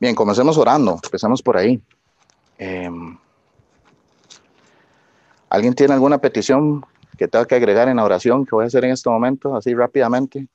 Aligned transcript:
Bien, 0.00 0.14
comencemos 0.14 0.58
orando, 0.58 0.98
empezamos 1.02 1.42
por 1.42 1.56
ahí. 1.56 1.80
Em, 2.58 3.16
¿Alguien 5.48 5.74
tiene 5.74 5.94
alguna 5.94 6.18
petición 6.18 6.84
que 7.16 7.28
tenga 7.28 7.46
que 7.46 7.54
agregar 7.54 7.88
en 7.88 7.96
la 7.96 8.04
oración 8.04 8.44
que 8.44 8.54
voy 8.54 8.64
a 8.64 8.66
hacer 8.66 8.84
en 8.84 8.90
este 8.90 9.08
momento, 9.08 9.54
así 9.56 9.74
rápidamente? 9.74 10.48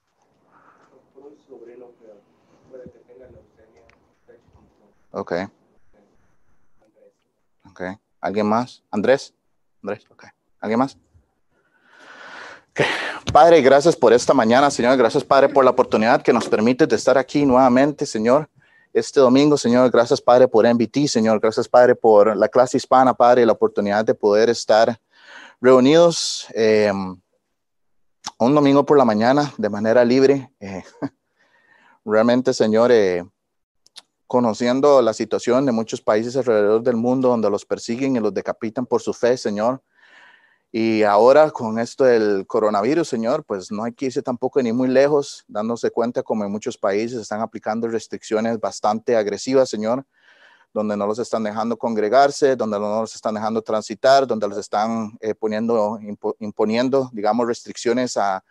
Ok. 5.12 5.33
Ok. 7.69 7.81
¿Alguien 8.21 8.47
más? 8.47 8.83
Andrés. 8.92 9.33
Andrés, 9.81 10.06
ok. 10.12 10.26
¿Alguien 10.60 10.79
más? 10.79 10.97
Padre, 13.31 13.62
gracias 13.62 13.96
por 13.96 14.13
esta 14.13 14.33
mañana, 14.33 14.71
Señor. 14.71 14.97
Gracias, 14.97 15.24
Padre, 15.24 15.49
por 15.49 15.63
la 15.63 15.71
oportunidad 15.71 16.21
que 16.21 16.34
nos 16.34 16.48
permite 16.48 16.88
de 16.88 16.95
estar 16.95 17.17
aquí 17.17 17.45
nuevamente, 17.45 18.05
Señor. 18.05 18.49
Este 18.91 19.20
domingo, 19.20 19.55
Señor, 19.55 19.91
gracias, 19.91 20.20
Padre, 20.20 20.48
por 20.48 20.66
MVT, 20.66 21.07
Señor. 21.07 21.39
Gracias, 21.39 21.67
Padre, 21.67 21.95
por 21.95 22.35
la 22.35 22.48
clase 22.48 22.77
hispana, 22.77 23.13
Padre, 23.13 23.45
la 23.45 23.53
oportunidad 23.53 24.03
de 24.03 24.15
poder 24.15 24.49
estar 24.49 24.99
reunidos 25.62 26.48
eh, 26.55 26.91
un 28.39 28.55
domingo 28.55 28.85
por 28.85 28.98
la 28.98 29.05
mañana 29.05 29.53
de 29.57 29.70
manera 29.70 30.03
libre. 30.03 30.52
Eh, 30.59 30.84
realmente, 32.05 32.53
Señor, 32.53 32.91
eh, 32.91 33.23
conociendo 34.25 35.01
la 35.01 35.13
situación 35.13 35.65
de 35.65 35.71
muchos 35.71 36.01
países 36.01 36.35
alrededor 36.37 36.81
del 36.81 36.95
mundo 36.95 37.29
donde 37.29 37.49
los 37.49 37.65
persiguen 37.65 38.15
y 38.15 38.20
los 38.20 38.34
decapitan 38.34 38.85
por 38.85 39.01
su 39.01 39.13
fe, 39.13 39.37
Señor. 39.37 39.81
Y 40.71 41.01
ahora 41.01 41.49
con 41.49 41.79
esto 41.79 42.03
del 42.03 42.45
coronavirus, 42.45 43.07
Señor, 43.07 43.43
pues 43.43 43.71
no 43.71 43.83
hay 43.83 43.93
que 43.93 44.05
irse 44.05 44.21
tampoco 44.21 44.61
ni 44.61 44.71
muy 44.71 44.87
lejos, 44.87 45.43
dándose 45.47 45.89
cuenta 45.89 46.21
como 46.21 46.45
en 46.45 46.51
muchos 46.51 46.77
países 46.77 47.19
están 47.19 47.41
aplicando 47.41 47.87
restricciones 47.87 48.59
bastante 48.59 49.15
agresivas, 49.15 49.69
Señor, 49.69 50.05
donde 50.71 50.95
no 50.95 51.07
los 51.07 51.17
están 51.17 51.43
dejando 51.43 51.75
congregarse, 51.75 52.55
donde 52.55 52.79
no 52.79 53.01
los 53.01 53.15
están 53.15 53.34
dejando 53.34 53.63
transitar, 53.63 54.27
donde 54.27 54.48
los 54.48 54.59
están 54.59 55.17
eh, 55.21 55.34
poniendo, 55.34 55.99
imponiendo, 56.37 57.09
digamos, 57.13 57.48
restricciones 57.48 58.15
a, 58.17 58.43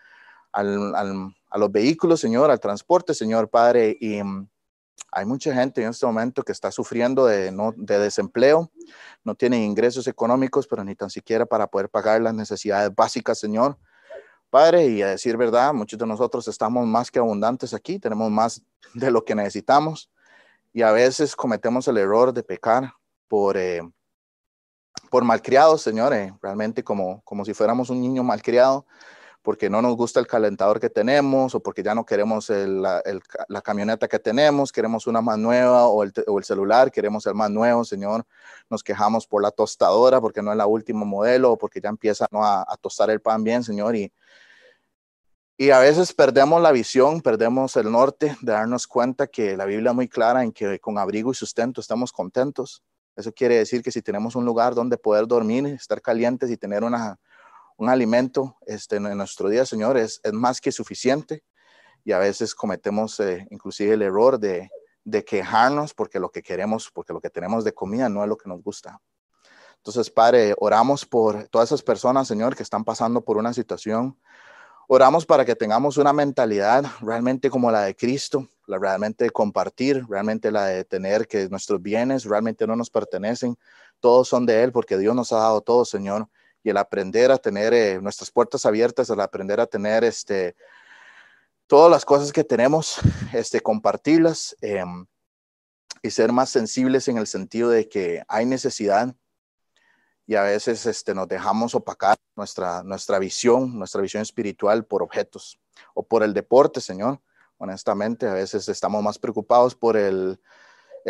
a 0.53 1.58
los 1.58 1.70
vehículos, 1.70 2.19
Señor, 2.19 2.50
al 2.50 2.58
transporte, 2.58 3.14
Señor 3.14 3.48
Padre. 3.48 3.97
Y 4.00 4.20
mm, 4.22 4.48
hay 5.12 5.24
mucha 5.24 5.54
gente 5.54 5.82
en 5.82 5.91
este 5.91 6.06
momento 6.06 6.42
que 6.42 6.52
está 6.52 6.70
sufriendo 6.70 7.27
de, 7.27 7.50
no, 7.50 7.72
de 7.77 7.98
desempleo, 7.98 8.70
no 9.24 9.34
tienen 9.34 9.62
ingresos 9.62 10.06
económicos, 10.06 10.66
pero 10.66 10.84
ni 10.84 10.94
tan 10.94 11.10
siquiera 11.10 11.46
para 11.46 11.66
poder 11.66 11.88
pagar 11.88 12.20
las 12.20 12.34
necesidades 12.34 12.94
básicas, 12.94 13.38
Señor. 13.38 13.78
Padre, 14.50 14.86
y 14.86 15.02
a 15.02 15.08
decir 15.08 15.36
verdad, 15.36 15.74
muchos 15.74 15.98
de 15.98 16.06
nosotros 16.06 16.48
estamos 16.48 16.86
más 16.86 17.10
que 17.10 17.19
abundantes 17.19 17.74
aquí, 17.74 17.98
tenemos 17.98 18.30
más 18.30 18.62
de 18.94 19.10
lo 19.10 19.24
que 19.24 19.34
necesitamos 19.34 20.10
y 20.72 20.82
a 20.82 20.92
veces 20.92 21.36
cometemos 21.36 21.86
el 21.88 21.98
error 21.98 22.32
de 22.32 22.42
pecar 22.42 22.94
por, 23.28 23.56
eh, 23.56 23.82
por 25.10 25.24
malcriados, 25.24 25.82
Señor, 25.82 26.14
eh, 26.14 26.32
realmente 26.41 26.82
como, 26.82 27.20
como 27.24 27.44
si 27.44 27.52
fuéramos 27.52 27.91
un 27.91 28.00
niño 28.00 28.22
malcriado 28.22 28.86
porque 29.48 29.70
no 29.70 29.80
nos 29.80 29.96
gusta 29.96 30.20
el 30.20 30.27
calentador 30.27 30.78
que 30.78 30.91
tenemos 30.91 31.54
o 31.54 31.60
porque 31.60 31.82
ya 31.82 31.94
no 31.94 32.04
queremos 32.04 32.50
la, 32.50 33.00
camioneta 33.64 34.06
que 34.06 34.18
tenemos, 34.18 34.70
queremos 34.70 35.06
una 35.06 35.22
más 35.22 35.38
nueva 35.38 35.86
o 35.86 36.02
el, 36.02 36.12
celular, 36.44 36.92
queremos 36.92 37.24
el 37.24 37.34
más 37.34 37.48
nuevo, 37.48 37.82
Señor. 37.82 38.26
Nos 38.69 38.82
quejamos 38.82 39.26
por 39.26 39.41
la 39.41 39.50
tostadora 39.50 40.20
porque 40.20 40.42
no 40.42 40.50
es 40.50 40.58
la 40.58 40.66
última 40.66 41.06
modelo 41.06 41.52
o 41.52 41.56
porque 41.56 41.80
ya 41.80 41.88
empieza 41.88 42.26
a, 42.30 42.76
tostar 42.78 43.08
el 43.08 43.22
pan 43.22 43.42
bien, 43.42 43.64
Señor. 43.64 43.96
Y, 43.96 44.12
y 45.56 45.70
a 45.70 45.78
veces 45.78 46.12
perdemos 46.12 46.60
la 46.60 46.70
visión, 46.70 47.22
perdemos 47.22 47.74
el 47.76 47.91
norte 47.91 48.36
de 48.42 48.52
darnos 48.52 48.86
cuenta 48.86 49.28
que 49.28 49.56
la 49.56 49.64
Biblia 49.64 49.92
es 49.92 49.96
muy 49.96 50.08
clara 50.08 50.44
en 50.44 50.52
que 50.52 50.78
con 50.78 50.98
abrigo 50.98 51.30
y 51.30 51.34
sustento 51.34 51.80
estamos 51.80 52.12
contentos. 52.12 52.82
Eso 53.16 53.32
quiere 53.32 53.56
decir 53.56 53.82
que 53.82 53.92
si 53.92 54.02
tenemos 54.02 54.36
un 54.36 54.44
lugar 54.44 54.74
donde 54.74 54.98
poder 54.98 55.26
dormir, 55.26 55.69
estar 55.69 56.02
calientes 56.02 56.50
y 56.50 56.58
tener 56.58 56.84
una, 56.84 57.19
un 57.78 57.89
alimento 57.89 58.56
este, 58.66 58.97
en 58.97 59.16
nuestro 59.16 59.49
día, 59.49 59.65
Señor, 59.65 59.97
es, 59.97 60.21
es 60.25 60.33
más 60.33 60.61
que 60.61 60.72
suficiente 60.72 61.44
y 62.05 62.12
a 62.12 62.19
veces 62.19 62.55
cometemos 62.55 63.19
eh, 63.21 63.47
inclusive 63.50 63.94
el 63.94 64.03
error 64.03 64.39
de, 64.39 64.69
de 65.05 65.25
quejarnos 65.25 65.94
porque 65.94 66.19
lo 66.19 66.28
que 66.31 66.43
queremos, 66.43 66.91
porque 66.93 67.12
lo 67.12 67.21
que 67.21 67.31
tenemos 67.31 67.65
de 67.65 67.72
comida 67.72 68.09
no 68.09 68.22
es 68.22 68.28
lo 68.28 68.37
que 68.37 68.49
nos 68.49 68.62
gusta. 68.62 69.00
Entonces, 69.77 70.11
Padre, 70.11 70.55
oramos 70.59 71.06
por 71.06 71.47
todas 71.49 71.69
esas 71.69 71.83
personas, 71.83 72.27
Señor, 72.27 72.56
que 72.56 72.65
están 72.65 72.84
pasando 72.84 73.21
por 73.25 73.37
una 73.37 73.55
situación. 73.55 74.19
Oramos 74.88 75.25
para 75.25 75.44
que 75.44 75.55
tengamos 75.55 75.99
una 75.99 76.12
mentalidad 76.12 76.84
realmente 77.00 77.49
como 77.49 77.71
la 77.71 77.83
de 77.83 77.94
Cristo, 77.94 78.49
la 78.67 78.78
realmente 78.78 79.22
de 79.22 79.31
compartir, 79.31 80.05
realmente 80.09 80.50
la 80.50 80.67
de 80.67 80.84
tener 80.84 81.28
que 81.28 81.49
nuestros 81.49 81.81
bienes 81.81 82.25
realmente 82.25 82.67
no 82.67 82.75
nos 82.75 82.91
pertenecen, 82.91 83.56
todos 84.00 84.27
son 84.27 84.47
de 84.47 84.65
Él 84.65 84.72
porque 84.72 84.99
Dios 84.99 85.15
nos 85.15 85.33
ha 85.33 85.38
dado 85.38 85.61
todo, 85.61 85.84
Señor 85.84 86.28
y 86.62 86.70
el 86.70 86.76
aprender 86.76 87.30
a 87.30 87.38
tener 87.38 87.72
eh, 87.72 88.00
nuestras 88.00 88.30
puertas 88.30 88.66
abiertas, 88.66 89.10
el 89.10 89.20
aprender 89.20 89.60
a 89.60 89.66
tener 89.66 90.04
este, 90.04 90.56
todas 91.66 91.91
las 91.91 92.04
cosas 92.04 92.32
que 92.32 92.44
tenemos, 92.44 92.98
este, 93.32 93.60
compartirlas 93.60 94.56
em, 94.60 95.06
y 96.02 96.10
ser 96.10 96.32
más 96.32 96.50
sensibles 96.50 97.08
en 97.08 97.19
el 97.19 97.26
sentido 97.26 97.70
de 97.70 97.88
que 97.88 98.22
hay 98.28 98.46
necesidad 98.46 99.14
y 100.26 100.34
a 100.34 100.42
veces 100.42 100.84
este, 100.84 101.14
nos 101.14 101.26
dejamos 101.26 101.74
opacar 101.74 102.16
nuestra, 102.36 102.82
nuestra 102.82 103.19
visión, 103.19 103.78
nuestra 103.78 104.02
visión 104.02 104.22
espiritual 104.22 104.84
por 104.84 105.02
objetos 105.02 105.58
o 105.94 106.06
por 106.06 106.22
el 106.22 106.34
deporte, 106.34 106.82
Señor. 106.82 107.20
Honestamente, 107.56 108.26
a 108.28 108.34
veces 108.34 108.69
estamos 108.69 109.02
más 109.02 109.19
preocupados 109.19 109.75
por 109.75 109.96
el, 109.96 110.38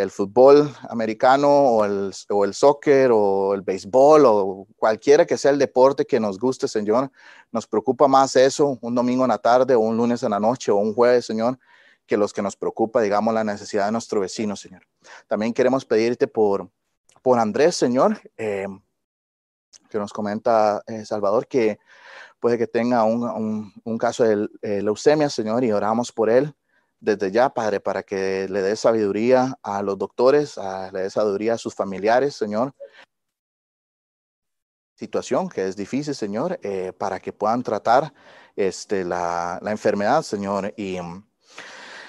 el 0.03 0.11
fútbol 0.11 0.73
americano 0.89 1.49
o 1.49 1.85
el, 1.85 2.13
o 2.31 2.45
el 2.45 2.55
soccer 2.55 3.11
o 3.13 3.55
el 3.55 3.63
béisbol 3.63 4.23
o 4.27 4.67
cualquiera 4.77 5.27
que 5.27 5.37
sea 5.37 5.51
el 5.51 5.59
deporte 5.59 6.07
que 6.07 6.21
nos 6.21 6.39
guste, 6.39 6.69
Señor. 6.69 7.11
Nos 7.51 7.67
preocupa 7.67 8.07
más 8.07 8.37
eso 8.37 8.79
un 8.81 8.95
domingo 8.95 9.25
en 9.25 9.31
la 9.31 9.39
tarde 9.39 9.75
o 9.75 9.81
un 9.81 9.97
lunes 9.97 10.23
en 10.23 10.31
la 10.31 10.39
noche 10.41 10.71
o 10.71 10.77
un 10.77 10.95
jueves, 10.95 11.27
Señor, 11.27 11.59
que 12.07 12.17
los 12.17 12.33
que 12.33 12.43
nos 12.43 12.57
preocupa, 12.57 13.03
digamos, 13.03 13.35
la 13.35 13.43
necesidad 13.43 13.87
de 13.87 13.93
nuestro 13.93 14.21
vecino, 14.21 14.55
Señor. 14.55 14.83
También 15.27 15.53
queremos 15.53 15.85
pedirte 15.85 16.29
por, 16.29 16.71
por 17.21 17.39
Andrés, 17.39 17.75
Señor, 17.75 18.21
eh, 18.37 18.69
que 19.91 19.99
nos 19.99 20.13
comenta 20.13 20.83
eh, 20.87 21.05
Salvador, 21.05 21.49
que 21.49 21.79
puede 22.39 22.57
que 22.57 22.69
tenga 22.69 23.03
un, 23.03 23.73
un, 23.83 23.99
caso 23.99 24.23
de 24.23 24.49
eh, 24.63 24.81
leucemia, 24.81 25.29
Señor, 25.29 25.65
y 25.65 25.73
oramos 25.73 26.13
por 26.13 26.31
él 26.31 26.55
desde 27.01 27.31
ya, 27.31 27.51
Padre, 27.51 27.81
para 27.81 28.03
que 28.03 28.49
le 28.49 28.63
dé 28.63 28.77
sabiduría 28.77 29.59
a 29.63 29.83
los 29.83 29.99
doctores, 29.99 30.59
a, 30.59 30.91
le 30.93 31.03
dé 31.03 31.11
sabiduría 31.11 31.55
a 31.55 31.59
sus 31.59 31.75
familiares, 31.75 32.35
Señor. 32.35 32.73
Situación 34.97 35.49
que 35.49 35.67
es 35.67 35.77
difícil, 35.77 36.15
Señor, 36.15 36.59
eh, 36.63 36.93
para 36.93 37.21
que 37.21 37.33
puedan 37.33 37.63
tratar 37.63 38.13
este, 38.57 39.05
la, 39.05 39.61
la 39.63 39.71
enfermedad, 39.71 40.23
Señor. 40.23 40.75
Y, 40.77 40.99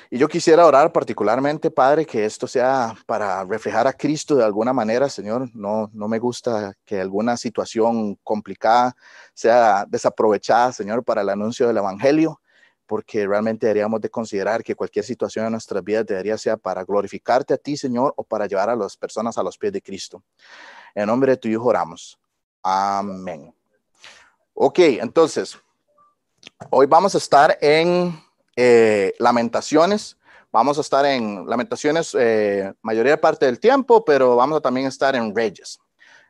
y 0.09 0.17
yo 0.17 0.27
quisiera 0.27 0.66
orar 0.66 0.91
particularmente, 0.91 1.69
Padre, 1.69 2.03
que 2.03 2.25
esto 2.25 2.47
sea 2.47 2.95
para 3.06 3.44
reflejar 3.45 3.85
a 3.85 3.94
Cristo 3.94 4.35
de 4.35 4.44
alguna 4.44 4.73
manera, 4.73 5.07
Señor. 5.07 5.51
No, 5.53 5.91
no 5.94 6.07
me 6.07 6.17
gusta 6.17 6.73
que 6.83 7.00
alguna 7.00 7.38
situación 7.38 8.16
complicada 8.23 8.95
sea 9.35 9.85
desaprovechada, 9.88 10.71
Señor, 10.71 11.03
para 11.03 11.21
el 11.21 11.29
anuncio 11.29 11.67
del 11.67 11.77
Evangelio 11.77 12.41
porque 12.89 13.27
realmente 13.27 13.67
deberíamos 13.67 14.01
de 14.01 14.09
considerar 14.09 14.63
que 14.63 14.73
cualquier 14.73 15.05
situación 15.05 15.45
en 15.45 15.51
nuestras 15.51 15.83
vidas 15.83 16.07
debería 16.07 16.35
ser 16.39 16.57
para 16.57 16.83
glorificarte 16.83 17.53
a 17.53 17.57
ti, 17.57 17.77
Señor, 17.77 18.16
o 18.17 18.23
para 18.23 18.47
llevar 18.47 18.67
a 18.72 18.75
las 18.75 18.97
personas 18.97 19.38
a 19.38 19.44
los 19.44 19.59
pies 19.59 19.72
de 19.72 19.79
Cristo. 19.79 20.23
En 20.95 21.05
nombre 21.05 21.33
de 21.33 21.38
tu 21.38 21.47
Hijo 21.47 21.66
oramos. 21.66 22.19
Amén. 22.63 23.53
Ok, 24.55 24.79
entonces, 24.79 25.55
hoy 26.72 26.88
vamos 26.88 27.13
a 27.13 27.19
estar 27.19 27.59
en 27.61 28.19
eh, 28.55 29.13
Lamentaciones. 29.19 30.17
Vamos 30.51 30.79
a 30.79 30.81
estar 30.81 31.06
en 31.06 31.47
Lamentaciones 31.47 32.17
eh, 32.19 32.74
mayoría 32.81 33.12
de 33.12 33.18
parte 33.19 33.45
del 33.45 33.59
tiempo, 33.59 34.03
pero 34.03 34.35
vamos 34.35 34.57
a 34.57 34.62
también 34.62 34.88
estar 34.88 35.15
en 35.15 35.35
Reyes. 35.35 35.80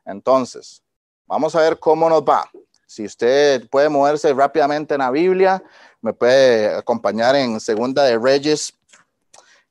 Entonces, 0.04 0.84
vamos 1.26 1.56
a 1.56 1.62
ver 1.62 1.80
cómo 1.80 2.10
nos 2.10 2.22
va. 2.22 2.52
Si 2.90 3.06
usted 3.06 3.70
puede 3.70 3.88
moverse 3.88 4.34
rápidamente 4.34 4.96
en 4.96 5.02
la 5.02 5.12
Biblia, 5.12 5.64
me 6.02 6.12
puede 6.12 6.76
acompañar 6.76 7.36
en 7.36 7.60
Segunda 7.60 8.04
de 8.04 8.18
Reyes, 8.18 8.74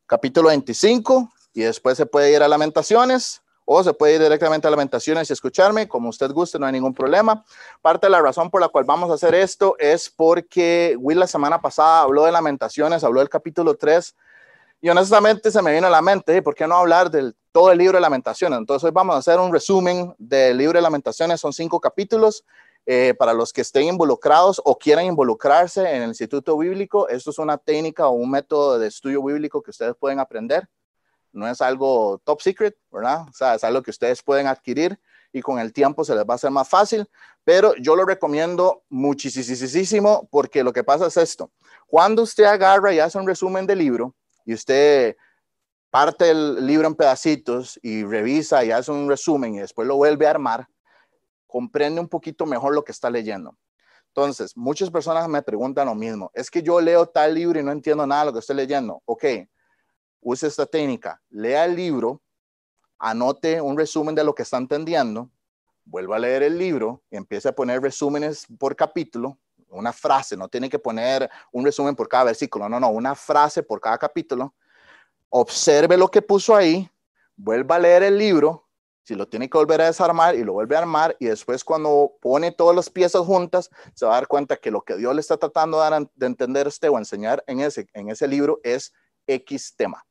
capítulo 0.07 0.51
25, 0.51 1.29
y 1.53 1.63
después 1.63 1.97
se 1.97 2.07
puede 2.07 2.33
ir 2.33 2.45
a 2.45 2.47
Lamentaciones, 2.47 3.43
o 3.65 3.83
se 3.83 3.93
puede 3.93 4.15
ir 4.15 4.23
directamente 4.23 4.69
a 4.69 4.71
Lamentaciones 4.71 5.29
y 5.29 5.33
escucharme, 5.33 5.89
como 5.89 6.11
usted 6.11 6.31
guste, 6.31 6.61
no 6.61 6.67
hay 6.67 6.73
ningún 6.73 6.95
problema. 6.95 7.45
Parte 7.83 8.07
de 8.07 8.13
la 8.13 8.23
razón 8.23 8.51
por 8.51 8.61
la 8.61 8.69
cual 8.69 8.85
vamos 8.85 9.11
a 9.11 9.15
hacer 9.15 9.35
esto 9.35 9.75
es 9.81 10.09
porque 10.09 10.95
Will 11.01 11.19
la 11.19 11.27
semana 11.27 11.61
pasada 11.61 12.03
habló 12.03 12.25
de 12.25 12.31
Lamentaciones, 12.31 13.03
habló 13.03 13.19
del 13.19 13.29
capítulo 13.29 13.75
3, 13.75 14.15
y 14.81 14.91
honestamente 14.91 15.51
se 15.51 15.61
me 15.61 15.73
vino 15.73 15.89
a 15.89 15.91
la 15.91 16.03
mente, 16.03 16.41
¿por 16.41 16.55
qué 16.55 16.69
no 16.69 16.77
hablar 16.77 17.11
del 17.11 17.35
todo 17.51 17.73
el 17.73 17.79
libro 17.79 17.97
de 17.97 18.03
Lamentaciones? 18.03 18.61
Entonces 18.61 18.85
hoy 18.85 18.93
vamos 18.93 19.17
a 19.17 19.19
hacer 19.19 19.41
un 19.41 19.53
resumen 19.53 20.15
del 20.19 20.57
libro 20.57 20.79
de 20.79 20.83
Lamentaciones, 20.83 21.41
son 21.41 21.53
cinco 21.53 21.81
capítulos, 21.81 22.45
eh, 22.87 23.15
para 23.19 23.35
los 23.35 23.53
que 23.53 23.61
estén 23.61 23.85
involucrados 23.85 24.61
o 24.65 24.79
quieran 24.79 25.05
involucrarse 25.05 25.83
en 25.83 26.03
el 26.03 26.09
Instituto 26.09 26.57
Bíblico, 26.57 27.09
esto 27.09 27.31
es 27.31 27.39
una 27.39 27.59
técnica 27.59 28.09
o 28.09 28.13
un 28.13 28.31
método 28.31 28.79
de 28.79 28.89
estudio 28.89 29.23
bíblico 29.23 29.63
que 29.63 29.71
ustedes 29.71 29.95
pueden 29.97 30.21
aprender. 30.21 30.69
no 31.33 31.47
es 31.47 31.61
algo 31.61 32.21
top 32.25 32.41
secret, 32.41 32.77
¿verdad? 32.91 33.27
O 33.29 33.33
sea, 33.33 33.55
es 33.55 33.63
algo 33.63 33.83
que 33.83 33.91
ustedes 33.91 34.23
pueden 34.23 34.47
adquirir 34.47 34.99
y 35.33 35.43
con 35.43 35.59
el 35.59 35.73
tiempo 35.73 36.05
se 36.05 36.15
les 36.15 36.25
va 36.25 36.33
a 36.33 36.37
hacer 36.37 36.51
más 36.51 36.69
fácil, 36.69 37.09
pero 37.45 37.75
yo 37.77 37.95
lo 37.97 38.05
recomiendo 38.05 38.83
muchísimo 38.89 40.29
porque 40.31 40.65
lo 40.65 40.73
que 40.73 40.85
pasa 40.85 41.07
es 41.07 41.17
esto. 41.17 41.51
Cuando 41.87 42.23
usted 42.23 42.45
agarra 42.45 42.93
y 42.93 42.99
hace 42.99 43.19
un 43.19 43.27
resumen 43.27 43.67
del 43.67 43.79
libro 43.79 44.15
y 44.45 44.55
usted 44.55 45.17
parte 45.91 46.31
el 46.31 46.67
libro 46.67 46.87
en 46.87 46.95
pedacitos 46.95 47.79
y 47.83 48.05
revisa 48.05 48.65
y 48.65 48.71
hace 48.71 48.91
un 48.91 49.09
resumen 49.09 49.55
y 49.55 49.61
después 49.61 49.89
lo 49.89 49.97
vuelve 49.97 50.27
a 50.27 50.31
armar, 50.31 50.69
comprende 51.49 52.01
un 52.01 52.09
poquito 52.09 52.47
mejor 52.47 52.75
lo 52.75 52.85
que 52.85 52.93
está 52.93 53.11
leyendo. 53.11 53.57
Entonces, 54.09 54.57
muchas 54.57 54.91
personas 54.91 55.29
me 55.29 55.43
preguntan 55.43 55.87
lo 55.87 55.95
mismo. 55.95 56.31
Es 56.35 56.51
que 56.51 56.63
yo 56.63 56.81
leo 56.81 57.07
tal 57.07 57.35
libro 57.35 57.59
y 57.59 57.63
no 57.65 57.73
entiendo 57.73 58.07
nada 58.07 58.23
de 58.23 58.27
lo 58.27 58.33
que 58.33 58.39
estoy 58.39 58.57
leyendo. 58.57 59.03
Ok, 59.05 59.25
use 60.21 60.47
esta 60.47 60.67
técnica. 60.67 61.21
Lea 61.31 61.65
el 61.65 61.75
libro, 61.75 62.23
anote 62.99 63.61
un 63.61 63.77
resumen 63.77 64.15
de 64.15 64.25
lo 64.25 64.35
que 64.35 64.43
está 64.43 64.59
entendiendo, 64.59 65.31
vuelva 65.85 66.17
a 66.17 66.19
leer 66.19 66.43
el 66.43 66.59
libro 66.59 67.03
y 67.11 67.17
empiece 67.17 67.49
a 67.49 67.55
poner 67.55 67.81
resúmenes 67.81 68.47
por 68.59 68.77
capítulo, 68.77 69.39
una 69.71 69.93
frase, 69.93 70.37
no 70.37 70.49
tiene 70.49 70.69
que 70.69 70.79
poner 70.79 71.31
un 71.53 71.65
resumen 71.65 71.95
por 71.95 72.09
cada 72.09 72.25
versículo, 72.25 72.69
no, 72.69 72.81
no, 72.81 72.91
una 72.91 73.15
frase 73.15 73.63
por 73.63 73.81
cada 73.81 73.99
capítulo. 73.99 74.55
Observe 75.31 75.97
lo 75.97 76.09
que 76.09 76.23
puso 76.23 76.57
ahí, 76.57 76.91
vuelva 77.37 77.77
a 77.77 77.79
leer 77.79 78.03
el 78.03 78.19
libro, 78.19 78.68
si 79.09 79.15
lo 79.15 79.27
tiene 79.27 79.49
que 79.49 79.57
volver 79.57 79.81
a 79.81 79.87
desarmar 79.87 80.35
y 80.35 80.45
lo 80.45 80.53
vuelve 80.53 80.77
a 80.77 80.81
armar 80.81 81.17
y 81.19 81.29
después 81.29 81.65
cuando 81.65 82.13
pone 82.21 82.53
todas 82.53 82.77
las 82.77 82.91
piezas 82.91 83.23
juntas, 83.23 83.71
se 83.95 84.05
va 84.05 84.13
a 84.13 84.15
dar 84.17 84.29
cuenta 84.29 84.59
que 84.59 84.71
lo 84.71 84.83
que 84.83 84.99
Dios 84.99 85.15
le 85.15 85.23
está 85.23 85.39
tratando 85.39 85.83
de, 85.83 86.07
de 86.15 86.27
entender 86.27 86.67
a 86.67 86.69
usted 86.69 86.91
o 86.91 86.99
enseñar 86.99 87.43
en 87.47 87.61
ese, 87.61 87.89
en 87.95 88.11
ese 88.11 88.29
libro 88.29 88.61
es 88.63 88.93
X 89.27 89.75
tema. 89.77 90.05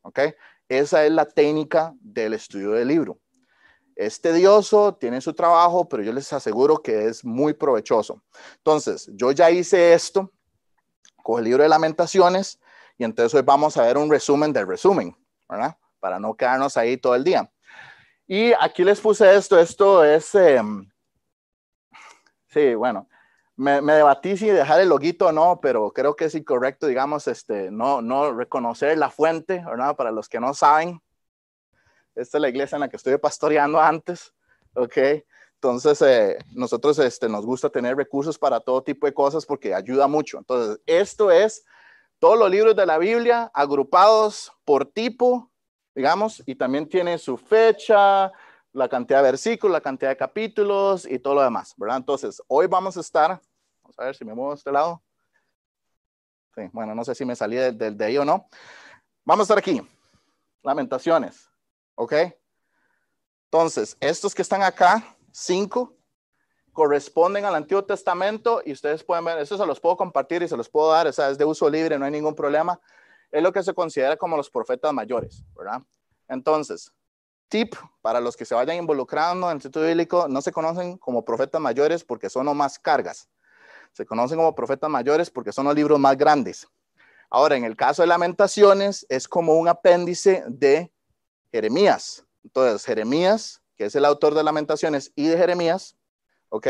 ¿Ok? 0.00 0.18
Esa 0.66 1.04
es 1.04 1.12
la 1.12 1.26
técnica 1.26 1.92
del 2.00 2.32
estudio 2.32 2.70
del 2.70 2.88
libro. 2.88 3.18
Es 3.96 4.18
tedioso, 4.22 4.94
tiene 4.94 5.20
su 5.20 5.34
trabajo, 5.34 5.86
pero 5.86 6.02
yo 6.02 6.14
les 6.14 6.32
aseguro 6.32 6.82
que 6.82 7.08
es 7.08 7.26
muy 7.26 7.52
provechoso. 7.52 8.22
Entonces, 8.56 9.10
yo 9.12 9.32
ya 9.32 9.50
hice 9.50 9.92
esto 9.92 10.32
con 11.22 11.40
el 11.40 11.44
libro 11.44 11.64
de 11.64 11.68
lamentaciones 11.68 12.58
y 12.96 13.04
entonces 13.04 13.34
hoy 13.34 13.42
vamos 13.42 13.76
a 13.76 13.82
ver 13.82 13.98
un 13.98 14.10
resumen 14.10 14.54
del 14.54 14.66
resumen, 14.66 15.14
¿verdad? 15.46 15.76
Para 16.00 16.18
no 16.18 16.34
quedarnos 16.34 16.78
ahí 16.78 16.96
todo 16.96 17.14
el 17.14 17.24
día. 17.24 17.51
Y 18.34 18.54
aquí 18.58 18.82
les 18.82 18.98
puse 18.98 19.36
esto, 19.36 19.58
esto 19.58 20.02
es, 20.02 20.34
em, 20.34 20.90
sí, 22.46 22.74
bueno, 22.74 23.06
me, 23.56 23.82
debatí 23.82 24.38
si 24.38 24.46
dejar 24.48 24.80
el 24.80 24.88
loguito 24.88 25.26
o 25.26 25.32
no, 25.32 25.60
pero 25.60 25.92
creo 25.92 26.16
que 26.16 26.24
es 26.24 26.34
incorrecto, 26.34 26.86
digamos, 26.86 27.28
este, 27.28 27.70
no, 27.70 28.00
no 28.00 28.32
reconocer 28.32 28.96
la 28.96 29.10
fuente, 29.10 29.62
¿verdad? 29.62 29.96
Para 29.96 30.10
los 30.10 30.30
que 30.30 30.40
no 30.40 30.54
saben, 30.54 30.98
esta 32.14 32.38
es 32.38 32.40
la 32.40 32.48
iglesia 32.48 32.76
en 32.76 32.80
la 32.80 32.88
que 32.88 32.96
estuve 32.96 33.18
pastoreando 33.18 33.78
antes, 33.78 34.32
¿ok? 34.76 34.96
Entonces, 35.56 36.00
eh, 36.00 36.38
nosotros 36.54 36.98
este, 37.00 37.28
nos 37.28 37.44
gusta 37.44 37.68
tener 37.68 37.98
recursos 37.98 38.38
para 38.38 38.60
todo 38.60 38.82
tipo 38.82 39.04
de 39.04 39.12
cosas 39.12 39.44
porque 39.44 39.74
ayuda 39.74 40.06
mucho. 40.06 40.38
Entonces, 40.38 40.80
esto 40.86 41.30
es 41.30 41.66
todos 42.18 42.38
los 42.38 42.50
libros 42.50 42.74
de 42.76 42.86
la 42.86 42.96
Biblia 42.96 43.50
agrupados 43.52 44.54
por 44.64 44.86
tipo, 44.86 45.51
digamos, 45.94 46.42
y 46.46 46.54
también 46.54 46.88
tiene 46.88 47.18
su 47.18 47.36
fecha, 47.36 48.32
la 48.72 48.88
cantidad 48.88 49.18
de 49.18 49.30
versículos, 49.30 49.72
la 49.72 49.80
cantidad 49.80 50.10
de 50.10 50.16
capítulos 50.16 51.06
y 51.06 51.18
todo 51.18 51.34
lo 51.34 51.42
demás, 51.42 51.74
¿verdad? 51.76 51.98
Entonces, 51.98 52.42
hoy 52.48 52.66
vamos 52.66 52.96
a 52.96 53.00
estar, 53.00 53.40
vamos 53.82 53.98
a 53.98 54.04
ver 54.04 54.16
si 54.16 54.24
me 54.24 54.34
muevo 54.34 54.52
a 54.52 54.54
este 54.54 54.72
lado. 54.72 55.02
Sí, 56.54 56.62
bueno, 56.72 56.94
no 56.94 57.04
sé 57.04 57.14
si 57.14 57.24
me 57.24 57.36
salí 57.36 57.56
del 57.56 57.96
de 57.96 58.04
ahí 58.04 58.18
o 58.18 58.24
no. 58.24 58.48
Vamos 59.24 59.44
a 59.44 59.44
estar 59.44 59.58
aquí. 59.58 59.80
Lamentaciones, 60.62 61.50
¿ok? 61.94 62.14
Entonces, 63.44 63.96
estos 64.00 64.34
que 64.34 64.42
están 64.42 64.62
acá, 64.62 65.16
cinco, 65.30 65.96
corresponden 66.72 67.44
al 67.44 67.54
Antiguo 67.54 67.84
Testamento 67.84 68.62
y 68.64 68.72
ustedes 68.72 69.04
pueden 69.04 69.24
ver, 69.24 69.38
eso 69.38 69.58
se 69.58 69.66
los 69.66 69.78
puedo 69.78 69.96
compartir 69.96 70.42
y 70.42 70.48
se 70.48 70.56
los 70.56 70.68
puedo 70.68 70.90
dar, 70.90 71.06
o 71.06 71.12
sea, 71.12 71.28
es 71.28 71.36
de 71.36 71.44
uso 71.44 71.68
libre, 71.68 71.98
no 71.98 72.06
hay 72.06 72.10
ningún 72.10 72.34
problema. 72.34 72.80
Es 73.32 73.42
lo 73.42 73.52
que 73.52 73.62
se 73.62 73.74
considera 73.74 74.16
como 74.16 74.36
los 74.36 74.50
profetas 74.50 74.92
mayores, 74.92 75.42
¿verdad? 75.56 75.82
Entonces, 76.28 76.92
tip 77.48 77.74
para 78.00 78.20
los 78.20 78.36
que 78.36 78.44
se 78.44 78.54
vayan 78.54 78.76
involucrando 78.76 79.46
en 79.46 79.52
el 79.52 79.56
Instituto 79.56 79.86
Bíblico, 79.86 80.28
no 80.28 80.40
se 80.40 80.52
conocen 80.52 80.98
como 80.98 81.24
profetas 81.24 81.60
mayores 81.60 82.04
porque 82.04 82.30
son 82.30 82.44
no 82.44 82.54
más 82.54 82.78
cargas. 82.78 83.28
Se 83.92 84.06
conocen 84.06 84.38
como 84.38 84.54
profetas 84.54 84.88
mayores 84.88 85.30
porque 85.30 85.52
son 85.52 85.64
los 85.64 85.74
libros 85.74 85.98
más 85.98 86.16
grandes. 86.16 86.66
Ahora, 87.30 87.56
en 87.56 87.64
el 87.64 87.76
caso 87.76 88.02
de 88.02 88.08
Lamentaciones, 88.08 89.06
es 89.08 89.26
como 89.26 89.54
un 89.54 89.66
apéndice 89.66 90.44
de 90.48 90.92
Jeremías. 91.50 92.24
Entonces, 92.44 92.84
Jeremías, 92.84 93.62
que 93.76 93.86
es 93.86 93.94
el 93.94 94.04
autor 94.04 94.34
de 94.34 94.42
Lamentaciones, 94.42 95.12
y 95.14 95.28
de 95.28 95.38
Jeremías, 95.38 95.96
¿ok? 96.50 96.68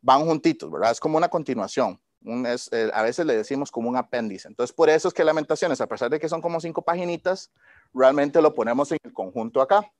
Van 0.00 0.24
juntitos, 0.24 0.70
¿verdad? 0.70 0.92
Es 0.92 1.00
como 1.00 1.18
una 1.18 1.28
continuación. 1.28 2.00
Eh, 2.24 2.90
a 2.92 3.02
veces 3.02 3.24
le 3.24 3.36
decimos 3.36 3.70
como 3.70 3.88
un 3.88 3.96
apéndice. 3.96 4.48
Entonces, 4.48 4.74
por 4.74 4.90
eso 4.90 5.08
es 5.08 5.14
que 5.14 5.24
Lamentaciones, 5.24 5.80
a 5.80 5.86
pesar 5.86 6.10
de 6.10 6.20
que 6.20 6.28
son 6.28 6.42
como 6.42 6.60
cinco 6.60 6.82
paginitas, 6.82 7.50
realmente 7.94 8.42
lo 8.42 8.54
ponemos 8.54 8.92
en 8.92 8.98
el 9.02 9.12
conjunto 9.12 9.60
acá. 9.60 9.90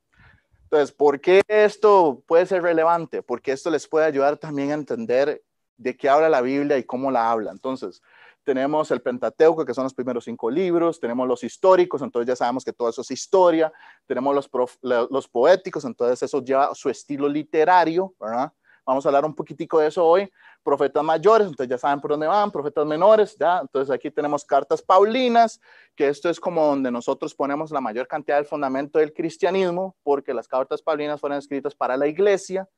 Entonces, 0.65 0.93
¿por 0.93 1.21
qué 1.21 1.43
esto 1.49 2.23
puede 2.27 2.47
ser 2.47 2.63
relevante? 2.63 3.23
Porque 3.23 3.53
esto 3.53 3.71
les 3.71 3.89
puede 3.89 4.07
ayudar 4.07 4.37
también 4.37 4.71
a 4.71 4.75
entender 4.75 5.43
de 5.77 5.97
qué 5.97 6.09
habla 6.09 6.29
la 6.29 6.43
Biblia 6.43 6.79
y 6.79 6.85
cómo 6.85 7.11
la 7.11 7.31
habla. 7.31 7.51
Entonces, 7.51 8.03
tenemos 8.45 8.91
el 8.91 9.03
Pentateuco, 9.03 9.65
que 9.65 9.75
son 9.75 9.85
los 9.85 9.95
primeros 9.95 10.25
cinco 10.25 10.51
libros, 10.51 11.01
tenemos 11.01 11.27
los 11.27 11.43
históricos, 11.43 12.03
entonces 12.03 12.29
ya 12.29 12.37
sabemos 12.37 12.65
que 12.65 12.73
todo 12.73 12.89
eso 12.89 13.03
es 13.03 13.11
historia, 13.11 13.73
tenemos 14.07 14.35
los, 14.35 14.79
los 14.83 15.29
poéticos, 15.29 15.85
entonces 15.85 16.23
eso 16.23 16.43
lleva 16.43 16.75
su 16.75 16.89
estilo 16.89 17.29
literario, 17.29 18.15
¿verdad? 18.19 18.53
Vamos 18.91 19.07
a 19.07 19.09
hablar 19.11 19.25
un 19.25 19.37
poquitico 19.37 19.79
de 19.79 19.87
eso 19.87 20.05
hoy. 20.05 20.29
Profetas 20.65 21.05
mayores, 21.05 21.47
entonces 21.47 21.71
ya 21.71 21.79
saben 21.79 22.01
por 22.01 22.11
dónde 22.11 22.27
van, 22.27 22.51
profetas 22.51 22.85
menores, 22.85 23.37
ya. 23.39 23.61
Entonces 23.61 23.95
aquí 23.95 24.11
tenemos 24.11 24.45
cartas 24.45 24.83
paulinas, 24.83 25.61
que 25.95 26.09
esto 26.09 26.29
es 26.29 26.41
como 26.41 26.67
donde 26.67 26.91
nosotros 26.91 27.33
ponemos 27.33 27.71
la 27.71 27.81
mayor 27.81 28.09
cantidad 28.09 28.39
del 28.39 28.47
fundamento 28.47 28.99
del 28.99 29.13
cristianismo, 29.13 29.95
porque 30.03 30.35
las 30.35 30.49
cartas 30.49 30.83
paulinas 30.83 31.21
fueron 31.21 31.39
escritas 31.39 31.73
para 31.73 31.97
la 31.97 32.09
iglesia 32.09 32.69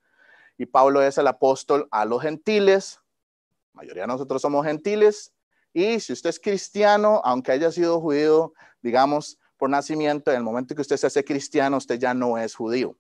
y 0.59 0.67
Pablo 0.67 1.01
es 1.01 1.17
el 1.17 1.27
apóstol 1.27 1.89
a 1.91 2.05
los 2.05 2.21
gentiles. 2.21 3.01
La 3.73 3.81
mayoría 3.81 4.03
de 4.03 4.09
nosotros 4.09 4.43
somos 4.43 4.67
gentiles. 4.67 5.33
Y 5.73 5.99
si 5.99 6.13
usted 6.13 6.29
es 6.29 6.39
cristiano, 6.39 7.23
aunque 7.25 7.53
haya 7.53 7.73
sido 7.73 7.99
judío, 8.03 8.53
digamos, 8.83 9.39
por 9.57 9.71
nacimiento, 9.71 10.31
en 10.31 10.37
el 10.37 10.43
momento 10.43 10.75
que 10.75 10.83
usted 10.83 10.99
se 10.99 11.07
hace 11.07 11.25
cristiano, 11.25 11.79
usted 11.79 11.99
ya 11.99 12.13
no 12.13 12.37
es 12.37 12.55
judío 12.55 12.99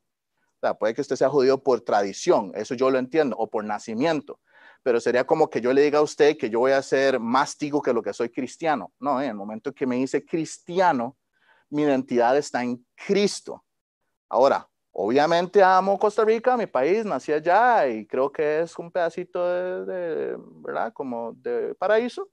sea, 0.66 0.74
puede 0.74 0.94
que 0.94 1.00
usted 1.00 1.16
sea 1.16 1.28
judío 1.28 1.62
por 1.62 1.80
tradición, 1.80 2.52
eso 2.54 2.74
yo 2.74 2.90
lo 2.90 2.98
entiendo, 2.98 3.36
o 3.36 3.48
por 3.48 3.64
nacimiento, 3.64 4.40
pero 4.82 5.00
sería 5.00 5.24
como 5.24 5.50
que 5.50 5.60
yo 5.60 5.72
le 5.72 5.82
diga 5.82 5.98
a 5.98 6.02
usted 6.02 6.36
que 6.36 6.50
yo 6.50 6.60
voy 6.60 6.72
a 6.72 6.82
ser 6.82 7.20
más 7.20 7.56
tigo 7.56 7.82
que 7.82 7.92
lo 7.92 8.02
que 8.02 8.12
soy 8.12 8.30
cristiano. 8.30 8.92
No, 8.98 9.20
en 9.20 9.28
el 9.28 9.34
momento 9.34 9.72
que 9.72 9.86
me 9.86 9.96
dice 9.96 10.24
cristiano, 10.24 11.16
mi 11.70 11.82
identidad 11.82 12.36
está 12.36 12.62
en 12.62 12.84
Cristo. 12.94 13.64
Ahora, 14.28 14.68
obviamente 14.92 15.62
amo 15.62 15.98
Costa 15.98 16.24
Rica, 16.24 16.56
mi 16.56 16.66
país, 16.66 17.04
nací 17.04 17.32
allá 17.32 17.86
y 17.88 18.06
creo 18.06 18.30
que 18.30 18.60
es 18.60 18.78
un 18.78 18.90
pedacito 18.90 19.46
de, 19.48 19.84
de 19.84 20.36
¿verdad? 20.64 20.92
Como 20.92 21.32
de 21.34 21.74
paraíso, 21.74 22.28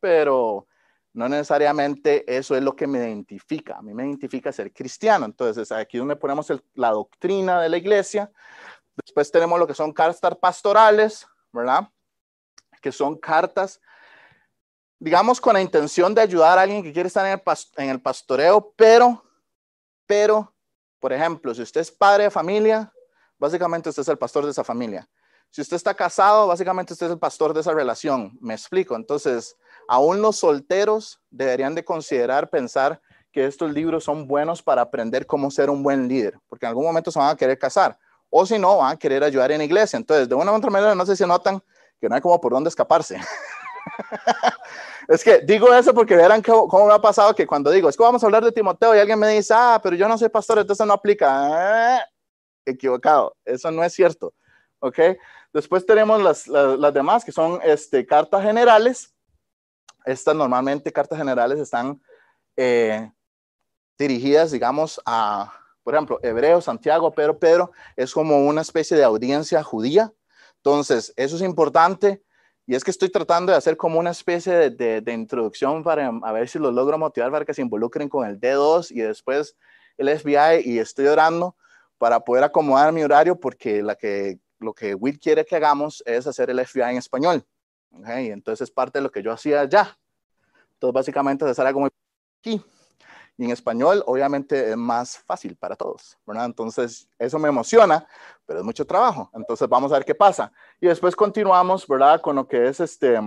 pero 0.00 0.66
no 1.14 1.28
necesariamente 1.28 2.24
eso 2.34 2.56
es 2.56 2.62
lo 2.62 2.74
que 2.74 2.86
me 2.86 2.98
identifica. 2.98 3.76
A 3.76 3.82
mí 3.82 3.92
me 3.92 4.06
identifica 4.06 4.50
ser 4.50 4.72
cristiano. 4.72 5.26
Entonces, 5.26 5.70
aquí 5.70 5.98
es 5.98 6.00
donde 6.00 6.16
ponemos 6.16 6.50
la 6.74 6.90
doctrina 6.90 7.60
de 7.60 7.68
la 7.68 7.76
iglesia. 7.76 8.30
Después 9.04 9.30
tenemos 9.30 9.58
lo 9.58 9.66
que 9.66 9.74
son 9.74 9.92
cartas 9.92 10.36
pastorales, 10.36 11.26
¿verdad? 11.52 11.88
Que 12.80 12.90
son 12.90 13.18
cartas, 13.18 13.80
digamos, 14.98 15.40
con 15.40 15.54
la 15.54 15.60
intención 15.60 16.14
de 16.14 16.22
ayudar 16.22 16.58
a 16.58 16.62
alguien 16.62 16.82
que 16.82 16.92
quiere 16.92 17.08
estar 17.08 17.26
en 17.26 17.32
el, 17.32 17.42
en 17.76 17.90
el 17.90 18.00
pastoreo, 18.00 18.72
pero, 18.74 19.22
pero, 20.06 20.54
por 20.98 21.12
ejemplo, 21.12 21.54
si 21.54 21.62
usted 21.62 21.82
es 21.82 21.90
padre 21.90 22.24
de 22.24 22.30
familia, 22.30 22.90
básicamente 23.38 23.90
usted 23.90 24.02
es 24.02 24.08
el 24.08 24.18
pastor 24.18 24.44
de 24.44 24.50
esa 24.50 24.64
familia. 24.64 25.08
Si 25.50 25.60
usted 25.60 25.76
está 25.76 25.92
casado, 25.92 26.46
básicamente 26.46 26.94
usted 26.94 27.06
es 27.06 27.12
el 27.12 27.18
pastor 27.18 27.52
de 27.52 27.60
esa 27.60 27.74
relación. 27.74 28.38
Me 28.40 28.54
explico. 28.54 28.96
Entonces, 28.96 29.54
aún 29.88 30.22
los 30.22 30.36
solteros 30.36 31.20
deberían 31.30 31.74
de 31.74 31.84
considerar, 31.84 32.50
pensar 32.50 33.00
que 33.32 33.46
estos 33.46 33.72
libros 33.72 34.04
son 34.04 34.26
buenos 34.26 34.62
para 34.62 34.82
aprender 34.82 35.26
cómo 35.26 35.50
ser 35.50 35.70
un 35.70 35.82
buen 35.82 36.06
líder, 36.06 36.38
porque 36.48 36.66
en 36.66 36.70
algún 36.70 36.84
momento 36.84 37.10
se 37.10 37.18
van 37.18 37.30
a 37.30 37.36
querer 37.36 37.58
casar, 37.58 37.98
o 38.28 38.44
si 38.46 38.58
no, 38.58 38.78
van 38.78 38.92
a 38.92 38.98
querer 38.98 39.24
ayudar 39.24 39.52
en 39.52 39.58
la 39.58 39.64
iglesia. 39.64 39.96
Entonces, 39.96 40.28
de 40.28 40.34
una 40.34 40.52
u 40.52 40.54
otra 40.54 40.70
manera, 40.70 40.94
no 40.94 41.04
sé 41.04 41.16
si 41.16 41.24
notan 41.26 41.62
que 42.00 42.08
no 42.08 42.14
hay 42.14 42.20
como 42.20 42.40
por 42.40 42.52
dónde 42.52 42.68
escaparse. 42.68 43.20
es 45.08 45.22
que 45.22 45.38
digo 45.40 45.72
eso 45.74 45.92
porque 45.94 46.16
verán 46.16 46.42
cómo, 46.42 46.86
me 46.86 46.94
ha 46.94 47.00
pasado 47.00 47.34
que 47.34 47.46
cuando 47.46 47.70
digo, 47.70 47.88
es 47.88 47.96
que 47.96 48.02
vamos 48.02 48.22
a 48.22 48.26
hablar 48.26 48.44
de 48.44 48.52
Timoteo 48.52 48.94
y 48.94 48.98
alguien 48.98 49.18
me 49.18 49.28
dice, 49.28 49.52
ah, 49.56 49.80
pero 49.82 49.96
yo 49.96 50.08
no 50.08 50.18
soy 50.18 50.28
pastor, 50.28 50.58
entonces 50.58 50.86
no 50.86 50.94
aplica. 50.94 51.96
Eh, 51.96 52.00
equivocado, 52.66 53.34
eso 53.44 53.70
no 53.70 53.82
es 53.84 53.92
cierto. 53.92 54.32
¿Ok? 54.80 54.98
Después 55.52 55.84
tenemos 55.84 56.22
las, 56.22 56.46
las, 56.46 56.94
demás, 56.94 57.24
que 57.24 57.32
son 57.32 57.60
este, 57.62 58.06
cartas 58.06 58.42
generales, 58.42 59.14
estas 60.04 60.34
normalmente 60.34 60.92
cartas 60.92 61.18
generales 61.18 61.58
están, 61.58 62.00
eh, 62.56 63.10
dirigidas, 63.98 64.50
digamos, 64.50 65.00
a, 65.06 65.52
por 65.82 65.94
ejemplo, 65.94 66.18
Hebreo, 66.22 66.60
Santiago, 66.60 67.12
Pedro, 67.12 67.38
Pedro, 67.38 67.72
es 67.96 68.12
como 68.12 68.46
una 68.46 68.60
especie 68.60 68.96
de 68.96 69.04
audiencia 69.04 69.62
judía. 69.62 70.12
Entonces, 70.56 71.12
eso 71.16 71.36
es 71.36 71.42
importante. 71.42 72.22
Y 72.66 72.74
es 72.74 72.84
que 72.84 72.92
estoy 72.92 73.10
tratando 73.10 73.52
de 73.52 73.58
hacer 73.58 73.76
como 73.76 73.98
una 73.98 74.10
especie 74.10 74.70
de, 74.70 75.00
de, 75.00 75.12
introducción 75.12 75.82
para 75.82 76.06
a 76.06 76.32
ver 76.32 76.48
si 76.48 76.58
los 76.60 76.72
logro 76.72 76.96
motivar 76.96 77.30
para 77.32 77.44
que 77.44 77.54
se 77.54 77.62
involucren 77.62 78.08
con 78.08 78.26
el 78.26 78.40
D2 78.40 78.92
y 78.92 79.00
después 79.00 79.56
el 79.98 80.08
FBI 80.08 80.62
y 80.64 80.78
estoy 80.78 81.06
orando 81.06 81.56
para 81.98 82.20
poder 82.20 82.44
acomodar 82.44 82.92
mi 82.92 83.02
horario 83.02 83.38
porque 83.38 83.82
la 83.82 83.96
que, 83.96 84.38
lo 84.60 84.74
que 84.74 84.94
Will 84.94 85.18
quiere 85.18 85.44
que 85.44 85.56
hagamos 85.56 86.04
es 86.06 86.26
hacer 86.26 86.50
el 86.50 86.64
FBI 86.64 86.92
en 86.92 86.96
español. 86.98 87.44
¿Okay? 87.92 88.30
Entonces 88.30 88.68
es 88.68 88.70
parte 88.70 88.98
de 88.98 89.02
lo 89.02 89.10
que 89.10 89.22
yo 89.22 89.32
hacía 89.32 89.64
ya. 89.64 89.96
Entonces 90.74 90.94
básicamente 90.94 91.44
hacer 91.44 91.66
algo 91.66 91.80
muy 91.80 91.90
aquí. 92.40 92.62
Y 93.38 93.44
en 93.44 93.50
español, 93.50 94.02
obviamente, 94.06 94.70
es 94.70 94.76
más 94.76 95.18
fácil 95.18 95.56
para 95.56 95.74
todos, 95.74 96.18
¿verdad? 96.26 96.44
Entonces, 96.44 97.08
eso 97.18 97.38
me 97.38 97.48
emociona, 97.48 98.06
pero 98.44 98.58
es 98.58 98.64
mucho 98.64 98.86
trabajo. 98.86 99.30
Entonces, 99.32 99.66
vamos 99.68 99.90
a 99.90 99.94
ver 99.94 100.04
qué 100.04 100.14
pasa. 100.14 100.52
Y 100.80 100.86
después 100.86 101.16
continuamos, 101.16 101.86
¿verdad? 101.88 102.20
Con 102.20 102.36
lo 102.36 102.46
que 102.46 102.68
es 102.68 102.78
este, 102.80 103.18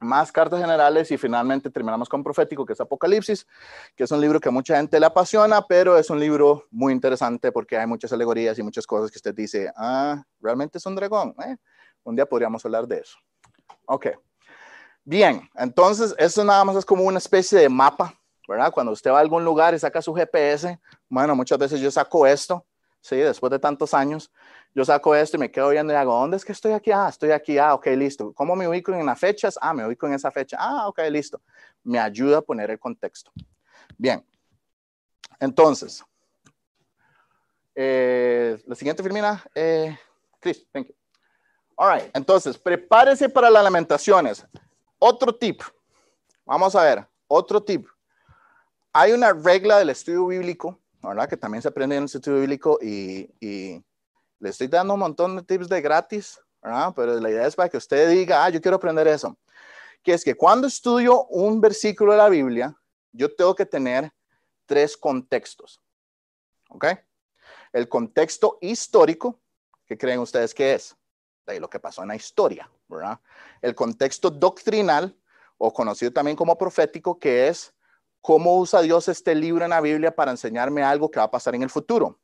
más 0.00 0.32
cartas 0.32 0.60
generales 0.60 1.10
y 1.10 1.16
finalmente 1.16 1.70
terminamos 1.70 2.08
con 2.08 2.22
Profético, 2.22 2.66
que 2.66 2.72
es 2.72 2.80
Apocalipsis, 2.80 3.46
que 3.94 4.04
es 4.04 4.10
un 4.10 4.20
libro 4.20 4.40
que 4.40 4.48
a 4.48 4.52
mucha 4.52 4.76
gente 4.76 4.98
le 5.00 5.06
apasiona, 5.06 5.62
pero 5.62 5.96
es 5.96 6.10
un 6.10 6.20
libro 6.20 6.64
muy 6.70 6.92
interesante 6.92 7.52
porque 7.52 7.76
hay 7.78 7.86
muchas 7.86 8.12
alegorías 8.12 8.58
y 8.58 8.62
muchas 8.62 8.86
cosas 8.86 9.10
que 9.10 9.18
usted 9.18 9.34
dice, 9.34 9.70
ah, 9.76 10.22
realmente 10.40 10.78
es 10.78 10.86
un 10.86 10.94
dragón. 10.94 11.34
¿eh? 11.46 11.56
Un 12.04 12.16
día 12.16 12.26
podríamos 12.26 12.64
hablar 12.64 12.86
de 12.86 12.98
eso. 12.98 13.16
Ok. 13.86 14.08
Bien, 15.04 15.48
entonces 15.54 16.14
eso 16.18 16.44
nada 16.44 16.64
más 16.64 16.76
es 16.76 16.84
como 16.84 17.04
una 17.04 17.18
especie 17.18 17.58
de 17.58 17.68
mapa 17.68 18.14
¿verdad? 18.46 18.72
Cuando 18.72 18.92
usted 18.92 19.10
va 19.10 19.18
a 19.18 19.20
algún 19.20 19.44
lugar 19.44 19.74
y 19.74 19.78
saca 19.78 20.00
su 20.00 20.14
GPS, 20.14 20.78
bueno, 21.08 21.34
muchas 21.34 21.58
veces 21.58 21.80
yo 21.80 21.90
saco 21.90 22.26
esto, 22.26 22.64
¿sí? 23.00 23.16
Después 23.16 23.50
de 23.50 23.58
tantos 23.58 23.92
años, 23.94 24.30
yo 24.74 24.84
saco 24.84 25.14
esto 25.14 25.36
y 25.36 25.40
me 25.40 25.50
quedo 25.50 25.70
viendo 25.70 25.92
y 25.92 25.96
hago, 25.96 26.14
¿dónde 26.14 26.36
es 26.36 26.44
que 26.44 26.52
estoy 26.52 26.72
aquí? 26.72 26.90
Ah, 26.92 27.08
estoy 27.08 27.30
aquí, 27.32 27.58
ah, 27.58 27.74
ok, 27.74 27.86
listo. 27.96 28.32
¿Cómo 28.34 28.54
me 28.54 28.68
ubico 28.68 28.92
en 28.92 29.06
las 29.06 29.18
fechas? 29.18 29.58
Ah, 29.60 29.72
me 29.72 29.86
ubico 29.86 30.06
en 30.06 30.14
esa 30.14 30.30
fecha. 30.30 30.56
Ah, 30.60 30.88
ok, 30.88 31.00
listo. 31.10 31.40
Me 31.82 31.98
ayuda 31.98 32.38
a 32.38 32.42
poner 32.42 32.70
el 32.70 32.78
contexto. 32.78 33.32
Bien. 33.96 34.24
Entonces, 35.40 36.04
eh, 37.74 38.58
la 38.66 38.74
siguiente 38.74 39.02
firmina, 39.02 39.44
eh, 39.54 39.96
Chris, 40.40 40.66
thank 40.72 40.88
you. 40.88 41.05
All 41.76 41.94
right, 41.94 42.10
entonces, 42.16 42.58
prepárese 42.58 43.28
para 43.28 43.50
las 43.50 43.62
lamentaciones. 43.62 44.46
Otro 44.98 45.34
tip. 45.34 45.60
Vamos 46.44 46.74
a 46.74 46.82
ver, 46.82 47.06
otro 47.28 47.62
tip 47.62 47.86
hay 48.98 49.12
una 49.12 49.34
regla 49.34 49.78
del 49.78 49.90
estudio 49.90 50.26
bíblico, 50.26 50.80
¿verdad? 51.02 51.28
Que 51.28 51.36
también 51.36 51.60
se 51.60 51.68
aprende 51.68 51.96
en 51.96 52.04
el 52.04 52.06
estudio 52.06 52.40
bíblico 52.40 52.78
y, 52.80 53.30
le 54.38 54.50
estoy 54.50 54.68
dando 54.68 54.94
un 54.94 55.00
montón 55.00 55.36
de 55.36 55.42
tips 55.42 55.68
de 55.68 55.82
gratis, 55.82 56.40
¿verdad? 56.62 56.92
Pero 56.96 57.20
la 57.20 57.30
idea 57.30 57.46
es 57.46 57.54
para 57.54 57.68
que 57.68 57.76
usted 57.76 58.08
diga, 58.10 58.44
ah, 58.44 58.48
yo 58.48 58.60
quiero 58.60 58.76
aprender 58.76 59.06
eso. 59.08 59.36
Que 60.02 60.14
es 60.14 60.24
que 60.24 60.34
cuando 60.34 60.66
estudio 60.66 61.24
un 61.26 61.60
versículo 61.60 62.12
de 62.12 62.18
la 62.18 62.28
Biblia, 62.30 62.74
yo 63.12 63.34
tengo 63.34 63.54
que 63.54 63.66
tener 63.66 64.10
tres 64.64 64.96
contextos. 64.96 65.82
¿Ok? 66.70 66.86
El 67.72 67.88
contexto 67.88 68.56
histórico, 68.62 69.38
¿qué 69.86 69.96
creen 69.96 70.20
ustedes 70.20 70.54
que 70.54 70.74
es? 70.74 70.96
De 71.46 71.60
lo 71.60 71.70
que 71.70 71.78
pasó 71.78 72.02
en 72.02 72.08
la 72.08 72.16
historia, 72.16 72.68
¿verdad? 72.88 73.20
El 73.62 73.74
contexto 73.74 74.30
doctrinal, 74.30 75.16
o 75.58 75.72
conocido 75.72 76.12
también 76.12 76.36
como 76.36 76.58
profético, 76.58 77.18
que 77.18 77.48
es 77.48 77.72
¿Cómo 78.26 78.58
usa 78.58 78.82
Dios 78.82 79.06
este 79.06 79.36
libro 79.36 79.62
en 79.62 79.70
la 79.70 79.80
Biblia 79.80 80.10
para 80.10 80.32
enseñarme 80.32 80.82
algo 80.82 81.08
que 81.12 81.20
va 81.20 81.26
a 81.26 81.30
pasar 81.30 81.54
en 81.54 81.62
el 81.62 81.70
futuro? 81.70 82.18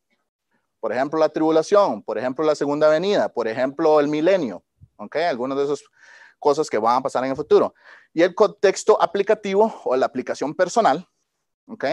Por 0.80 0.92
ejemplo, 0.92 1.16
la 1.16 1.28
tribulación, 1.28 2.02
por 2.02 2.18
ejemplo, 2.18 2.44
la 2.44 2.56
segunda 2.56 2.88
venida, 2.88 3.28
por 3.28 3.46
ejemplo, 3.46 4.00
el 4.00 4.08
milenio, 4.08 4.64
¿ok? 4.96 5.14
Algunas 5.14 5.58
de 5.58 5.62
esas 5.62 5.84
cosas 6.40 6.68
que 6.68 6.78
van 6.78 6.96
a 6.96 7.02
pasar 7.02 7.22
en 7.22 7.30
el 7.30 7.36
futuro. 7.36 7.72
Y 8.12 8.22
el 8.22 8.34
contexto 8.34 9.00
aplicativo 9.00 9.80
o 9.84 9.94
la 9.94 10.06
aplicación 10.06 10.54
personal, 10.54 11.08
¿ok? 11.68 11.84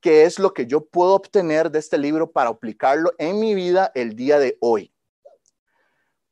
Que 0.00 0.24
es 0.24 0.38
lo 0.38 0.54
que 0.54 0.64
yo 0.64 0.86
puedo 0.86 1.12
obtener 1.12 1.70
de 1.70 1.80
este 1.80 1.98
libro 1.98 2.32
para 2.32 2.48
aplicarlo 2.48 3.12
en 3.18 3.40
mi 3.40 3.54
vida 3.54 3.92
el 3.94 4.16
día 4.16 4.38
de 4.38 4.56
hoy. 4.62 4.90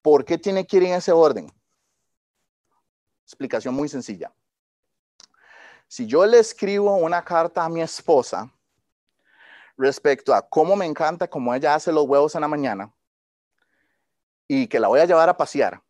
¿Por 0.03 0.25
qué 0.25 0.39
tiene 0.39 0.67
que 0.67 0.77
ir 0.77 0.85
en 0.85 0.95
ese 0.95 1.13
orden? 1.13 1.53
Explicación 3.25 3.75
muy 3.75 3.89
sencilla. 3.89 4.33
Si 5.87 6.07
yo 6.07 6.27
le 6.27 6.39
escribo 6.39 6.97
una 6.97 7.25
carta 7.25 7.65
a 7.65 7.69
mi 7.69 7.81
esposa 7.81 8.53
respecto 9.77 10.35
a 10.35 10.47
cómo 10.47 10.77
me 10.77 10.85
encanta 10.85 11.29
cómo 11.29 11.55
ella 11.55 11.75
hace 11.75 11.91
los 11.91 12.05
huevos 12.05 12.35
en 12.35 12.43
la 12.43 12.49
mañana 12.49 12.93
y 14.47 14.67
que 14.67 14.81
la 14.81 14.89
voy 14.89 15.01
a 15.01 15.07
llevar 15.07 15.29
a 15.29 15.37
pasear, 15.37 15.83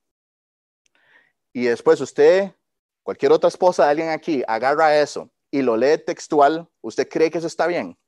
y 1.53 1.65
después 1.65 2.01
usted, 2.01 2.55
cualquier 3.03 3.33
otra 3.33 3.49
esposa 3.49 3.85
de 3.85 3.91
alguien 3.91 4.11
aquí, 4.11 4.45
agarra 4.47 4.97
eso 4.97 5.29
y 5.51 5.63
lo 5.63 5.77
lee 5.77 5.99
textual, 5.99 6.69
¿usted 6.81 7.09
cree 7.09 7.31
que 7.31 7.39
eso 7.39 7.49
está 7.49 7.67
bien? 7.67 7.99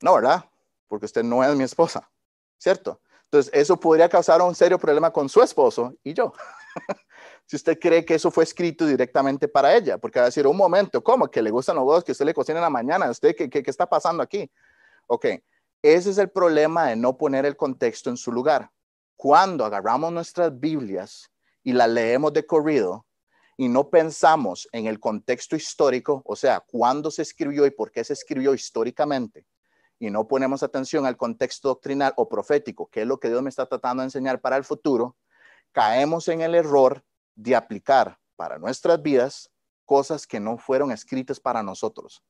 No, 0.00 0.14
¿verdad? 0.14 0.48
Porque 0.88 1.04
usted 1.04 1.22
no 1.22 1.44
es 1.44 1.54
mi 1.54 1.64
esposa, 1.64 2.10
¿cierto? 2.56 3.01
Entonces, 3.32 3.50
eso 3.54 3.80
podría 3.80 4.10
causar 4.10 4.42
un 4.42 4.54
serio 4.54 4.78
problema 4.78 5.10
con 5.10 5.26
su 5.26 5.42
esposo 5.42 5.94
y 6.04 6.12
yo. 6.12 6.34
si 7.46 7.56
usted 7.56 7.78
cree 7.80 8.04
que 8.04 8.16
eso 8.16 8.30
fue 8.30 8.44
escrito 8.44 8.84
directamente 8.84 9.48
para 9.48 9.74
ella, 9.74 9.96
porque 9.96 10.18
va 10.18 10.26
a 10.26 10.28
decir, 10.28 10.46
un 10.46 10.54
momento, 10.54 11.02
¿cómo? 11.02 11.30
Que 11.30 11.40
le 11.40 11.50
gustan 11.50 11.76
los 11.76 11.86
huevos 11.86 12.04
que 12.04 12.12
usted 12.12 12.26
le 12.26 12.34
cocina 12.34 12.58
en 12.58 12.64
la 12.64 12.68
mañana, 12.68 13.08
¿usted 13.08 13.34
qué, 13.34 13.48
qué, 13.48 13.62
qué 13.62 13.70
está 13.70 13.88
pasando 13.88 14.22
aquí? 14.22 14.50
Ok, 15.06 15.24
ese 15.80 16.10
es 16.10 16.18
el 16.18 16.28
problema 16.28 16.88
de 16.88 16.96
no 16.96 17.16
poner 17.16 17.46
el 17.46 17.56
contexto 17.56 18.10
en 18.10 18.18
su 18.18 18.30
lugar. 18.30 18.70
Cuando 19.16 19.64
agarramos 19.64 20.12
nuestras 20.12 20.60
Biblias 20.60 21.30
y 21.64 21.72
las 21.72 21.88
leemos 21.88 22.34
de 22.34 22.44
corrido 22.44 23.06
y 23.56 23.66
no 23.66 23.88
pensamos 23.88 24.68
en 24.72 24.84
el 24.84 25.00
contexto 25.00 25.56
histórico, 25.56 26.20
o 26.26 26.36
sea, 26.36 26.60
cuándo 26.60 27.10
se 27.10 27.22
escribió 27.22 27.64
y 27.64 27.70
por 27.70 27.92
qué 27.92 28.04
se 28.04 28.12
escribió 28.12 28.52
históricamente, 28.52 29.46
y 30.02 30.10
no 30.10 30.26
ponemos 30.26 30.64
atención 30.64 31.06
al 31.06 31.16
contexto 31.16 31.68
doctrinal 31.68 32.12
o 32.16 32.28
profético, 32.28 32.88
que 32.90 33.02
es 33.02 33.06
lo 33.06 33.20
que 33.20 33.28
Dios 33.28 33.40
me 33.40 33.48
está 33.48 33.66
tratando 33.66 34.00
de 34.00 34.08
enseñar 34.08 34.40
para 34.40 34.56
el 34.56 34.64
futuro, 34.64 35.16
caemos 35.70 36.26
en 36.26 36.40
el 36.40 36.56
error 36.56 37.04
de 37.36 37.54
aplicar 37.54 38.18
para 38.34 38.58
nuestras 38.58 39.00
vidas 39.00 39.52
cosas 39.84 40.26
que 40.26 40.40
no 40.40 40.58
fueron 40.58 40.90
escritas 40.90 41.38
para 41.38 41.62
nosotros. 41.62 42.24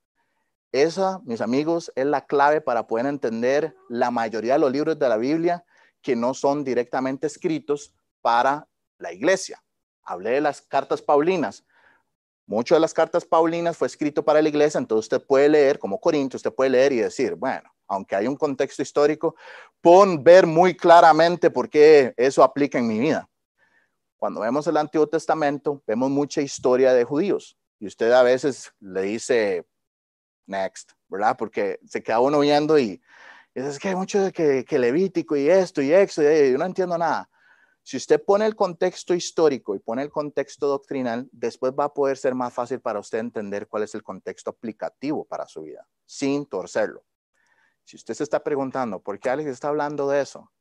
Esa, 0.70 1.20
mis 1.24 1.40
amigos, 1.40 1.90
es 1.94 2.04
la 2.04 2.26
clave 2.26 2.60
para 2.60 2.86
poder 2.86 3.06
entender 3.06 3.74
la 3.88 4.10
mayoría 4.10 4.52
de 4.52 4.58
los 4.58 4.70
libros 4.70 4.98
de 4.98 5.08
la 5.08 5.16
Biblia 5.16 5.64
que 6.02 6.14
no 6.14 6.34
son 6.34 6.64
directamente 6.64 7.26
escritos 7.26 7.94
para 8.20 8.68
la 8.98 9.14
iglesia. 9.14 9.64
Hablé 10.02 10.32
de 10.32 10.40
las 10.42 10.60
cartas 10.60 11.00
paulinas. 11.00 11.64
Muchas 12.52 12.76
de 12.76 12.80
las 12.80 12.92
cartas 12.92 13.24
paulinas 13.24 13.78
fue 13.78 13.86
escrito 13.86 14.22
para 14.22 14.42
la 14.42 14.48
iglesia, 14.50 14.76
entonces 14.76 15.06
usted 15.06 15.26
puede 15.26 15.48
leer, 15.48 15.78
como 15.78 15.98
Corinto, 15.98 16.36
usted 16.36 16.52
puede 16.52 16.68
leer 16.68 16.92
y 16.92 16.96
decir, 16.98 17.34
bueno, 17.34 17.72
aunque 17.88 18.14
hay 18.14 18.26
un 18.26 18.36
contexto 18.36 18.82
histórico, 18.82 19.36
pon 19.80 20.22
ver 20.22 20.46
muy 20.46 20.76
claramente 20.76 21.50
por 21.50 21.70
qué 21.70 22.12
eso 22.14 22.42
aplica 22.44 22.78
en 22.78 22.86
mi 22.86 22.98
vida. 22.98 23.26
Cuando 24.18 24.42
vemos 24.42 24.66
el 24.66 24.76
Antiguo 24.76 25.06
Testamento, 25.06 25.82
vemos 25.86 26.10
mucha 26.10 26.42
historia 26.42 26.92
de 26.92 27.04
judíos 27.04 27.56
y 27.80 27.86
usted 27.86 28.12
a 28.12 28.22
veces 28.22 28.70
le 28.80 29.00
dice, 29.00 29.64
next, 30.44 30.92
¿verdad? 31.08 31.38
Porque 31.38 31.80
se 31.86 32.02
queda 32.02 32.20
uno 32.20 32.40
viendo 32.40 32.78
y, 32.78 33.00
es 33.54 33.78
que 33.78 33.88
hay 33.88 33.94
mucho 33.94 34.24
de 34.24 34.30
que, 34.30 34.62
que, 34.66 34.78
Levítico 34.78 35.38
y 35.38 35.48
esto 35.48 35.80
y 35.80 35.90
eso, 35.90 36.22
y 36.22 36.52
yo 36.52 36.58
no 36.58 36.66
entiendo 36.66 36.98
nada. 36.98 37.30
Si 37.82 37.96
usted 37.96 38.22
pone 38.24 38.46
el 38.46 38.54
contexto 38.54 39.12
histórico 39.14 39.74
y 39.74 39.80
pone 39.80 40.02
el 40.02 40.10
contexto 40.10 40.68
doctrinal, 40.68 41.28
después 41.32 41.72
va 41.78 41.84
a 41.84 41.94
poder 41.94 42.16
ser 42.16 42.34
más 42.34 42.52
fácil 42.52 42.80
para 42.80 43.00
usted 43.00 43.18
entender 43.18 43.66
cuál 43.66 43.82
es 43.82 43.94
el 43.94 44.02
contexto 44.02 44.50
aplicativo 44.50 45.24
para 45.24 45.46
su 45.46 45.62
vida, 45.62 45.86
sin 46.06 46.46
torcerlo. 46.46 47.04
Si 47.84 47.96
usted 47.96 48.14
se 48.14 48.22
está 48.22 48.42
preguntando, 48.42 49.00
¿por 49.00 49.18
qué 49.18 49.30
Alex 49.30 49.50
está 49.50 49.68
hablando 49.68 50.08
de 50.08 50.20
eso? 50.20 50.52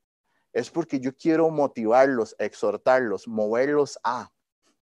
es 0.54 0.70
porque 0.70 1.00
yo 1.00 1.16
quiero 1.16 1.50
motivarlos, 1.50 2.36
exhortarlos, 2.38 3.28
moverlos 3.28 3.98
a, 4.04 4.30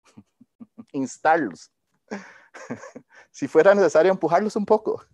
instarlos. 0.93 1.73
si 3.31 3.49
fuera 3.49 3.75
necesario 3.75 4.13
empujarlos 4.13 4.57
un 4.57 4.65
poco, 4.65 5.05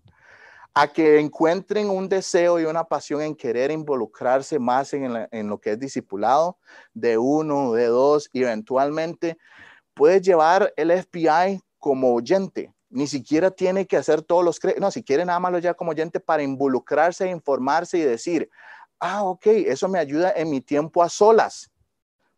a 0.74 0.88
que 0.88 1.20
encuentren 1.20 1.88
un 1.88 2.08
deseo 2.08 2.58
y 2.58 2.64
una 2.64 2.82
pasión 2.82 3.22
en 3.22 3.36
querer 3.36 3.70
involucrarse 3.70 4.58
más 4.58 4.92
en, 4.92 5.48
lo 5.48 5.60
que 5.60 5.72
es 5.72 5.78
discipulado 5.78 6.58
de 6.92 7.16
uno, 7.16 7.72
de 7.72 7.86
dos, 7.86 8.28
y 8.32 8.42
eventualmente 8.42 9.38
puede 9.94 10.20
llevar 10.20 10.74
el 10.76 10.90
FBI 10.90 11.62
como 11.78 12.12
oyente. 12.12 12.74
Ni 12.90 13.06
siquiera 13.06 13.52
tiene 13.52 13.86
que 13.86 13.96
hacer 13.96 14.22
todos 14.22 14.44
los, 14.44 14.58
no, 14.80 14.90
si 14.90 15.04
quiere 15.04 15.24
nada 15.24 15.38
más 15.38 15.52
lo 15.52 15.76
como 15.76 15.92
oyente 15.92 16.18
para 16.18 16.42
involucrarse, 16.42 17.28
informarse 17.28 17.98
y 17.98 18.02
decir, 18.02 18.50
ah, 18.98 19.22
ok, 19.22 19.46
eso 19.46 19.88
me 19.88 20.00
ayuda 20.00 20.32
en 20.34 20.50
mi 20.50 20.60
tiempo 20.60 21.04
a 21.04 21.08
solas. 21.08 21.70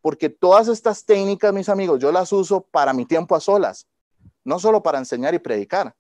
Porque 0.03 0.29
todas 0.29 0.69
estas 0.69 1.05
técnicas, 1.05 1.55
mis 1.55 1.69
amigos, 1.71 2.01
yo 2.01 2.13
las 2.13 2.33
uso 2.33 2.61
para 2.61 2.93
mi 2.93 3.07
tiempo 3.07 3.35
a 3.35 3.41
solas, 3.41 3.87
no 4.45 4.59
solo 4.59 4.83
para 4.83 4.99
enseñar 4.99 5.35
y 5.35 5.39
predicar. 5.39 5.95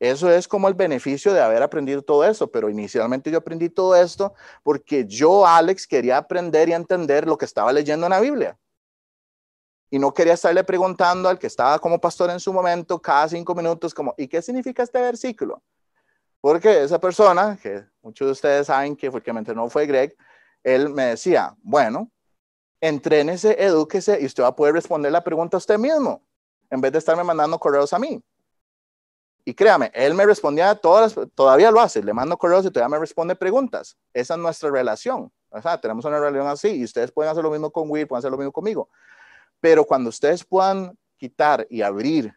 Eso 0.00 0.30
es 0.30 0.46
como 0.46 0.68
el 0.68 0.74
beneficio 0.74 1.32
de 1.32 1.40
haber 1.40 1.62
aprendido 1.62 2.02
todo 2.02 2.24
eso, 2.24 2.50
pero 2.50 2.70
inicialmente 2.70 3.30
yo 3.30 3.38
aprendí 3.38 3.68
todo 3.68 3.96
esto 3.96 4.32
porque 4.62 5.04
yo, 5.06 5.44
Alex, 5.44 5.86
quería 5.86 6.18
aprender 6.18 6.68
y 6.68 6.72
entender 6.72 7.26
lo 7.26 7.36
que 7.36 7.44
estaba 7.44 7.72
leyendo 7.72 8.06
en 8.06 8.10
la 8.10 8.20
Biblia. 8.20 8.56
Y 9.90 9.98
no 9.98 10.14
quería 10.14 10.34
estarle 10.34 10.62
preguntando 10.62 11.28
al 11.28 11.38
que 11.38 11.48
estaba 11.48 11.78
como 11.78 12.00
pastor 12.00 12.30
en 12.30 12.38
su 12.38 12.52
momento 12.52 13.00
cada 13.00 13.28
cinco 13.28 13.54
minutos 13.54 13.92
como, 13.92 14.14
¿y 14.16 14.28
qué 14.28 14.40
significa 14.40 14.82
este 14.82 15.00
versículo? 15.00 15.62
Porque 16.40 16.84
esa 16.84 17.00
persona, 17.00 17.58
que 17.60 17.84
muchos 18.00 18.26
de 18.26 18.32
ustedes 18.32 18.66
saben 18.68 18.94
que 18.94 19.10
fue 19.10 19.22
que 19.22 19.32
me 19.32 19.44
fue 19.68 19.86
Greg, 19.86 20.14
él 20.62 20.90
me 20.90 21.06
decía, 21.06 21.56
bueno, 21.62 22.10
entrénese, 22.80 23.56
edúquese 23.60 24.20
y 24.20 24.26
usted 24.26 24.44
va 24.44 24.48
a 24.48 24.56
poder 24.56 24.74
responder 24.74 25.10
la 25.10 25.24
pregunta 25.24 25.56
a 25.56 25.58
usted 25.58 25.78
mismo, 25.78 26.22
en 26.70 26.80
vez 26.80 26.92
de 26.92 26.98
estarme 26.98 27.24
mandando 27.24 27.58
correos 27.58 27.92
a 27.92 27.98
mí. 27.98 28.22
Y 29.44 29.54
créame, 29.54 29.90
él 29.94 30.14
me 30.14 30.26
respondía 30.26 30.74
todas, 30.74 31.14
todavía 31.34 31.70
lo 31.70 31.80
hace, 31.80 32.02
le 32.02 32.12
mando 32.12 32.36
correos 32.36 32.66
y 32.66 32.70
todavía 32.70 32.96
me 32.96 33.00
responde 33.00 33.34
preguntas. 33.34 33.96
Esa 34.12 34.34
es 34.34 34.40
nuestra 34.40 34.70
relación. 34.70 35.32
O 35.50 35.62
sea, 35.62 35.80
tenemos 35.80 36.04
una 36.04 36.18
relación 36.18 36.46
así 36.46 36.68
y 36.68 36.84
ustedes 36.84 37.10
pueden 37.10 37.32
hacer 37.32 37.42
lo 37.42 37.50
mismo 37.50 37.70
con 37.70 37.90
Will, 37.90 38.06
pueden 38.06 38.18
hacer 38.18 38.30
lo 38.30 38.36
mismo 38.36 38.52
conmigo. 38.52 38.90
Pero 39.60 39.84
cuando 39.84 40.10
ustedes 40.10 40.44
puedan 40.44 40.96
quitar 41.16 41.66
y 41.70 41.82
abrir 41.82 42.34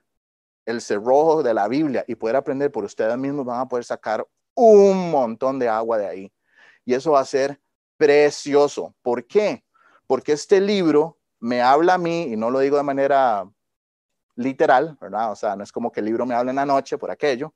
el 0.66 0.82
cerrojo 0.82 1.44
de 1.44 1.54
la 1.54 1.68
Biblia 1.68 2.06
y 2.08 2.16
poder 2.16 2.36
aprender 2.36 2.72
por 2.72 2.84
ustedes 2.84 3.18
mismos, 3.18 3.46
van 3.46 3.60
a 3.60 3.68
poder 3.68 3.84
sacar 3.84 4.26
un 4.56 5.12
montón 5.12 5.60
de 5.60 5.68
agua 5.68 5.98
de 5.98 6.08
ahí. 6.08 6.34
Y 6.86 6.94
eso 6.94 7.12
va 7.12 7.20
a 7.20 7.26
ser 7.26 7.60
precioso. 7.98 8.96
¿Por 9.02 9.26
qué? 9.26 9.64
Porque 10.08 10.32
este 10.32 10.62
libro 10.62 11.18
me 11.40 11.62
habla 11.62 11.96
a 11.96 11.98
mí, 11.98 12.24
y 12.24 12.36
no 12.36 12.50
lo 12.52 12.60
digo 12.60 12.78
de 12.78 12.84
manera 12.84 13.50
literal, 14.36 14.98
¿verdad? 15.00 15.32
O 15.32 15.36
sea, 15.36 15.56
no 15.56 15.64
es 15.64 15.72
como 15.72 15.92
que 15.92 16.00
el 16.00 16.06
libro 16.06 16.26
me 16.26 16.36
habla 16.36 16.52
en 16.52 16.58
la 16.58 16.66
noche 16.66 16.98
por 16.98 17.12
aquello, 17.12 17.54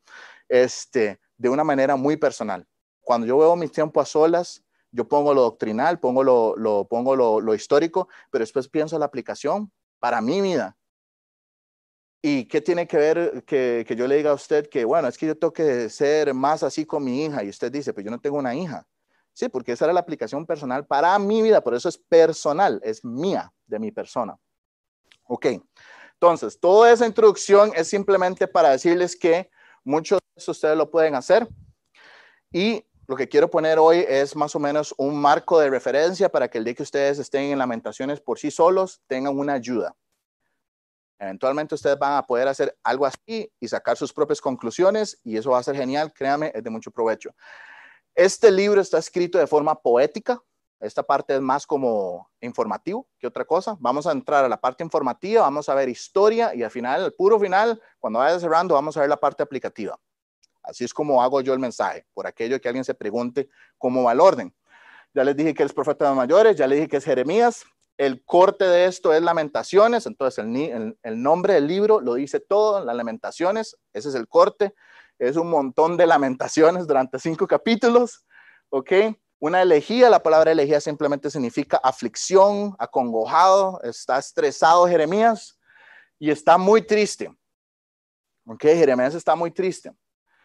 este, 0.48 1.20
de 1.38 1.50
una 1.50 1.64
manera 1.64 1.96
muy 1.96 2.18
personal. 2.18 2.66
Cuando 3.02 3.28
yo 3.28 3.38
veo 3.38 3.56
mis 3.56 3.72
tiempos 3.72 4.02
a 4.04 4.06
solas, 4.06 4.64
yo 4.92 5.08
pongo 5.08 5.34
lo 5.34 5.42
doctrinal, 5.42 6.00
pongo 6.00 6.24
lo, 6.24 6.56
lo 6.58 6.88
pongo 6.88 7.16
lo, 7.16 7.42
lo, 7.42 7.54
histórico, 7.54 8.08
pero 8.32 8.44
después 8.44 8.70
pienso 8.70 8.98
la 8.98 9.06
aplicación 9.06 9.72
para 10.00 10.22
mi 10.22 10.42
vida. 10.42 10.78
¿Y 12.22 12.46
qué 12.46 12.62
tiene 12.62 12.88
que 12.88 12.98
ver 12.98 13.44
que, 13.46 13.86
que, 13.88 13.96
yo 13.96 14.08
le 14.08 14.16
diga 14.16 14.32
a 14.32 14.34
usted 14.34 14.68
que, 14.68 14.84
bueno, 14.84 15.08
es 15.08 15.18
que 15.18 15.28
yo 15.28 15.38
tengo 15.38 15.54
que 15.54 15.90
ser 15.90 16.34
más 16.34 16.64
así 16.64 16.86
con 16.86 17.04
mi 17.04 17.26
hija? 17.26 17.44
Y 17.44 17.50
usted 17.50 17.72
dice, 17.72 17.94
pues 17.94 18.04
yo 18.04 18.12
no 18.12 18.20
tengo 18.20 18.38
una 18.38 18.56
hija. 18.56 18.88
Sí, 19.34 19.50
porque 19.50 19.74
esa 19.74 19.86
era 19.86 19.94
la 19.94 20.00
aplicación 20.00 20.46
personal 20.46 20.88
para 20.88 21.20
mi 21.20 21.42
vida, 21.42 21.62
por 21.62 21.76
eso 21.76 21.90
es 21.90 21.98
personal, 21.98 22.80
es 22.84 23.04
mía, 23.04 23.52
de 23.68 23.80
mi 23.80 23.92
persona. 23.92 24.40
Ok, 25.26 25.48
entonces, 26.26 26.60
toda 26.60 26.92
esa 26.92 27.06
introducción 27.06 27.72
es 27.76 27.88
simplemente 27.88 28.48
para 28.48 28.72
decirles 28.72 29.16
que 29.16 29.52
muchos 29.84 30.20
de 30.36 30.52
ustedes 30.52 30.76
lo 30.76 30.90
pueden 30.90 31.14
hacer. 31.14 31.48
Y 32.52 32.84
lo 33.06 33.16
que 33.16 33.30
quiero 33.30 33.48
poner 33.48 33.78
hoy 33.78 34.04
es 34.08 34.36
más 34.36 34.56
o 34.56 34.60
menos 34.60 34.96
un 34.98 35.16
marco 35.16 35.60
de 35.60 35.70
referencia 35.70 36.28
para 36.30 36.48
que 36.48 36.58
el 36.58 36.64
día 36.64 36.74
que 36.74 36.82
ustedes 36.82 37.20
estén 37.20 37.52
en 37.52 37.60
lamentaciones 37.60 38.20
por 38.20 38.40
sí 38.40 38.50
solos 38.50 39.02
tengan 39.06 39.38
una 39.38 39.54
ayuda. 39.54 39.96
Eventualmente 41.20 41.76
ustedes 41.76 42.00
van 42.00 42.18
a 42.18 42.26
poder 42.26 42.48
hacer 42.48 42.76
algo 42.84 43.06
así 43.06 43.52
y 43.60 43.68
sacar 43.68 43.96
sus 43.96 44.12
propias 44.12 44.42
conclusiones 44.42 45.20
y 45.24 45.38
eso 45.38 45.52
va 45.52 45.60
a 45.60 45.64
ser 45.64 45.76
genial, 45.76 46.12
créame, 46.12 46.52
es 46.56 46.64
de 46.64 46.70
mucho 46.72 46.90
provecho. 46.90 47.36
Este 48.16 48.50
libro 48.50 48.82
está 48.82 48.98
escrito 48.98 49.38
de 49.38 49.46
forma 49.46 49.76
poética, 49.76 50.42
esta 50.86 51.04
parte 51.04 51.36
es 51.36 51.42
más 51.42 51.66
como 51.66 52.30
informativo 52.42 53.08
que 53.20 53.28
otra 53.28 53.46
cosa. 53.46 53.76
Vamos 53.80 54.08
a 54.08 54.12
entrar 54.12 54.46
a 54.46 54.50
la 54.50 54.60
parte 54.60 54.84
informativa, 54.84 55.42
vamos 55.42 55.68
a 55.70 55.76
ver 55.76 55.90
historia 55.90 56.54
y 56.54 56.64
al 56.64 56.72
final, 56.72 57.04
el 57.04 57.14
puro 57.14 57.40
final, 57.40 57.82
cuando 58.00 58.20
vaya 58.20 58.40
cerrando, 58.40 58.76
vamos 58.76 58.96
a 58.98 59.02
ver 59.02 59.10
la 59.10 59.18
parte 59.18 59.44
aplicativa. 59.44 60.00
Así 60.64 60.84
es 60.84 60.94
como 60.94 61.22
hago 61.22 61.42
yo 61.42 61.54
el 61.54 61.60
mensaje, 61.60 62.06
por 62.14 62.28
aquello 62.28 62.60
que 62.60 62.68
alguien 62.68 62.84
se 62.84 62.94
pregunte 62.94 63.50
cómo 63.78 64.04
va 64.04 64.14
el 64.14 64.20
orden. 64.20 64.54
Ya 65.14 65.24
les 65.24 65.36
dije 65.36 65.54
que 65.54 65.64
es 65.64 65.74
profeta 65.74 66.10
de 66.10 66.16
mayores, 66.16 66.56
ya 66.56 66.68
les 66.68 66.78
dije 66.78 66.90
que 66.90 66.98
es 66.98 67.06
Jeremías, 67.06 67.64
el 67.98 68.24
corte 68.26 68.66
de 68.66 68.86
esto 68.86 69.14
es 69.14 69.22
Lamentaciones, 69.22 70.06
entonces 70.06 70.44
el, 70.44 70.98
el, 71.02 71.22
nombre 71.24 71.54
del 71.54 71.68
libro 71.68 72.02
lo 72.02 72.16
dice 72.16 72.40
todo, 72.40 72.84
las 72.84 72.96
Lamentaciones, 72.96 73.78
ese 73.94 74.10
es 74.10 74.16
el 74.16 74.28
corte, 74.28 74.74
es 75.18 75.38
un 75.38 75.50
montón 75.50 75.96
de 75.96 76.06
lamentaciones 76.06 76.88
durante 76.88 77.20
cinco 77.20 77.48
capítulos, 77.48 78.26
¿ok? 78.70 78.92
Una 79.40 79.62
elegía, 79.62 80.10
la 80.10 80.24
palabra 80.24 80.52
elegía 80.52 80.80
simplemente 80.80 81.30
significa 81.30 81.78
aflicción, 81.78 82.76
acongojado, 82.80 83.82
está 83.84 84.18
estresado 84.18 84.88
Jeremías 84.88 85.60
y 86.18 86.32
está 86.32 86.58
muy 86.58 86.82
triste, 86.82 87.30
¿ok? 88.46 88.62
Jeremías 88.62 89.14
está 89.14 89.36
muy 89.36 89.52
triste. 89.52 89.94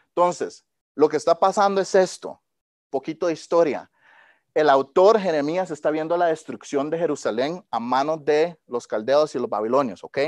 Entonces, 0.08 0.64
lo 0.94 1.08
que 1.08 1.16
está 1.16 1.38
pasando 1.38 1.80
es 1.80 1.94
esto, 1.94 2.42
poquito 2.90 3.26
de 3.26 3.32
historia 3.32 3.90
el 4.54 4.68
autor 4.68 5.18
Jeremías 5.18 5.70
está 5.70 5.90
viendo 5.90 6.16
la 6.16 6.26
destrucción 6.26 6.90
de 6.90 6.98
Jerusalén 6.98 7.64
a 7.70 7.78
manos 7.78 8.24
de 8.24 8.58
los 8.66 8.86
caldeos 8.86 9.34
y 9.34 9.38
los 9.38 9.48
babilonios, 9.48 10.02
¿ok? 10.02 10.18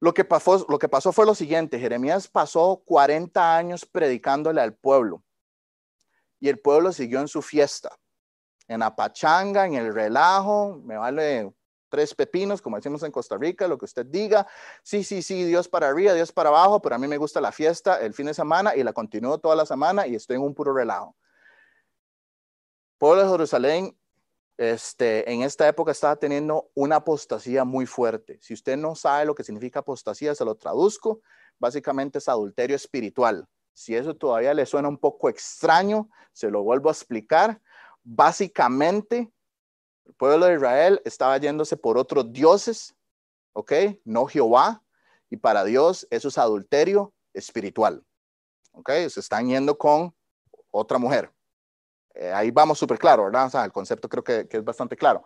Lo 0.00 0.12
que, 0.12 0.24
pasó, 0.24 0.66
lo 0.68 0.78
que 0.78 0.88
pasó 0.88 1.12
fue 1.12 1.24
lo 1.24 1.34
siguiente, 1.34 1.78
Jeremías 1.78 2.28
pasó 2.28 2.82
40 2.84 3.56
años 3.56 3.86
predicándole 3.86 4.60
al 4.60 4.74
pueblo 4.74 5.22
y 6.44 6.48
el 6.48 6.58
pueblo 6.58 6.92
siguió 6.92 7.20
en 7.20 7.28
su 7.28 7.40
fiesta, 7.40 7.96
en 8.68 8.80
la 8.80 8.94
pachanga, 8.94 9.66
en 9.66 9.74
el 9.74 9.94
relajo, 9.94 10.80
me 10.84 10.96
vale 10.96 11.52
tres 11.88 12.14
pepinos, 12.14 12.60
como 12.60 12.76
decimos 12.76 13.02
en 13.02 13.12
Costa 13.12 13.38
Rica, 13.38 13.68
lo 13.68 13.78
que 13.78 13.86
usted 13.86 14.04
diga, 14.04 14.46
sí, 14.82 15.04
sí, 15.04 15.22
sí, 15.22 15.44
Dios 15.44 15.68
para 15.68 15.88
arriba, 15.88 16.12
Dios 16.12 16.32
para 16.32 16.50
abajo, 16.50 16.82
pero 16.82 16.96
a 16.96 16.98
mí 16.98 17.06
me 17.06 17.16
gusta 17.16 17.40
la 17.40 17.52
fiesta 17.52 18.00
el 18.00 18.12
fin 18.12 18.26
de 18.26 18.34
semana 18.34 18.76
y 18.76 18.82
la 18.82 18.92
continúo 18.92 19.38
toda 19.38 19.56
la 19.56 19.64
semana 19.64 20.06
y 20.06 20.16
estoy 20.16 20.36
en 20.36 20.42
un 20.42 20.54
puro 20.54 20.74
relajo 20.74 21.16
pueblo 22.98 23.22
de 23.22 23.30
Jerusalén 23.30 23.98
este, 24.56 25.30
en 25.30 25.42
esta 25.42 25.66
época 25.66 25.92
estaba 25.92 26.16
teniendo 26.16 26.70
una 26.74 26.96
apostasía 26.96 27.64
muy 27.64 27.86
fuerte. 27.86 28.38
Si 28.40 28.54
usted 28.54 28.76
no 28.76 28.94
sabe 28.94 29.24
lo 29.24 29.34
que 29.34 29.44
significa 29.44 29.80
apostasía, 29.80 30.34
se 30.34 30.44
lo 30.44 30.54
traduzco. 30.54 31.20
Básicamente 31.58 32.18
es 32.18 32.28
adulterio 32.28 32.76
espiritual. 32.76 33.46
Si 33.74 33.94
eso 33.94 34.14
todavía 34.14 34.54
le 34.54 34.64
suena 34.64 34.88
un 34.88 34.96
poco 34.96 35.28
extraño, 35.28 36.08
se 36.32 36.48
lo 36.48 36.62
vuelvo 36.62 36.88
a 36.88 36.92
explicar. 36.92 37.60
Básicamente, 38.04 39.32
el 40.06 40.14
pueblo 40.14 40.46
de 40.46 40.54
Israel 40.54 41.02
estaba 41.04 41.36
yéndose 41.38 41.76
por 41.76 41.98
otros 41.98 42.32
dioses, 42.32 42.94
¿ok? 43.52 43.72
No 44.04 44.26
Jehová. 44.26 44.80
Y 45.28 45.36
para 45.36 45.64
Dios 45.64 46.06
eso 46.10 46.28
es 46.28 46.38
adulterio 46.38 47.12
espiritual, 47.32 48.04
¿ok? 48.72 48.90
Se 49.08 49.18
están 49.18 49.48
yendo 49.48 49.76
con 49.76 50.14
otra 50.70 50.98
mujer. 50.98 51.32
Eh, 52.14 52.32
ahí 52.32 52.52
vamos 52.52 52.78
súper 52.78 52.98
claro, 52.98 53.24
¿verdad? 53.24 53.46
O 53.46 53.50
sea, 53.50 53.64
el 53.64 53.72
concepto 53.72 54.08
creo 54.08 54.22
que, 54.22 54.46
que, 54.46 54.58
es 54.58 54.64
bastante 54.64 54.96
claro. 54.96 55.24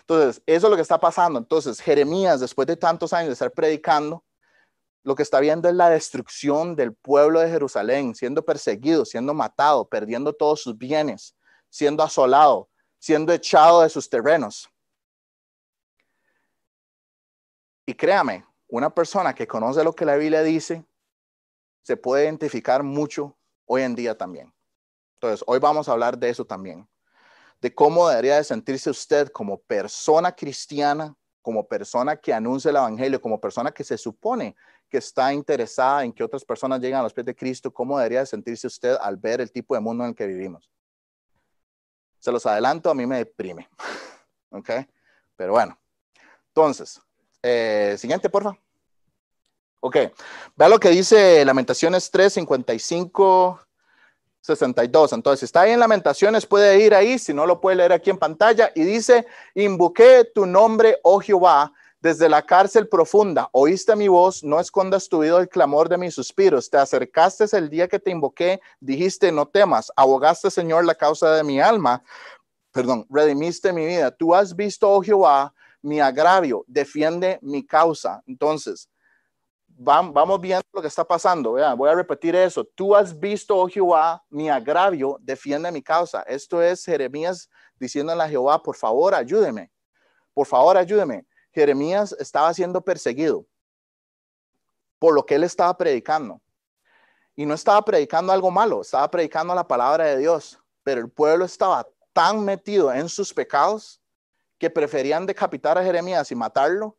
Entonces, 0.00 0.42
eso 0.46 0.66
es 0.66 0.70
lo 0.70 0.76
que 0.76 0.82
está 0.82 0.98
pasando. 0.98 1.38
Entonces, 1.38 1.80
Jeremías, 1.80 2.40
después 2.40 2.66
de 2.66 2.76
tantos 2.76 3.12
años 3.12 3.28
de 3.28 3.32
estar 3.34 3.50
predicando, 3.52 4.24
lo 5.02 5.14
que 5.14 5.22
está 5.22 5.40
viendo 5.40 5.68
es 5.68 5.74
la 5.74 5.88
destrucción 5.88 6.76
del 6.76 6.94
pueblo 6.94 7.40
de 7.40 7.48
Jerusalén, 7.48 8.14
siendo 8.14 8.44
perseguido, 8.44 9.04
siendo 9.04 9.32
matado, 9.32 9.88
perdiendo 9.88 10.32
todos 10.32 10.62
sus 10.62 10.76
bienes, 10.76 11.34
siendo 11.70 12.02
asolado, 12.02 12.68
siendo 12.98 13.32
echado 13.32 13.82
de 13.82 13.88
sus 13.88 14.10
terrenos. 14.10 14.68
Y 17.86 17.94
créame, 17.94 18.44
una 18.68 18.94
persona 18.94 19.34
que 19.34 19.46
conoce 19.46 19.82
lo 19.82 19.94
que 19.94 20.04
la 20.04 20.16
Biblia 20.16 20.42
dice, 20.42 20.84
se 21.82 21.96
puede 21.96 22.24
identificar 22.24 22.82
mucho 22.82 23.36
hoy 23.64 23.82
en 23.82 23.94
día 23.94 24.16
también. 24.16 24.54
Entonces, 25.14 25.42
hoy 25.46 25.58
vamos 25.58 25.88
a 25.88 25.92
hablar 25.92 26.18
de 26.18 26.28
eso 26.28 26.44
también, 26.44 26.88
de 27.60 27.74
cómo 27.74 28.08
debería 28.08 28.36
de 28.36 28.44
sentirse 28.44 28.90
usted 28.90 29.28
como 29.28 29.58
persona 29.62 30.32
cristiana, 30.32 31.16
como 31.42 31.66
persona 31.66 32.16
que 32.16 32.32
anuncia 32.32 32.70
el 32.70 32.76
Evangelio, 32.76 33.20
como 33.20 33.40
persona 33.40 33.72
que 33.72 33.82
se 33.82 33.98
supone 33.98 34.56
que 34.90 34.98
está 34.98 35.32
interesada 35.32 36.04
en 36.04 36.12
que 36.12 36.24
otras 36.24 36.44
personas 36.44 36.80
lleguen 36.80 36.98
a 36.98 37.02
los 37.02 37.14
pies 37.14 37.24
de 37.24 37.34
Cristo, 37.34 37.72
cómo 37.72 37.96
debería 37.96 38.20
de 38.20 38.26
sentirse 38.26 38.66
usted 38.66 38.96
al 39.00 39.16
ver 39.16 39.40
el 39.40 39.50
tipo 39.50 39.74
de 39.74 39.80
mundo 39.80 40.04
en 40.04 40.10
el 40.10 40.16
que 40.16 40.26
vivimos. 40.26 40.70
Se 42.18 42.30
los 42.32 42.44
adelanto, 42.44 42.90
a 42.90 42.94
mí 42.94 43.06
me 43.06 43.18
deprime. 43.18 43.68
¿Ok? 44.50 44.70
Pero 45.36 45.52
bueno, 45.52 45.78
entonces, 46.48 47.00
eh, 47.42 47.94
siguiente, 47.98 48.28
porfa. 48.28 48.58
Ok, 49.82 49.96
vea 50.56 50.68
lo 50.68 50.78
que 50.78 50.90
dice 50.90 51.42
Lamentaciones 51.46 52.10
3, 52.10 52.34
55 52.34 53.60
62. 54.42 55.12
Entonces, 55.12 55.44
está 55.44 55.62
ahí 55.62 55.72
en 55.72 55.80
Lamentaciones, 55.80 56.46
puede 56.46 56.80
ir 56.80 56.94
ahí, 56.94 57.18
si 57.18 57.32
no 57.32 57.46
lo 57.46 57.60
puede 57.60 57.76
leer 57.76 57.92
aquí 57.92 58.10
en 58.10 58.18
pantalla, 58.18 58.72
y 58.74 58.82
dice, 58.82 59.26
invoqué 59.54 60.30
tu 60.34 60.46
nombre, 60.46 60.98
oh 61.02 61.20
Jehová, 61.20 61.72
desde 62.00 62.28
la 62.28 62.42
cárcel 62.42 62.88
profunda, 62.88 63.48
oíste 63.52 63.94
mi 63.94 64.08
voz, 64.08 64.42
no 64.42 64.58
escondas 64.58 65.08
tu 65.08 65.18
oído 65.18 65.38
el 65.38 65.48
clamor 65.48 65.88
de 65.88 65.98
mis 65.98 66.14
suspiros, 66.14 66.70
te 66.70 66.78
acercaste 66.78 67.44
el 67.56 67.68
día 67.68 67.88
que 67.88 67.98
te 67.98 68.10
invoqué, 68.10 68.60
dijiste, 68.80 69.30
no 69.30 69.46
temas, 69.46 69.92
abogaste, 69.96 70.50
Señor, 70.50 70.84
la 70.84 70.94
causa 70.94 71.34
de 71.34 71.44
mi 71.44 71.60
alma, 71.60 72.02
perdón, 72.72 73.06
redimiste 73.10 73.72
mi 73.72 73.84
vida, 73.84 74.10
tú 74.10 74.34
has 74.34 74.56
visto, 74.56 74.90
oh 74.90 75.02
Jehová, 75.02 75.52
mi 75.82 76.00
agravio, 76.00 76.64
defiende 76.66 77.38
mi 77.42 77.64
causa. 77.64 78.22
Entonces, 78.26 78.88
vamos 79.80 80.40
viendo 80.40 80.62
lo 80.72 80.82
que 80.82 80.88
está 80.88 81.04
pasando. 81.04 81.52
voy 81.76 81.88
a 81.88 81.94
repetir 81.94 82.36
eso. 82.36 82.64
Tú 82.64 82.94
has 82.94 83.18
visto, 83.18 83.56
oh 83.56 83.68
Jehová, 83.68 84.22
mi 84.28 84.50
agravio, 84.50 85.16
defiende 85.20 85.72
mi 85.72 85.82
causa. 85.82 86.22
Esto 86.22 86.62
es 86.62 86.84
Jeremías 86.84 87.48
diciendo 87.78 88.12
a 88.12 88.28
Jehová, 88.28 88.62
por 88.62 88.76
favor, 88.76 89.14
ayúdeme. 89.14 89.70
Por 90.34 90.46
favor, 90.46 90.76
ayúdeme. 90.76 91.24
Jeremías 91.52 92.14
estaba 92.18 92.52
siendo 92.54 92.80
perseguido 92.80 93.46
por 94.98 95.14
lo 95.14 95.24
que 95.24 95.34
él 95.34 95.44
estaba 95.44 95.76
predicando. 95.76 96.40
Y 97.34 97.46
no 97.46 97.54
estaba 97.54 97.82
predicando 97.82 98.32
algo 98.32 98.50
malo, 98.50 98.82
estaba 98.82 99.10
predicando 99.10 99.54
la 99.54 99.66
palabra 99.66 100.04
de 100.04 100.18
Dios. 100.18 100.60
Pero 100.82 101.00
el 101.00 101.10
pueblo 101.10 101.44
estaba 101.44 101.88
tan 102.12 102.44
metido 102.44 102.92
en 102.92 103.08
sus 103.08 103.32
pecados 103.32 104.00
que 104.58 104.68
preferían 104.68 105.24
decapitar 105.24 105.78
a 105.78 105.82
Jeremías 105.82 106.30
y 106.30 106.34
matarlo 106.34 106.98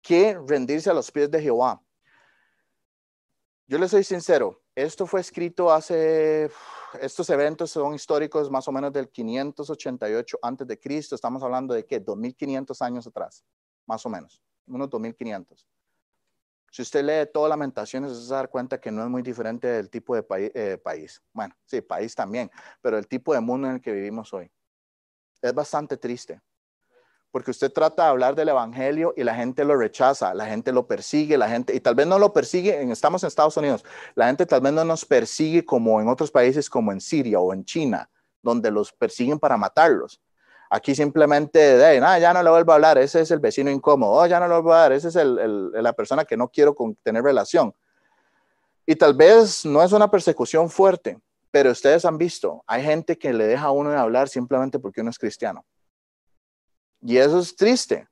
que 0.00 0.38
rendirse 0.46 0.90
a 0.90 0.94
los 0.94 1.10
pies 1.10 1.30
de 1.30 1.40
Jehová. 1.40 1.82
Yo 3.66 3.78
le 3.78 3.88
soy 3.88 4.04
sincero, 4.04 4.60
esto 4.74 5.06
fue 5.06 5.20
escrito 5.20 5.72
hace, 5.72 6.50
estos 7.00 7.30
eventos 7.30 7.70
son 7.70 7.94
históricos 7.94 8.50
más 8.50 8.66
o 8.68 8.72
menos 8.72 8.92
del 8.92 9.08
588 9.08 10.38
antes 10.42 10.66
de 10.66 10.78
Cristo, 10.78 11.14
estamos 11.14 11.42
hablando 11.42 11.72
de 11.72 11.86
qué, 11.86 12.00
2500 12.00 12.82
años 12.82 13.06
atrás, 13.06 13.44
más 13.86 14.04
o 14.06 14.08
menos, 14.08 14.42
unos 14.66 14.88
2500. 14.90 15.66
Si 16.70 16.82
usted 16.82 17.04
lee 17.04 17.30
todas 17.32 17.50
Lamentaciones, 17.50 18.12
se 18.12 18.30
va 18.30 18.38
a 18.38 18.42
dar 18.42 18.50
cuenta 18.50 18.80
que 18.80 18.90
no 18.90 19.02
es 19.02 19.08
muy 19.08 19.22
diferente 19.22 19.68
del 19.68 19.90
tipo 19.90 20.16
de 20.16 20.24
eh, 20.54 20.78
país. 20.78 21.22
Bueno, 21.32 21.54
sí, 21.66 21.82
país 21.82 22.14
también, 22.14 22.50
pero 22.80 22.96
el 22.96 23.06
tipo 23.06 23.34
de 23.34 23.40
mundo 23.40 23.68
en 23.68 23.74
el 23.74 23.80
que 23.80 23.92
vivimos 23.92 24.32
hoy. 24.32 24.50
Es 25.42 25.52
bastante 25.52 25.96
triste 25.96 26.40
porque 27.32 27.50
usted 27.50 27.72
trata 27.72 28.04
de 28.04 28.08
hablar 28.10 28.34
del 28.34 28.50
evangelio 28.50 29.14
y 29.16 29.24
la 29.24 29.34
gente 29.34 29.64
lo 29.64 29.74
rechaza, 29.74 30.34
la 30.34 30.46
gente 30.46 30.70
lo 30.70 30.86
persigue, 30.86 31.38
la 31.38 31.48
gente, 31.48 31.74
y 31.74 31.80
tal 31.80 31.94
vez 31.94 32.06
no 32.06 32.18
lo 32.18 32.32
persigue, 32.32 32.80
estamos 32.92 33.22
en 33.24 33.28
Estados 33.28 33.56
Unidos, 33.56 33.84
la 34.14 34.26
gente 34.26 34.44
tal 34.44 34.60
vez 34.60 34.72
no 34.72 34.84
nos 34.84 35.04
persigue 35.06 35.64
como 35.64 36.00
en 36.00 36.08
otros 36.08 36.30
países 36.30 36.68
como 36.68 36.92
en 36.92 37.00
Siria 37.00 37.40
o 37.40 37.54
en 37.54 37.64
China, 37.64 38.08
donde 38.42 38.70
los 38.70 38.92
persiguen 38.92 39.38
para 39.38 39.56
matarlos. 39.56 40.20
Aquí 40.74 40.94
simplemente, 40.94 41.58
de, 41.58 42.00
nada, 42.00 42.18
ya 42.18 42.32
no 42.32 42.42
le 42.42 42.48
vuelvo 42.48 42.72
a 42.72 42.76
hablar, 42.76 42.96
ese 42.96 43.20
es 43.20 43.30
el 43.30 43.40
vecino 43.40 43.70
incómodo, 43.70 44.12
oh, 44.12 44.26
ya 44.26 44.40
no 44.40 44.48
le 44.48 44.54
vuelvo 44.54 44.72
a 44.72 44.84
hablar, 44.84 44.96
ese 44.96 45.08
es 45.08 45.14
la 45.14 45.92
persona 45.92 46.24
que 46.24 46.34
no 46.34 46.48
quiero 46.48 46.74
tener 47.02 47.22
relación. 47.22 47.74
Y 48.86 48.96
tal 48.96 49.12
vez 49.12 49.66
no 49.66 49.82
es 49.82 49.92
una 49.92 50.10
persecución 50.10 50.70
fuerte, 50.70 51.20
pero 51.50 51.72
ustedes 51.72 52.06
han 52.06 52.16
visto, 52.16 52.64
hay 52.66 52.82
gente 52.82 53.18
que 53.18 53.34
le 53.34 53.46
deja 53.46 53.66
a 53.66 53.70
uno 53.70 53.90
de 53.90 53.98
hablar 53.98 54.30
simplemente 54.30 54.78
porque 54.78 55.02
uno 55.02 55.10
es 55.10 55.18
cristiano. 55.18 55.62
Y 57.02 57.18
eso 57.18 57.40
es 57.40 57.54
triste, 57.54 58.08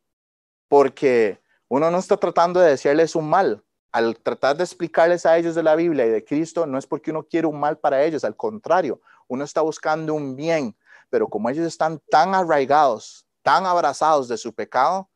porque 0.69 1.41
uno 1.67 1.91
no 1.91 1.97
está 1.97 2.19
tratando 2.19 2.61
de 2.61 2.73
decirles 2.73 3.17
un 3.17 3.27
mal. 3.27 3.65
Al 3.91 4.19
tratar 4.19 4.59
de 4.59 4.65
explicarles 4.65 5.25
a 5.25 5.39
ellos 5.39 5.55
de 5.55 5.63
la 5.63 5.77
Biblia 5.77 6.05
y 6.05 6.11
de 6.11 6.23
Cristo, 6.27 6.67
no 6.67 6.77
es 6.77 6.87
porque 6.87 7.11
uno 7.11 7.23
quiere 7.23 7.47
un 7.47 7.59
mal 7.59 7.79
para 7.79 8.05
ellos, 8.05 8.23
al 8.23 8.37
contrario, 8.37 9.01
uno 9.29 9.45
está 9.45 9.63
buscando 9.63 10.13
un 10.13 10.37
bien, 10.37 10.77
pero 11.11 11.29
como 11.29 11.51
ellos 11.51 11.67
están 11.67 12.01
tan 12.11 12.35
arraigados, 12.35 13.27
tan 13.43 13.67
abrazados 13.67 14.29
de 14.29 14.39
su 14.39 14.55
pecado, 14.55 15.09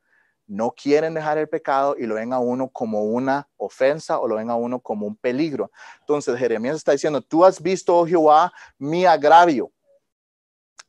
no 0.47 0.71
quieren 0.73 1.15
dejar 1.15 1.39
el 1.39 1.49
pecado 1.49 1.97
y 1.99 2.07
lo 2.07 2.17
ven 2.17 2.33
a 2.33 2.39
uno 2.39 2.69
como 2.69 3.05
una 3.05 3.49
ofensa 3.57 4.19
o 4.19 4.29
lo 4.29 4.37
ven 4.37 4.51
a 4.51 4.57
uno 4.57 4.79
como 4.79 5.07
un 5.07 5.17
peligro. 5.17 5.71
Entonces 6.01 6.37
Jeremías 6.39 6.77
está 6.77 6.93
diciendo, 6.93 7.23
tú 7.23 7.45
has 7.45 7.63
visto, 7.63 7.97
oh 7.97 8.07
Jehová, 8.07 8.53
mi 8.79 9.07
agravio 9.07 9.71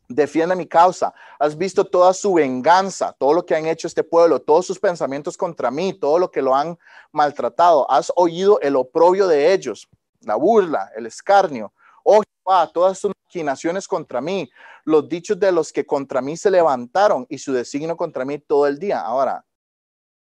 defiende 0.07 0.55
mi 0.55 0.67
causa. 0.67 1.13
Has 1.39 1.57
visto 1.57 1.85
toda 1.85 2.13
su 2.13 2.33
venganza, 2.33 3.15
todo 3.17 3.33
lo 3.33 3.45
que 3.45 3.55
han 3.55 3.65
hecho 3.65 3.87
este 3.87 4.03
pueblo, 4.03 4.41
todos 4.41 4.65
sus 4.65 4.79
pensamientos 4.79 5.37
contra 5.37 5.71
mí, 5.71 5.93
todo 5.93 6.19
lo 6.19 6.31
que 6.31 6.41
lo 6.41 6.55
han 6.55 6.77
maltratado. 7.11 7.89
Has 7.89 8.11
oído 8.15 8.59
el 8.61 8.75
oprobio 8.75 9.27
de 9.27 9.53
ellos, 9.53 9.87
la 10.21 10.35
burla, 10.35 10.91
el 10.95 11.05
escarnio. 11.05 11.73
Oh 12.07 12.21
Jehová, 12.21 12.71
todas 12.71 12.99
sus 12.99 13.11
maquinaciones 13.25 13.87
contra 13.87 14.21
mí, 14.21 14.49
los 14.83 15.09
dichos 15.09 15.39
de 15.39 15.51
los 15.51 15.73
que 15.73 15.85
contra 15.85 16.21
mí 16.21 16.37
se 16.37 16.51
levantaron 16.51 17.25
y 17.29 17.39
su 17.39 17.51
designio 17.51 17.97
contra 17.97 18.23
mí 18.25 18.37
todo 18.37 18.67
el 18.67 18.77
día. 18.77 19.01
Ahora, 19.01 19.43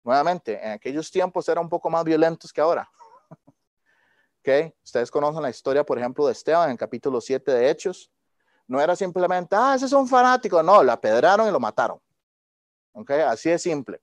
nuevamente, 0.03 0.65
en 0.65 0.71
aquellos 0.71 1.11
tiempos 1.11 1.47
eran 1.49 1.65
un 1.65 1.69
poco 1.69 1.89
más 1.89 2.05
violentos 2.05 2.53
que 2.53 2.61
ahora. 2.61 2.89
¿Ok? 4.39 4.73
Ustedes 4.81 5.11
conocen 5.11 5.41
la 5.41 5.49
historia, 5.49 5.83
por 5.83 5.99
ejemplo, 5.99 6.25
de 6.25 6.31
Esteban 6.31 6.69
en 6.69 6.77
capítulo 6.77 7.19
7 7.19 7.51
de 7.51 7.69
Hechos 7.69 8.09
no 8.67 8.79
era 8.79 8.95
simplemente, 8.95 9.55
ah, 9.55 9.75
ese 9.75 9.85
es 9.85 9.93
un 9.93 10.07
fanático. 10.07 10.61
No, 10.63 10.83
lo 10.83 10.91
apedraron 10.91 11.47
y 11.47 11.51
lo 11.51 11.59
mataron. 11.59 11.99
¿Ok? 12.93 13.11
Así 13.11 13.49
de 13.49 13.59
simple. 13.59 14.01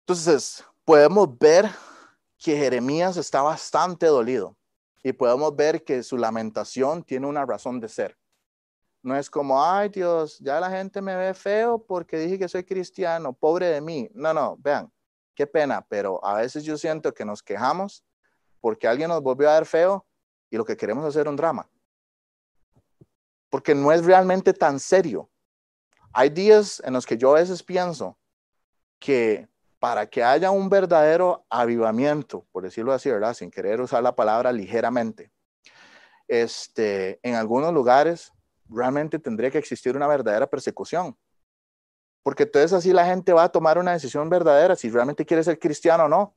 Entonces, 0.00 0.64
podemos 0.84 1.38
ver 1.38 1.70
que 2.38 2.56
Jeremías 2.56 3.16
está 3.16 3.42
bastante 3.42 4.06
dolido 4.06 4.56
y 5.02 5.12
podemos 5.12 5.54
ver 5.56 5.84
que 5.84 6.02
su 6.02 6.16
lamentación 6.16 7.02
tiene 7.02 7.26
una 7.26 7.44
razón 7.44 7.80
de 7.80 7.88
ser. 7.88 8.16
No 9.02 9.16
es 9.16 9.28
como, 9.28 9.64
ay 9.64 9.88
Dios, 9.88 10.38
ya 10.38 10.60
la 10.60 10.70
gente 10.70 11.02
me 11.02 11.16
ve 11.16 11.34
feo 11.34 11.84
porque 11.84 12.18
dije 12.18 12.38
que 12.38 12.48
soy 12.48 12.64
cristiano, 12.64 13.32
pobre 13.32 13.66
de 13.66 13.80
mí. 13.80 14.08
No, 14.14 14.32
no, 14.32 14.56
vean, 14.58 14.92
qué 15.34 15.46
pena, 15.46 15.84
pero 15.88 16.24
a 16.24 16.34
veces 16.34 16.64
yo 16.64 16.76
siento 16.76 17.12
que 17.12 17.24
nos 17.24 17.42
quejamos 17.42 18.04
porque 18.60 18.86
alguien 18.86 19.08
nos 19.08 19.22
volvió 19.22 19.50
a 19.50 19.54
ver 19.54 19.66
feo 19.66 20.06
y 20.50 20.56
lo 20.56 20.64
que 20.64 20.76
queremos 20.76 21.04
hacer 21.04 21.26
un 21.28 21.36
drama 21.36 21.68
porque 23.52 23.74
no 23.74 23.92
es 23.92 24.02
realmente 24.02 24.54
tan 24.54 24.80
serio. 24.80 25.30
Hay 26.14 26.30
días 26.30 26.80
en 26.86 26.94
los 26.94 27.04
que 27.04 27.18
yo 27.18 27.32
a 27.32 27.40
veces 27.40 27.62
pienso 27.62 28.18
que 28.98 29.46
para 29.82 30.06
que 30.06 30.22
haya 30.22 30.52
un 30.52 30.68
verdadero 30.68 31.44
avivamiento, 31.50 32.46
por 32.52 32.62
decirlo 32.62 32.92
así, 32.92 33.10
¿verdad? 33.10 33.34
Sin 33.34 33.50
querer 33.50 33.80
usar 33.80 34.00
la 34.00 34.14
palabra 34.14 34.52
ligeramente, 34.52 35.32
este, 36.28 37.18
en 37.24 37.34
algunos 37.34 37.74
lugares 37.74 38.32
realmente 38.68 39.18
tendría 39.18 39.50
que 39.50 39.58
existir 39.58 39.96
una 39.96 40.06
verdadera 40.06 40.46
persecución. 40.46 41.18
Porque 42.22 42.44
entonces 42.44 42.72
así 42.72 42.92
la 42.92 43.04
gente 43.06 43.32
va 43.32 43.42
a 43.42 43.48
tomar 43.48 43.76
una 43.76 43.90
decisión 43.90 44.30
verdadera 44.30 44.76
si 44.76 44.88
realmente 44.88 45.26
quiere 45.26 45.42
ser 45.42 45.58
cristiano 45.58 46.04
o 46.04 46.08
no. 46.08 46.36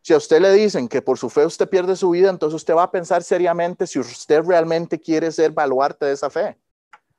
Si 0.00 0.12
a 0.12 0.16
usted 0.16 0.40
le 0.40 0.52
dicen 0.52 0.86
que 0.86 1.02
por 1.02 1.18
su 1.18 1.28
fe 1.30 1.44
usted 1.44 1.68
pierde 1.68 1.96
su 1.96 2.10
vida, 2.10 2.30
entonces 2.30 2.54
usted 2.54 2.76
va 2.76 2.84
a 2.84 2.92
pensar 2.92 3.24
seriamente 3.24 3.88
si 3.88 3.98
usted 3.98 4.40
realmente 4.44 5.00
quiere 5.00 5.32
ser 5.32 5.50
baluarte 5.50 6.06
de 6.06 6.12
esa 6.12 6.30
fe. 6.30 6.56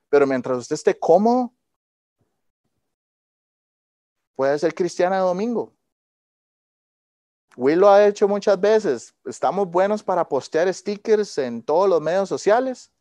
Pero 0.08 0.26
mientras 0.26 0.58
usted 0.58 0.76
esté 0.76 0.98
cómodo, 0.98 1.54
puede 4.36 4.58
ser 4.60 4.74
cristiana 4.74 5.18
de 5.18 5.22
domingo. 5.22 5.74
Will 7.56 7.80
lo 7.80 7.90
ha 7.90 8.06
hecho 8.06 8.28
muchas 8.28 8.60
veces. 8.60 9.14
Estamos 9.26 9.70
buenos 9.70 10.02
para 10.04 10.28
postear 10.28 10.74
stickers 10.74 11.38
en 11.38 11.62
todos 11.62 11.88
los 11.88 12.02
medios 12.02 12.28
sociales, 12.28 12.92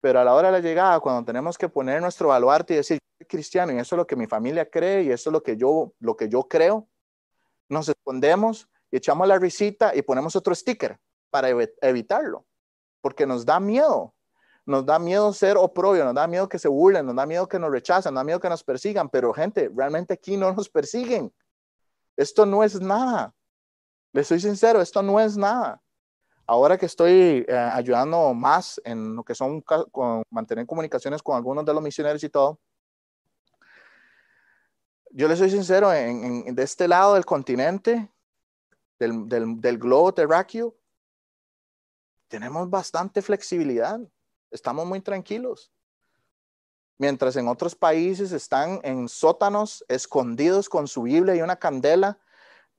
pero 0.00 0.20
a 0.20 0.24
la 0.24 0.34
hora 0.34 0.48
de 0.48 0.52
la 0.52 0.60
llegada, 0.60 1.00
cuando 1.00 1.24
tenemos 1.24 1.58
que 1.58 1.68
poner 1.68 2.00
nuestro 2.00 2.28
baluarte 2.28 2.74
y 2.74 2.76
decir, 2.76 2.98
soy 3.18 3.26
cristiano 3.26 3.72
y 3.72 3.78
eso 3.78 3.96
es 3.96 3.98
lo 3.98 4.06
que 4.06 4.14
mi 4.14 4.26
familia 4.26 4.68
cree 4.70 5.02
y 5.02 5.10
eso 5.10 5.30
es 5.30 5.32
lo 5.32 5.42
que 5.42 5.56
yo, 5.56 5.92
lo 5.98 6.16
que 6.16 6.28
yo 6.28 6.44
creo, 6.44 6.88
nos 7.68 7.88
escondemos 7.88 8.68
y 8.90 8.98
echamos 8.98 9.26
la 9.26 9.38
risita 9.38 9.94
y 9.94 10.02
ponemos 10.02 10.36
otro 10.36 10.54
sticker 10.54 11.00
para 11.30 11.48
evitarlo, 11.82 12.46
porque 13.00 13.26
nos 13.26 13.44
da 13.44 13.58
miedo. 13.58 14.14
Nos 14.66 14.84
da 14.84 14.98
miedo 14.98 15.32
ser 15.32 15.56
oprobio, 15.56 16.04
nos 16.04 16.14
da 16.14 16.26
miedo 16.26 16.48
que 16.48 16.58
se 16.58 16.68
burlen, 16.68 17.06
nos 17.06 17.14
da 17.14 17.24
miedo 17.24 17.48
que 17.48 17.58
nos 17.58 17.70
rechacen, 17.70 18.12
nos 18.12 18.20
da 18.20 18.24
miedo 18.24 18.40
que 18.40 18.48
nos 18.48 18.64
persigan, 18.64 19.08
pero 19.08 19.32
gente, 19.32 19.70
realmente 19.74 20.14
aquí 20.14 20.36
no 20.36 20.52
nos 20.52 20.68
persiguen. 20.68 21.32
Esto 22.16 22.44
no 22.44 22.64
es 22.64 22.80
nada. 22.80 23.32
Les 24.12 24.26
soy 24.26 24.40
sincero, 24.40 24.80
esto 24.80 25.02
no 25.02 25.20
es 25.20 25.36
nada. 25.36 25.80
Ahora 26.46 26.76
que 26.76 26.86
estoy 26.86 27.44
eh, 27.48 27.54
ayudando 27.54 28.34
más 28.34 28.80
en 28.84 29.16
lo 29.16 29.24
que 29.24 29.34
son 29.34 29.60
con 29.62 30.22
mantener 30.30 30.66
comunicaciones 30.66 31.22
con 31.22 31.36
algunos 31.36 31.64
de 31.64 31.74
los 31.74 31.82
misioneros 31.82 32.22
y 32.24 32.28
todo, 32.28 32.60
yo 35.10 35.28
les 35.28 35.38
soy 35.38 35.50
sincero, 35.50 35.92
en, 35.94 36.54
de 36.54 36.62
este 36.62 36.86
lado 36.86 37.14
del 37.14 37.24
continente, 37.24 38.10
del, 38.98 39.28
del, 39.28 39.78
globo 39.78 40.12
terráqueo, 40.12 40.76
tenemos 42.28 42.68
bastante 42.68 43.22
flexibilidad, 43.22 43.98
estamos 44.50 44.86
muy 44.86 45.00
tranquilos. 45.00 45.72
Mientras 46.98 47.36
en 47.36 47.48
otros 47.48 47.74
países 47.74 48.32
están 48.32 48.80
en 48.82 49.08
sótanos, 49.08 49.84
escondidos 49.88 50.68
con 50.68 50.88
su 50.88 51.02
Biblia 51.02 51.34
y 51.34 51.42
una 51.42 51.56
candela, 51.56 52.18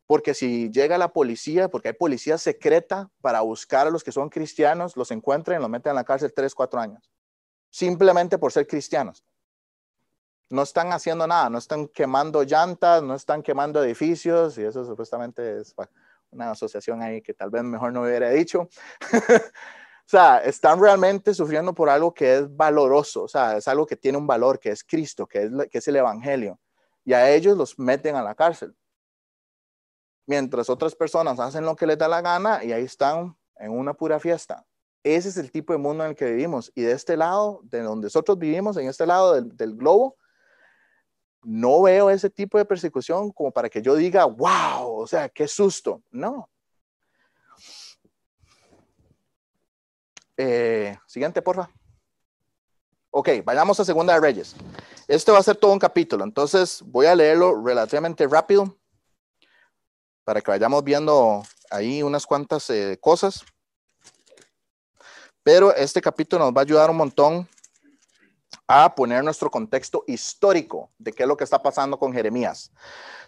porque 0.08 0.34
si 0.34 0.71
llega 0.71 0.97
la 0.97 1.13
policía, 1.13 1.69
porque 1.69 1.89
hay 1.89 1.93
policía 1.93 2.38
secreta 2.38 3.12
para 3.21 3.41
buscar 3.41 3.88
a 3.88 3.91
los 3.91 4.03
que 4.03 4.12
son 4.12 4.30
cristianos, 4.30 4.95
los 4.95 5.12
encuentran 5.12 5.60
y 5.60 5.62
los 5.62 5.69
meten 5.69 5.91
en 5.91 5.97
la 5.97 6.03
cárcel 6.03 6.34
tres, 6.34 6.56
cuatro 6.56 6.80
años, 6.80 7.12
simplemente 7.69 8.38
por 8.38 8.51
ser 8.51 8.65
cristianos. 8.65 9.23
No 10.49 10.63
están 10.63 10.93
haciendo 10.93 11.27
nada, 11.27 11.49
no 11.49 11.58
están 11.58 11.88
quemando 11.89 12.41
llantas, 12.43 13.03
no 13.03 13.13
están 13.13 13.43
quemando 13.43 13.84
edificios, 13.84 14.58
y 14.58 14.63
eso 14.63 14.86
supuestamente 14.86 15.60
es 15.60 15.75
una 16.32 16.51
asociación 16.51 17.01
ahí 17.01 17.21
que 17.21 17.34
tal 17.34 17.49
vez 17.49 17.63
mejor 17.63 17.91
no 17.91 18.01
hubiera 18.03 18.30
dicho. 18.30 18.69
o 20.08 20.10
sea, 20.10 20.38
están 20.38 20.80
realmente 20.80 21.34
sufriendo 21.34 21.74
por 21.74 21.89
algo 21.89 22.13
que 22.13 22.38
es 22.38 22.56
valoroso, 22.56 23.24
o 23.24 23.28
sea, 23.28 23.58
es 23.58 23.67
algo 23.67 23.86
que 23.86 23.98
tiene 23.98 24.17
un 24.17 24.26
valor, 24.26 24.58
que 24.58 24.70
es 24.70 24.82
Cristo, 24.82 25.28
que 25.28 25.43
es, 25.43 25.52
que 25.70 25.80
es 25.80 25.88
el 25.89 25.98
Evangelio. 25.98 26.58
Y 27.04 27.12
a 27.12 27.30
ellos 27.30 27.58
los 27.58 27.78
meten 27.78 28.15
a 28.15 28.24
la 28.24 28.34
cárcel. 28.34 28.74
mientras 30.26 30.70
otras 30.70 30.96
personas 30.96 31.39
hacen 31.39 31.65
lo 31.65 31.76
que 31.76 31.86
les 31.86 31.98
da 31.98 32.08
la 32.08 32.22
gana 32.22 32.63
y 32.63 32.72
ahí 32.72 32.84
están 32.86 33.38
en 33.58 33.72
una 33.72 33.93
pura 33.93 34.17
fiesta. 34.17 34.65
Ese 35.04 35.28
es 35.28 35.36
el 35.36 35.52
tipo 35.52 35.74
de 35.74 35.80
mundo 35.80 36.06
en 36.06 36.12
el 36.12 36.15
que 36.15 36.26
vivimos. 36.26 36.72
Y 36.74 36.84
de 36.84 36.93
este 36.93 37.17
lado, 37.17 37.60
de 37.63 37.82
donde 37.82 38.06
nosotros 38.06 38.38
vivimos, 38.39 38.78
en 38.78 38.88
este 38.88 39.06
lado 39.06 39.34
del, 39.34 39.58
del 39.58 39.76
globo, 39.76 40.15
no 41.43 41.82
veo 41.82 42.10
ese 42.10 42.30
tipo 42.30 42.58
de 42.58 42.65
persecución 42.65 43.32
como 43.32 43.52
para 43.52 43.70
que 43.70 43.82
yo 43.82 43.96
diga, 43.96 44.24
wow, 44.24 45.02
o 45.02 45.08
sea, 45.08 45.28
qué 45.28 45.50
susto. 45.50 46.02
No. 46.12 46.50
Eh, 50.38 50.95
siguiente, 51.08 51.41
porfa. 51.41 51.69
Ok, 53.10 53.30
vayamos 53.43 53.80
a 53.80 53.86
Segunda 53.86 54.13
de 54.13 54.19
Reyes. 54.19 54.56
Este 55.08 55.32
va 55.32 55.39
a 55.39 55.43
ser 55.43 55.56
todo 55.56 55.71
un 55.71 55.80
capítulo, 55.80 56.23
entonces 56.23 56.84
voy 56.86 57.08
a 57.08 57.15
leerlo 57.15 57.63
relativamente 57.63 58.28
rápido 58.28 58.78
para 60.23 60.41
que 60.41 60.52
vayamos 60.52 60.84
viendo 60.84 61.41
ahí 61.71 62.04
unas 62.04 62.26
cuantas 62.26 62.69
eh, 62.69 62.97
cosas. 63.02 63.43
Pero 65.41 65.73
este 65.73 66.02
capítulo 66.02 66.43
nos 66.43 66.54
va 66.54 66.62
a 66.62 66.63
ayudar 66.63 66.89
un 66.89 66.97
montón 66.97 67.47
a 68.67 68.93
poner 68.93 69.23
nuestro 69.23 69.49
contexto 69.49 70.03
histórico 70.08 70.91
de 70.97 71.13
qué 71.13 71.23
es 71.23 71.30
lo 71.30 71.38
que 71.38 71.45
está 71.45 71.62
pasando 71.62 71.97
con 71.97 72.12
Jeremías. 72.12 72.71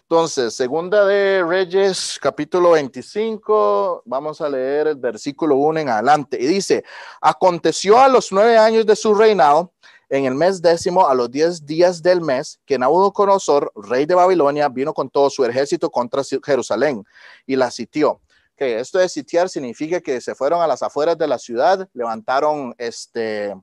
Entonces, 0.02 0.54
segunda 0.54 1.06
de 1.06 1.42
Reyes, 1.42 2.18
capítulo 2.20 2.72
25, 2.72 4.02
vamos 4.04 4.40
a 4.40 4.48
leer 4.48 4.88
el 4.88 4.96
versículo 4.96 5.56
1 5.56 5.80
en 5.80 5.88
adelante. 5.88 6.36
Y 6.38 6.46
dice, 6.46 6.84
aconteció 7.20 7.98
a 7.98 8.08
los 8.08 8.32
nueve 8.32 8.58
años 8.58 8.84
de 8.84 8.96
su 8.96 9.14
reinado, 9.14 9.72
en 10.10 10.24
el 10.24 10.34
mes 10.34 10.60
décimo, 10.60 11.08
a 11.08 11.14
los 11.14 11.30
diez 11.30 11.64
días 11.64 12.02
del 12.02 12.20
mes, 12.20 12.60
que 12.66 12.76
Nabucodonosor, 12.76 13.72
rey 13.76 14.04
de 14.04 14.16
Babilonia, 14.16 14.68
vino 14.68 14.92
con 14.92 15.08
todo 15.08 15.30
su 15.30 15.44
ejército 15.44 15.88
contra 15.90 16.22
Jerusalén 16.44 17.04
y 17.46 17.54
la 17.54 17.70
sitió. 17.70 18.20
Que 18.56 18.80
esto 18.80 18.98
de 18.98 19.08
sitiar 19.08 19.48
significa 19.48 20.00
que 20.00 20.20
se 20.20 20.34
fueron 20.34 20.60
a 20.60 20.66
las 20.66 20.82
afueras 20.82 21.16
de 21.16 21.28
la 21.28 21.38
ciudad, 21.38 21.88
levantaron 21.94 22.74
este, 22.76 23.54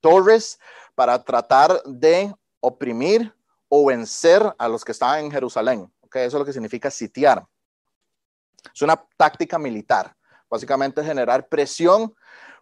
torres 0.00 0.58
para 0.94 1.22
tratar 1.22 1.82
de 1.84 2.34
oprimir 2.60 3.34
o 3.68 3.86
vencer 3.86 4.54
a 4.58 4.68
los 4.68 4.84
que 4.84 4.92
estaban 4.92 5.24
en 5.24 5.30
Jerusalén. 5.30 5.92
Okay, 6.02 6.24
eso 6.24 6.36
es 6.36 6.40
lo 6.40 6.44
que 6.44 6.52
significa 6.52 6.90
sitiar. 6.90 7.46
Es 8.74 8.82
una 8.82 9.00
táctica 9.16 9.58
militar. 9.58 10.14
Básicamente 10.48 11.02
generar 11.02 11.48
presión. 11.48 12.14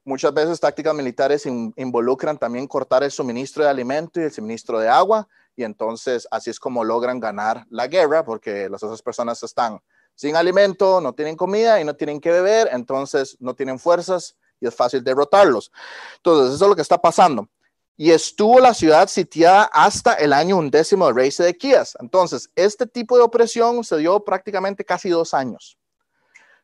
Muchas 0.05 0.33
veces 0.35 0.61
tácticas 0.61 0.95
militares 0.95 1.47
involucran 1.47 2.39
también 2.39 2.67
cortar 2.67 3.05
el 3.05 3.11
suministro 3.11 3.65
de 3.65 3.71
alimento 3.71 4.21
y 4.21 4.25
el 4.25 4.33
suministro 4.33 4.79
de 4.79 4.89
agua. 4.89 5.29
Y 5.57 5.65
entonces 5.65 6.27
así 6.31 6.51
es 6.51 6.59
como 6.59 6.85
logran 6.85 7.21
ganar 7.21 7.65
la 7.71 7.87
guerra 7.87 8.25
porque 8.25 8.69
las 8.69 8.83
otras 8.83 9.03
personas 9.03 9.43
están 9.43 9.79
sin 10.15 10.37
alimento, 10.37 11.01
no 11.01 11.13
tienen 11.13 11.37
comida 11.37 11.81
y 11.81 11.85
no 11.85 11.95
tienen 11.95 12.21
que 12.21 12.31
beber. 12.31 12.69
Entonces 12.73 13.37
no 13.41 13.55
tienen 13.55 13.79
fuerzas 13.79 14.37
y 14.61 14.67
es 14.67 14.75
fácil 14.75 15.03
derrotarlos. 15.03 15.71
Entonces, 16.17 16.55
eso 16.55 16.65
es 16.65 16.69
lo 16.69 16.77
que 16.77 16.83
está 16.83 16.99
pasando. 16.99 17.49
Y 17.97 18.11
estuvo 18.11 18.59
la 18.59 18.75
ciudad 18.75 19.09
sitiada 19.09 19.65
hasta 19.73 20.15
el 20.15 20.33
año 20.33 20.57
undécimo 20.57 21.07
del 21.07 21.15
rey 21.15 21.31
Sedequías. 21.31 21.97
Entonces, 22.01 22.51
este 22.57 22.87
tipo 22.87 23.17
de 23.17 23.23
opresión 23.23 23.85
se 23.85 23.99
dio 23.99 24.25
prácticamente 24.25 24.85
casi 24.85 25.09
dos 25.11 25.33
años. 25.33 25.79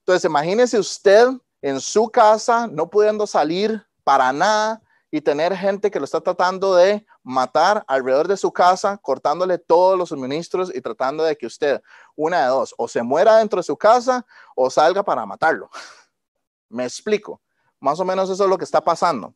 Entonces, 0.01 0.25
imagínese 0.25 0.79
usted 0.79 1.29
en 1.63 1.81
su 1.81 2.09
casa, 2.09 2.67
no 2.67 2.89
pudiendo 2.91 3.27
salir 3.27 3.87
para 4.03 4.33
nada 4.33 4.83
y 5.11 5.21
tener 5.21 5.57
gente 5.57 5.91
que 5.91 5.99
lo 5.99 6.05
está 6.05 6.21
tratando 6.21 6.75
de 6.75 7.05
matar 7.23 7.85
alrededor 7.87 8.29
de 8.29 8.37
su 8.37 8.53
casa, 8.53 8.97
cortándole 8.97 9.59
todos 9.59 9.99
los 9.99 10.09
suministros 10.11 10.73
y 10.75 10.81
tratando 10.81 11.25
de 11.25 11.37
que 11.37 11.47
usted, 11.47 11.83
una 12.17 12.43
de 12.43 12.49
dos, 12.49 12.75
o 12.79 12.87
se 12.89 13.03
muera 13.03 13.39
dentro 13.39 13.59
de 13.59 13.65
su 13.65 13.77
casa 13.77 14.25
o 14.55 14.71
salga 14.71 15.03
para 15.03 15.27
matarlo. 15.27 15.71
Me 16.69 16.85
explico. 16.85 17.41
Más 17.81 17.99
o 17.99 18.05
menos 18.05 18.29
eso 18.31 18.45
es 18.45 18.51
lo 18.51 18.59
que 18.59 18.65
está 18.65 18.81
pasando. 18.81 19.35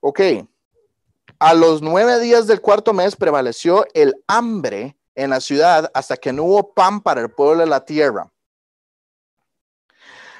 Ok. 0.00 0.20
A 1.38 1.54
los 1.54 1.82
nueve 1.82 2.18
días 2.20 2.46
del 2.46 2.60
cuarto 2.60 2.92
mes 2.92 3.14
prevaleció 3.14 3.86
el 3.94 4.14
hambre 4.26 4.96
en 5.14 5.30
la 5.30 5.40
ciudad 5.40 5.90
hasta 5.94 6.16
que 6.16 6.32
no 6.32 6.44
hubo 6.44 6.72
pan 6.72 7.00
para 7.00 7.20
el 7.20 7.30
pueblo 7.30 7.60
de 7.60 7.66
la 7.66 7.84
tierra. 7.84 8.32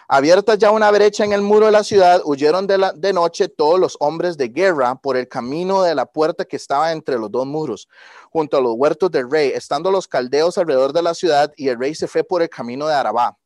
Abierta 0.08 0.56
ya 0.56 0.70
una 0.70 0.90
brecha 0.90 1.24
en 1.24 1.32
el 1.32 1.40
muro 1.40 1.66
de 1.66 1.72
la 1.72 1.84
ciudad, 1.84 2.20
huyeron 2.24 2.66
de, 2.66 2.76
la, 2.76 2.92
de 2.92 3.14
noche 3.14 3.48
todos 3.48 3.80
los 3.80 3.96
hombres 3.98 4.36
de 4.36 4.48
guerra 4.48 4.94
por 4.94 5.16
el 5.16 5.26
camino 5.26 5.82
de 5.82 5.94
la 5.94 6.04
puerta 6.04 6.44
que 6.44 6.56
estaba 6.56 6.92
entre 6.92 7.16
los 7.18 7.30
dos 7.30 7.46
muros, 7.46 7.88
junto 8.30 8.58
a 8.58 8.60
los 8.60 8.74
huertos 8.76 9.10
del 9.10 9.30
rey, 9.30 9.52
estando 9.54 9.90
los 9.90 10.06
caldeos 10.06 10.58
alrededor 10.58 10.92
de 10.92 11.02
la 11.02 11.14
ciudad, 11.14 11.50
y 11.56 11.68
el 11.68 11.78
rey 11.78 11.94
se 11.94 12.08
fue 12.08 12.24
por 12.24 12.42
el 12.42 12.50
camino 12.50 12.86
de 12.86 12.94
Arabá. 12.94 13.38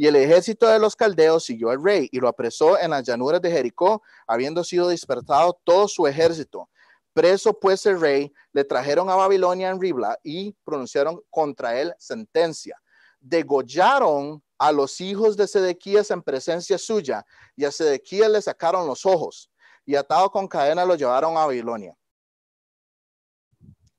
Y 0.00 0.06
el 0.06 0.16
ejército 0.16 0.66
de 0.66 0.78
los 0.78 0.96
caldeos 0.96 1.44
siguió 1.44 1.68
al 1.68 1.84
rey 1.84 2.08
y 2.10 2.20
lo 2.20 2.28
apresó 2.28 2.78
en 2.78 2.92
las 2.92 3.04
llanuras 3.04 3.42
de 3.42 3.50
Jericó, 3.50 4.02
habiendo 4.26 4.64
sido 4.64 4.88
despertado 4.88 5.60
todo 5.62 5.88
su 5.88 6.06
ejército. 6.06 6.70
Preso 7.12 7.52
pues 7.60 7.84
el 7.84 8.00
rey, 8.00 8.32
le 8.54 8.64
trajeron 8.64 9.10
a 9.10 9.14
Babilonia 9.14 9.68
en 9.68 9.78
Ribla 9.78 10.18
y 10.22 10.56
pronunciaron 10.64 11.20
contra 11.28 11.78
él 11.78 11.92
sentencia. 11.98 12.80
Degollaron 13.20 14.42
a 14.56 14.72
los 14.72 15.02
hijos 15.02 15.36
de 15.36 15.46
Sedequías 15.46 16.10
en 16.10 16.22
presencia 16.22 16.78
suya 16.78 17.22
y 17.54 17.66
a 17.66 17.70
Sedequías 17.70 18.30
le 18.30 18.40
sacaron 18.40 18.86
los 18.86 19.04
ojos 19.04 19.50
y 19.84 19.96
atado 19.96 20.30
con 20.30 20.48
cadena 20.48 20.86
lo 20.86 20.94
llevaron 20.94 21.36
a 21.36 21.44
Babilonia. 21.44 21.94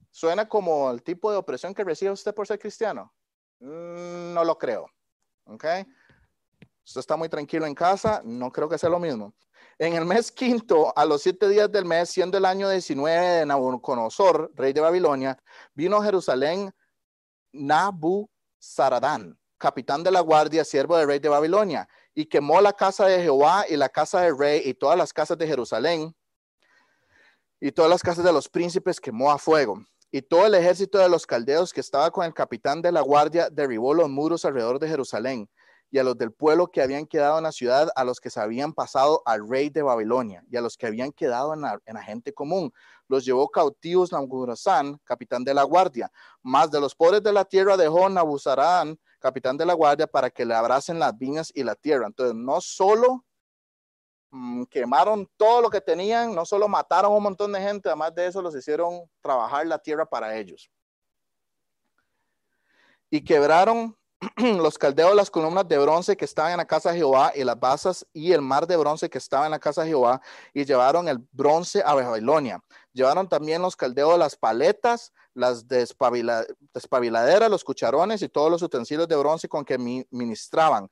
¿Suena 0.10 0.50
como 0.50 0.90
el 0.90 1.04
tipo 1.04 1.30
de 1.30 1.38
opresión 1.38 1.76
que 1.76 1.84
recibe 1.84 2.10
usted 2.10 2.34
por 2.34 2.48
ser 2.48 2.58
cristiano? 2.58 3.14
Mm, 3.60 4.34
no 4.34 4.44
lo 4.44 4.58
creo. 4.58 4.88
¿Ok? 5.52 5.66
Usted 6.86 7.00
está 7.00 7.16
muy 7.16 7.30
tranquilo 7.30 7.66
en 7.66 7.76
casa, 7.76 8.22
no 8.24 8.52
creo 8.52 8.70
que 8.70 8.78
sea 8.78 8.90
lo 8.90 9.00
mismo. 9.00 9.34
En 9.78 9.94
el 9.94 10.06
mes 10.06 10.32
quinto, 10.32 10.94
a 10.96 11.06
los 11.06 11.22
siete 11.22 11.48
días 11.50 11.72
del 11.72 11.86
mes, 11.86 12.10
siendo 12.10 12.38
el 12.38 12.46
año 12.46 12.70
19 12.70 13.26
de 13.26 13.46
Nabucodonosor, 13.46 14.52
rey 14.56 14.74
de 14.74 14.82
Babilonia, 14.82 15.38
vino 15.74 15.98
a 15.98 16.04
Jerusalén 16.04 16.74
Nabuzaradán, 17.52 19.38
capitán 19.58 20.04
de 20.04 20.12
la 20.12 20.22
guardia, 20.22 20.64
siervo 20.64 20.98
del 20.98 21.08
rey 21.08 21.20
de 21.20 21.30
Babilonia, 21.30 21.88
y 22.14 22.26
quemó 22.26 22.62
la 22.62 22.74
casa 22.74 23.06
de 23.06 23.22
Jehová 23.22 23.66
y 23.68 23.76
la 23.76 23.90
casa 23.90 24.22
del 24.22 24.38
rey 24.38 24.62
y 24.66 24.74
todas 24.74 24.98
las 24.98 25.14
casas 25.14 25.38
de 25.38 25.48
Jerusalén 25.48 26.16
y 27.60 27.72
todas 27.72 27.90
las 27.90 28.02
casas 28.02 28.24
de 28.26 28.34
los 28.34 28.50
príncipes 28.50 29.00
quemó 29.00 29.32
a 29.32 29.38
fuego. 29.38 29.84
Y 30.12 30.21
todo 30.21 30.45
el 30.45 30.56
ejército 30.56 30.97
de 30.97 31.08
los 31.08 31.26
caldeos 31.26 31.71
que 31.71 31.80
estaba 31.80 32.12
con 32.12 32.26
el 32.26 32.34
capitán 32.34 32.82
de 32.82 32.91
la 32.91 33.00
guardia 33.00 33.50
derribó 33.50 33.93
los 33.93 34.10
muros 34.10 34.43
alrededor 34.43 34.78
de 34.78 34.89
Jerusalén 34.89 35.50
y 35.89 36.00
a 36.00 36.04
los 36.04 36.17
del 36.17 36.32
pueblo 36.32 36.67
que 36.67 36.82
habían 36.82 37.06
quedado 37.06 37.38
en 37.38 37.43
la 37.43 37.52
ciudad, 37.52 37.89
a 37.95 38.04
los 38.04 38.19
que 38.19 38.30
se 38.30 38.39
habían 38.39 38.74
pasado 38.74 39.21
al 39.26 39.47
rey 39.47 39.69
de 39.69 39.82
Babilonia 39.82 40.43
y 40.50 40.56
a 40.56 40.62
los 40.62 40.78
que 40.78 40.88
habían 40.88 41.12
quedado 41.12 41.54
en 41.54 41.62
la, 41.62 42.04
gente 42.04 42.34
común. 42.34 42.74
Los 43.08 43.26
llevó 43.26 43.50
cautivos 43.50 44.12
Nabucodonosor, 44.12 45.00
capitán 45.04 45.43
de 45.43 45.54
la 45.54 45.63
guardia. 45.63 46.10
Más 46.41 46.71
de 46.71 46.80
los 46.80 46.95
pobres 46.95 47.21
de 47.24 47.34
la 47.34 47.43
tierra 47.43 47.76
dejó 47.76 48.10
Nabuzaradán, 48.10 48.97
capitán 49.19 49.58
de 49.58 49.65
la 49.65 49.74
guardia, 49.74 50.08
para 50.08 50.30
que 50.30 50.45
le 50.45 50.56
abracen 50.56 50.97
las 50.97 51.17
viñas 51.17 51.52
y 51.54 51.63
la 51.63 51.76
tierra. 51.76 52.08
Entonces, 52.08 52.36
no 52.36 52.62
solo 52.62 53.26
Mm, 54.32 54.63
quemaron 54.63 55.30
todo 55.36 55.62
lo 55.62 55.70
que 55.70 55.82
tenían, 55.82 56.34
no 56.34 56.46
solo 56.46 56.70
mataron 56.70 57.12
a 57.12 57.15
un 57.15 57.24
montón 57.24 57.52
de 57.52 57.60
gente, 57.60 57.89
además 57.89 58.15
de 58.15 58.28
eso 58.28 58.41
los 58.41 58.56
hicieron 58.56 59.02
trabajar 59.20 59.67
la 59.67 59.78
tierra 59.78 60.06
para 60.06 60.38
ellos. 60.38 60.72
Y 63.10 63.22
quebraron 63.26 63.98
los 64.38 64.78
caldeos 64.78 65.13
las 65.15 65.30
columnas 65.30 65.67
de 65.67 65.78
bronce 65.80 66.15
que 66.15 66.24
estaban 66.24 66.52
en 66.52 66.58
la 66.60 66.65
casa 66.65 66.91
de 66.91 67.00
Jehová 67.00 67.34
y 67.36 67.44
las 67.44 67.60
basas 67.60 68.06
y 68.13 68.32
el 68.32 68.41
mar 68.41 68.67
de 68.67 68.78
bronce 68.78 69.10
que 69.10 69.17
estaba 69.17 69.46
en 69.46 69.52
la 69.52 69.60
casa 69.60 69.82
de 69.82 69.89
Jehová 69.89 70.22
y 70.54 70.63
llevaron 70.63 71.10
el 71.10 71.17
bronce 71.34 71.84
a 71.86 71.94
Babilonia. 71.94 72.63
Llevaron 72.94 73.28
también 73.28 73.62
los 73.62 73.76
caldeos 73.76 74.17
las 74.17 74.38
paletas, 74.38 75.12
las 75.34 75.67
despabiladeras, 75.67 77.50
los 77.50 77.65
cucharones 77.65 78.22
y 78.22 78.30
todos 78.30 78.50
los 78.50 78.62
utensilios 78.62 79.10
de 79.10 79.15
bronce 79.17 79.50
con 79.50 79.65
que 79.65 79.78
ministraban 79.78 80.89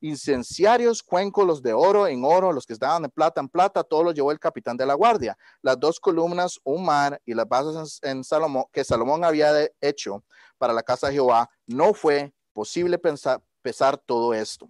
incenciarios, 0.00 1.02
cuencos, 1.02 1.46
los 1.46 1.62
de 1.62 1.72
oro 1.72 2.06
en 2.06 2.24
oro, 2.24 2.52
los 2.52 2.66
que 2.66 2.72
estaban 2.72 3.02
de 3.02 3.08
plata 3.08 3.40
en 3.40 3.48
plata, 3.48 3.84
todo 3.84 4.02
lo 4.02 4.12
llevó 4.12 4.32
el 4.32 4.40
capitán 4.40 4.76
de 4.76 4.86
la 4.86 4.94
guardia. 4.94 5.36
Las 5.62 5.78
dos 5.78 6.00
columnas, 6.00 6.58
un 6.64 6.84
mar 6.84 7.20
y 7.24 7.34
las 7.34 7.48
bases 7.48 8.00
en, 8.02 8.24
Salomón, 8.24 8.64
que 8.72 8.84
Salomón 8.84 9.24
había 9.24 9.52
hecho 9.80 10.24
para 10.58 10.72
la 10.72 10.82
casa 10.82 11.08
de 11.08 11.14
Jehová, 11.14 11.48
no 11.66 11.94
fue 11.94 12.32
posible 12.52 12.98
pensar, 12.98 13.42
pesar 13.62 13.98
todo 13.98 14.34
esto. 14.34 14.68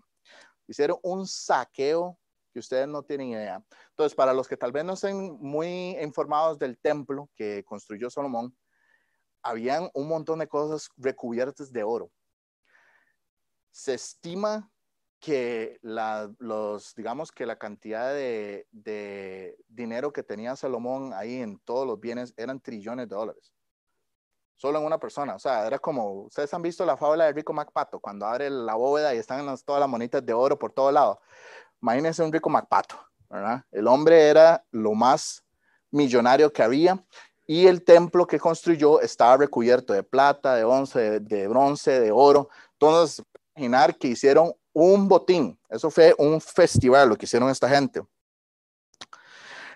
Hicieron 0.66 0.98
un 1.02 1.26
saqueo 1.26 2.18
que 2.52 2.58
ustedes 2.58 2.88
no 2.88 3.02
tienen 3.02 3.28
idea. 3.28 3.62
Entonces, 3.90 4.14
para 4.14 4.34
los 4.34 4.48
que 4.48 4.56
tal 4.56 4.72
vez 4.72 4.84
no 4.84 4.94
estén 4.94 5.38
muy 5.40 5.96
informados 6.00 6.58
del 6.58 6.78
templo 6.78 7.28
que 7.36 7.64
construyó 7.64 8.10
Salomón, 8.10 8.56
habían 9.42 9.88
un 9.94 10.08
montón 10.08 10.40
de 10.40 10.48
cosas 10.48 10.90
recubiertas 10.96 11.72
de 11.72 11.82
oro. 11.82 12.10
Se 13.70 13.94
estima 13.94 14.70
que 15.20 15.78
la, 15.82 16.30
los, 16.38 16.94
digamos 16.94 17.30
que 17.30 17.46
la 17.46 17.56
cantidad 17.56 18.12
de, 18.12 18.66
de, 18.72 19.56
dinero 19.68 20.12
que 20.12 20.22
tenía 20.22 20.56
Salomón 20.56 21.12
ahí 21.14 21.40
en 21.40 21.58
todos 21.58 21.86
los 21.86 22.00
bienes 22.00 22.32
eran 22.36 22.58
trillones 22.58 23.08
de 23.08 23.14
dólares. 23.14 23.52
solo 24.56 24.78
en 24.78 24.86
una 24.86 24.98
persona. 24.98 25.34
O 25.34 25.38
sea, 25.38 25.66
era 25.66 25.78
como, 25.78 26.22
ustedes 26.22 26.52
han 26.54 26.62
visto 26.62 26.84
la 26.84 26.96
fábula 26.96 27.26
de 27.26 27.32
Rico 27.32 27.52
MacPato, 27.52 28.00
cuando 28.00 28.26
abre 28.26 28.50
la 28.50 28.74
bóveda 28.74 29.14
y 29.14 29.18
están 29.18 29.46
todas 29.64 29.80
las 29.80 29.88
monitas 29.88 30.24
de 30.24 30.32
oro 30.32 30.58
por 30.58 30.72
todo 30.72 30.90
lado. 30.90 31.20
Imagínense 31.82 32.22
un 32.22 32.32
Rico 32.32 32.50
MacPato, 32.50 32.96
¿verdad? 33.28 33.64
El 33.70 33.86
hombre 33.86 34.28
era 34.28 34.64
lo 34.70 34.94
más 34.94 35.44
millonario 35.90 36.52
que 36.52 36.62
había 36.62 37.02
y 37.46 37.66
el 37.66 37.84
templo 37.84 38.26
que 38.26 38.38
construyó 38.38 39.00
estaba 39.00 39.36
recubierto 39.36 39.92
de 39.92 40.02
plata, 40.02 40.54
de 40.54 40.64
once, 40.64 41.20
de, 41.20 41.48
bronce, 41.48 41.98
de 42.00 42.12
oro. 42.12 42.48
Entonces, 42.72 43.24
imaginar 43.56 43.96
que 43.96 44.08
hicieron 44.08 44.54
un 44.72 45.08
botín. 45.08 45.58
Eso 45.68 45.90
fue 45.90 46.14
un 46.18 46.40
festival 46.40 47.08
lo 47.08 47.16
que 47.16 47.26
hicieron 47.26 47.50
esta 47.50 47.68
gente. 47.68 48.02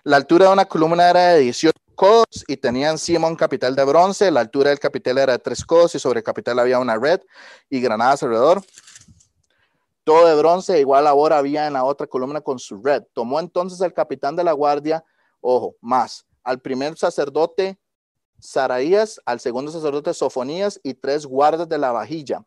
La 0.03 0.17
altura 0.17 0.47
de 0.47 0.53
una 0.53 0.67
columna 0.67 1.09
era 1.09 1.29
de 1.33 1.41
18 1.41 1.73
codos 1.95 2.45
y 2.47 2.57
tenía 2.57 2.91
encima 2.91 3.29
un 3.29 3.37
capital 3.37 3.75
de 3.75 3.85
bronce. 3.85 4.31
La 4.31 4.41
altura 4.41 4.71
del 4.71 4.79
capital 4.79 5.19
era 5.19 5.33
de 5.33 5.39
3 5.39 5.65
codos 5.65 5.95
y 5.95 5.99
sobre 5.99 6.19
el 6.19 6.25
capital 6.25 6.59
había 6.59 6.79
una 6.79 6.99
red 6.99 7.21
y 7.71 7.81
granadas 7.81 8.23
alrededor. 8.23 8.63
Todo 10.05 10.27
de 10.27 10.35
bronce, 10.35 10.79
igual 10.81 11.07
ahora 11.07 11.39
había 11.39 11.67
en 11.67 11.73
la 11.73 11.85
otra 11.85 12.07
columna 12.07 12.43
con 12.43 12.59
su 12.59 12.83
red. 12.83 13.03
Tomó 13.15 13.41
entonces 13.41 13.81
el 13.81 13.95
capitán 13.95 14.37
de 14.37 14.45
la 14.45 14.53
guardia, 14.53 15.03
ojo, 15.41 15.77
más, 15.81 16.27
al 16.43 16.61
primer 16.61 16.99
sacerdote 16.99 17.79
Saraías, 18.39 19.19
al 19.25 19.41
segundo 19.41 19.73
sacerdote 19.73 20.13
Sofonías 20.13 20.79
y 20.83 20.93
tres 20.93 21.25
guardas 21.25 21.67
de 21.67 21.79
la 21.79 21.93
vajilla 21.93 22.45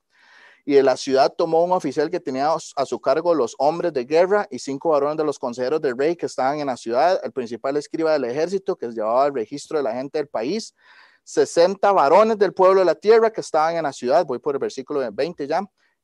y 0.67 0.73
de 0.73 0.83
la 0.83 0.97
ciudad 0.97 1.33
tomó 1.33 1.63
un 1.63 1.71
oficial 1.71 2.11
que 2.11 2.19
tenía 2.19 2.51
a 2.51 2.85
su 2.85 2.99
cargo 2.99 3.33
los 3.33 3.55
hombres 3.57 3.93
de 3.93 4.03
guerra 4.03 4.49
y 4.51 4.59
cinco 4.59 4.89
varones 4.89 5.15
de 5.15 5.23
los 5.23 5.39
consejeros 5.39 5.81
del 5.81 5.97
rey 5.97 6.17
que 6.17 6.25
estaban 6.25 6.59
en 6.59 6.67
la 6.67 6.75
ciudad, 6.75 7.21
el 7.23 7.31
principal 7.31 7.77
escriba 7.77 8.11
del 8.11 8.25
ejército 8.25 8.75
que 8.75 8.89
llevaba 8.89 9.27
el 9.27 9.33
registro 9.33 9.77
de 9.77 9.85
la 9.85 9.93
gente 9.93 10.17
del 10.17 10.27
país, 10.27 10.75
60 11.23 11.89
varones 11.93 12.37
del 12.37 12.53
pueblo 12.53 12.81
de 12.81 12.85
la 12.85 12.95
tierra 12.95 13.31
que 13.31 13.39
estaban 13.39 13.77
en 13.77 13.83
la 13.83 13.93
ciudad, 13.93 14.25
voy 14.25 14.39
por 14.39 14.55
el 14.55 14.59
versículo 14.59 15.09
20 15.09 15.47
ya, 15.47 15.61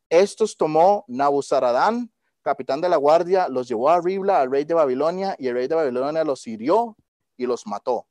estos 0.09 0.55
tomó 0.55 1.03
Nabuzaradán, 1.09 2.09
capitán 2.41 2.79
de 2.79 2.87
la 2.87 2.95
guardia, 2.95 3.49
los 3.49 3.67
llevó 3.67 3.89
a 3.89 3.99
Ribla, 3.99 4.39
al 4.39 4.49
rey 4.49 4.63
de 4.63 4.75
Babilonia, 4.75 5.35
y 5.39 5.49
el 5.49 5.55
rey 5.55 5.67
de 5.67 5.75
Babilonia 5.75 6.23
los 6.23 6.47
hirió 6.47 6.95
y 7.35 7.45
los 7.45 7.67
mató 7.67 8.07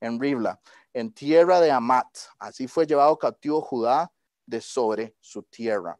en 0.00 0.18
Ribla, 0.18 0.60
en 0.92 1.14
tierra 1.14 1.60
de 1.60 1.70
Amat. 1.70 2.08
Así 2.40 2.66
fue 2.66 2.88
llevado 2.88 3.16
cautivo 3.16 3.60
Judá 3.60 4.10
de 4.46 4.60
sobre 4.60 5.14
su 5.20 5.42
tierra. 5.42 5.98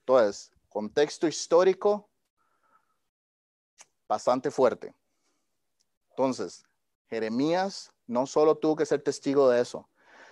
Entonces, 0.00 0.50
contexto 0.68 1.26
histórico 1.26 2.08
bastante 4.08 4.50
fuerte. 4.50 4.94
Entonces, 6.10 6.64
Jeremías 7.08 7.92
no 8.06 8.26
solo 8.26 8.56
tuvo 8.56 8.76
que 8.76 8.86
ser 8.86 9.02
testigo 9.02 9.48
de 9.48 9.60
eso, 9.60 9.88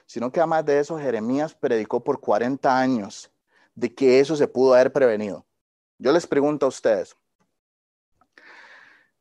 sino 0.06 0.32
que 0.32 0.40
además 0.40 0.64
de 0.64 0.80
eso, 0.80 0.98
Jeremías 0.98 1.54
predicó 1.54 2.02
por 2.02 2.20
40 2.20 2.76
años 2.76 3.30
de 3.74 3.94
que 3.94 4.18
eso 4.20 4.34
se 4.34 4.48
pudo 4.48 4.74
haber 4.74 4.92
prevenido. 4.92 5.46
Yo 5.98 6.12
les 6.12 6.26
pregunto 6.26 6.66
a 6.66 6.70
ustedes, 6.70 7.16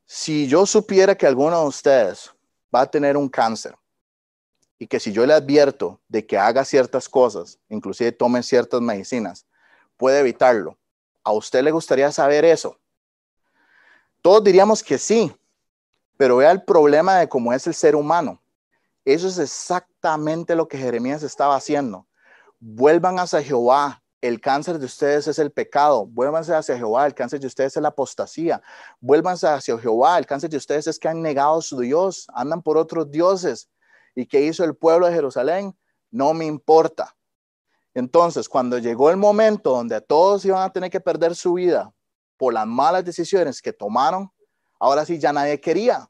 si 0.06 0.48
yo 0.48 0.64
supiera 0.64 1.14
que 1.14 1.26
alguno 1.26 1.60
de 1.60 1.66
ustedes 1.66 2.32
va 2.74 2.80
a 2.80 2.90
tener 2.90 3.16
un 3.16 3.28
cáncer 3.28 3.76
y 4.78 4.86
que 4.86 5.00
si 5.00 5.12
yo 5.12 5.26
le 5.26 5.34
advierto 5.34 6.00
de 6.08 6.26
que 6.26 6.38
haga 6.38 6.64
ciertas 6.64 7.08
cosas, 7.08 7.58
inclusive 7.68 8.12
tome 8.12 8.42
ciertas 8.42 8.80
medicinas, 8.80 9.46
puede 9.96 10.20
evitarlo. 10.20 10.78
¿A 11.24 11.32
usted 11.32 11.62
le 11.62 11.70
gustaría 11.70 12.10
saber 12.12 12.44
eso? 12.44 12.78
Todos 14.22 14.44
diríamos 14.44 14.82
que 14.82 14.98
sí, 14.98 15.34
pero 16.16 16.36
vea 16.36 16.50
el 16.50 16.62
problema 16.62 17.18
de 17.18 17.28
cómo 17.28 17.52
es 17.52 17.66
el 17.66 17.74
ser 17.74 17.96
humano. 17.96 18.40
Eso 19.04 19.28
es 19.28 19.38
exactamente 19.38 20.54
lo 20.54 20.68
que 20.68 20.78
Jeremías 20.78 21.22
estaba 21.22 21.56
haciendo. 21.56 22.06
Vuelvan 22.60 23.18
hacia 23.18 23.42
Jehová. 23.42 24.02
El 24.20 24.40
cáncer 24.40 24.78
de 24.78 24.84
ustedes 24.84 25.28
es 25.28 25.38
el 25.38 25.52
pecado. 25.52 26.06
Vuélvanse 26.06 26.52
hacia 26.52 26.76
Jehová. 26.76 27.06
El 27.06 27.14
cáncer 27.14 27.38
de 27.38 27.46
ustedes 27.46 27.76
es 27.76 27.82
la 27.82 27.88
apostasía. 27.88 28.60
Vuélvanse 29.00 29.46
hacia 29.46 29.78
Jehová. 29.78 30.18
El 30.18 30.26
cáncer 30.26 30.50
de 30.50 30.56
ustedes 30.56 30.88
es 30.88 30.98
que 30.98 31.08
han 31.08 31.22
negado 31.22 31.58
a 31.58 31.62
su 31.62 31.78
Dios. 31.78 32.26
Andan 32.34 32.60
por 32.60 32.76
otros 32.76 33.10
dioses. 33.10 33.68
¿Y 34.14 34.26
qué 34.26 34.40
hizo 34.42 34.64
el 34.64 34.76
pueblo 34.76 35.06
de 35.06 35.14
Jerusalén? 35.14 35.76
No 36.10 36.34
me 36.34 36.46
importa. 36.46 37.16
Entonces, 37.94 38.48
cuando 38.48 38.78
llegó 38.78 39.10
el 39.10 39.16
momento 39.16 39.70
donde 39.70 40.00
todos 40.00 40.44
iban 40.44 40.62
a 40.62 40.72
tener 40.72 40.90
que 40.90 41.00
perder 41.00 41.34
su 41.34 41.54
vida 41.54 41.92
por 42.36 42.54
las 42.54 42.66
malas 42.66 43.04
decisiones 43.04 43.60
que 43.60 43.72
tomaron, 43.72 44.30
ahora 44.78 45.04
sí 45.04 45.18
ya 45.18 45.32
nadie 45.32 45.60
quería, 45.60 46.08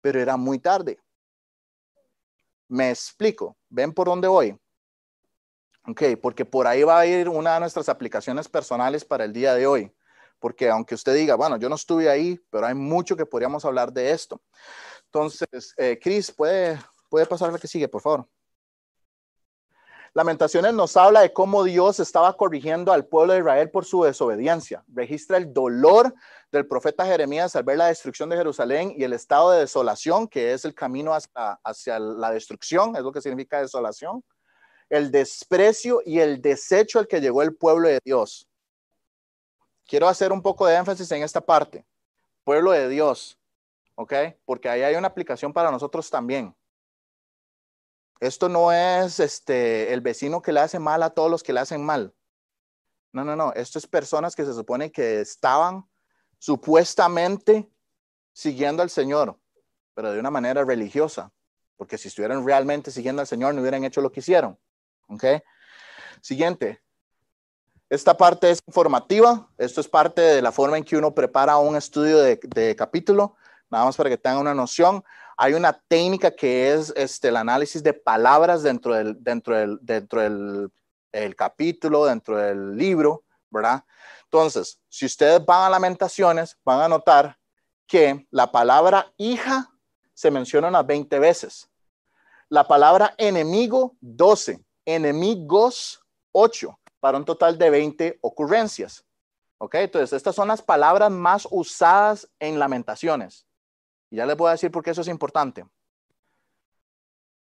pero 0.00 0.20
era 0.20 0.36
muy 0.36 0.58
tarde. 0.58 0.98
Me 2.68 2.90
explico, 2.90 3.56
ven 3.68 3.92
por 3.92 4.08
dónde 4.08 4.26
voy. 4.26 4.58
Ok, 5.86 6.02
porque 6.20 6.44
por 6.44 6.66
ahí 6.66 6.82
va 6.82 6.98
a 6.98 7.06
ir 7.06 7.28
una 7.28 7.54
de 7.54 7.60
nuestras 7.60 7.88
aplicaciones 7.88 8.48
personales 8.48 9.04
para 9.04 9.24
el 9.24 9.32
día 9.32 9.54
de 9.54 9.66
hoy. 9.66 9.94
Porque 10.38 10.68
aunque 10.68 10.94
usted 10.94 11.14
diga, 11.14 11.36
bueno, 11.36 11.58
yo 11.58 11.68
no 11.68 11.74
estuve 11.76 12.10
ahí, 12.10 12.40
pero 12.50 12.66
hay 12.66 12.74
mucho 12.74 13.16
que 13.16 13.26
podríamos 13.26 13.64
hablar 13.64 13.92
de 13.92 14.10
esto. 14.10 14.42
Entonces, 15.04 15.74
eh, 15.76 15.98
Chris, 16.02 16.32
¿puede 16.32 16.80
Puede 17.14 17.26
pasar 17.26 17.52
la 17.52 17.60
que 17.60 17.68
sigue, 17.68 17.86
por 17.86 18.02
favor. 18.02 18.28
Lamentaciones 20.14 20.74
nos 20.74 20.96
habla 20.96 21.20
de 21.20 21.32
cómo 21.32 21.62
Dios 21.62 22.00
estaba 22.00 22.36
corrigiendo 22.36 22.90
al 22.90 23.06
pueblo 23.06 23.32
de 23.34 23.38
Israel 23.38 23.70
por 23.70 23.84
su 23.84 24.02
desobediencia. 24.02 24.82
Registra 24.88 25.36
el 25.36 25.54
dolor 25.54 26.12
del 26.50 26.66
profeta 26.66 27.06
Jeremías 27.06 27.54
al 27.54 27.62
ver 27.62 27.76
la 27.76 27.86
destrucción 27.86 28.30
de 28.30 28.36
Jerusalén 28.36 28.94
y 28.96 29.04
el 29.04 29.12
estado 29.12 29.52
de 29.52 29.60
desolación, 29.60 30.26
que 30.26 30.54
es 30.54 30.64
el 30.64 30.74
camino 30.74 31.14
hacia, 31.14 31.52
hacia 31.62 32.00
la 32.00 32.32
destrucción, 32.32 32.96
es 32.96 33.02
lo 33.02 33.12
que 33.12 33.20
significa 33.20 33.60
desolación. 33.60 34.24
El 34.90 35.12
desprecio 35.12 36.02
y 36.04 36.18
el 36.18 36.42
desecho 36.42 36.98
al 36.98 37.06
que 37.06 37.20
llegó 37.20 37.42
el 37.42 37.54
pueblo 37.54 37.86
de 37.86 38.00
Dios. 38.04 38.48
Quiero 39.86 40.08
hacer 40.08 40.32
un 40.32 40.42
poco 40.42 40.66
de 40.66 40.74
énfasis 40.74 41.12
en 41.12 41.22
esta 41.22 41.40
parte. 41.40 41.86
Pueblo 42.42 42.72
de 42.72 42.88
Dios, 42.88 43.38
¿ok? 43.94 44.14
Porque 44.44 44.68
ahí 44.68 44.82
hay 44.82 44.96
una 44.96 45.06
aplicación 45.06 45.52
para 45.52 45.70
nosotros 45.70 46.10
también. 46.10 46.52
Esto 48.20 48.48
no 48.48 48.72
es 48.72 49.20
este, 49.20 49.92
el 49.92 50.00
vecino 50.00 50.40
que 50.40 50.52
le 50.52 50.60
hace 50.60 50.78
mal 50.78 51.02
a 51.02 51.10
todos 51.10 51.30
los 51.30 51.42
que 51.42 51.52
le 51.52 51.60
hacen 51.60 51.84
mal. 51.84 52.14
No, 53.12 53.24
no, 53.24 53.36
no. 53.36 53.52
Esto 53.54 53.78
es 53.78 53.86
personas 53.86 54.34
que 54.34 54.44
se 54.44 54.54
supone 54.54 54.90
que 54.90 55.20
estaban 55.20 55.88
supuestamente 56.38 57.70
siguiendo 58.32 58.82
al 58.82 58.90
Señor, 58.90 59.38
pero 59.94 60.12
de 60.12 60.20
una 60.20 60.30
manera 60.30 60.64
religiosa. 60.64 61.32
Porque 61.76 61.98
si 61.98 62.08
estuvieran 62.08 62.46
realmente 62.46 62.90
siguiendo 62.90 63.20
al 63.20 63.26
Señor, 63.26 63.54
no 63.54 63.60
hubieran 63.60 63.84
hecho 63.84 64.00
lo 64.00 64.10
que 64.10 64.20
hicieron. 64.20 64.58
¿Ok? 65.08 65.24
Siguiente. 66.20 66.82
Esta 67.88 68.16
parte 68.16 68.50
es 68.50 68.60
informativa. 68.66 69.48
Esto 69.58 69.80
es 69.80 69.88
parte 69.88 70.20
de 70.20 70.42
la 70.42 70.52
forma 70.52 70.78
en 70.78 70.84
que 70.84 70.96
uno 70.96 71.14
prepara 71.14 71.58
un 71.58 71.76
estudio 71.76 72.18
de, 72.18 72.40
de 72.42 72.74
capítulo. 72.74 73.36
Nada 73.70 73.84
más 73.84 73.96
para 73.96 74.10
que 74.10 74.18
tengan 74.18 74.40
una 74.40 74.54
noción. 74.54 75.02
Hay 75.36 75.54
una 75.54 75.72
técnica 75.72 76.30
que 76.30 76.72
es 76.72 76.92
este, 76.96 77.28
el 77.28 77.36
análisis 77.36 77.82
de 77.82 77.92
palabras 77.92 78.62
dentro 78.62 78.94
del, 78.94 79.22
dentro 79.22 79.56
del, 79.56 79.78
dentro 79.82 80.20
del 80.20 80.70
el 81.12 81.36
capítulo, 81.36 82.04
dentro 82.06 82.36
del 82.36 82.76
libro, 82.76 83.24
¿verdad? 83.50 83.84
Entonces, 84.24 84.80
si 84.88 85.06
ustedes 85.06 85.44
van 85.44 85.62
a 85.62 85.70
Lamentaciones, 85.70 86.58
van 86.64 86.80
a 86.80 86.88
notar 86.88 87.38
que 87.86 88.26
la 88.30 88.50
palabra 88.50 89.12
hija 89.16 89.70
se 90.12 90.30
menciona 90.30 90.68
unas 90.68 90.86
20 90.86 91.18
veces. 91.18 91.70
La 92.48 92.66
palabra 92.66 93.14
enemigo, 93.16 93.96
12. 94.00 94.64
Enemigos, 94.86 96.04
8, 96.32 96.78
para 97.00 97.16
un 97.16 97.24
total 97.24 97.56
de 97.56 97.70
20 97.70 98.18
ocurrencias. 98.20 99.04
¿Ok? 99.58 99.76
Entonces, 99.76 100.12
estas 100.12 100.34
son 100.34 100.48
las 100.48 100.60
palabras 100.60 101.10
más 101.10 101.46
usadas 101.50 102.28
en 102.38 102.58
Lamentaciones 102.58 103.46
ya 104.14 104.26
les 104.26 104.36
voy 104.36 104.48
a 104.48 104.52
decir 104.52 104.70
por 104.70 104.82
qué 104.82 104.90
eso 104.90 105.00
es 105.00 105.08
importante. 105.08 105.64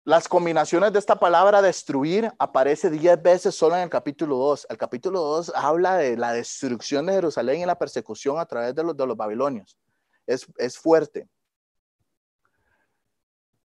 Las 0.07 0.29
combinaciones 0.29 0.93
de 0.93 0.99
esta 0.99 1.19
palabra 1.19 1.63
destruir 1.63 2.31
aparece 2.39 2.91
diez 2.91 3.21
veces 3.23 3.55
solo 3.55 3.75
en 3.77 3.83
el 3.83 3.89
capítulo 3.89 4.37
2. 4.37 4.67
El 4.69 4.77
capítulo 4.77 5.21
2 5.21 5.53
habla 5.55 5.97
de 5.97 6.19
la 6.19 6.33
destrucción 6.33 7.07
de 7.07 7.15
Jerusalén 7.15 7.63
y 7.63 7.65
la 7.65 7.79
persecución 7.79 8.39
a 8.39 8.45
través 8.45 8.75
de 8.75 8.85
los, 8.85 8.95
de 8.95 9.07
los 9.07 9.17
babilonios. 9.17 9.79
Es, 10.27 10.47
es 10.59 10.77
fuerte. 10.77 11.27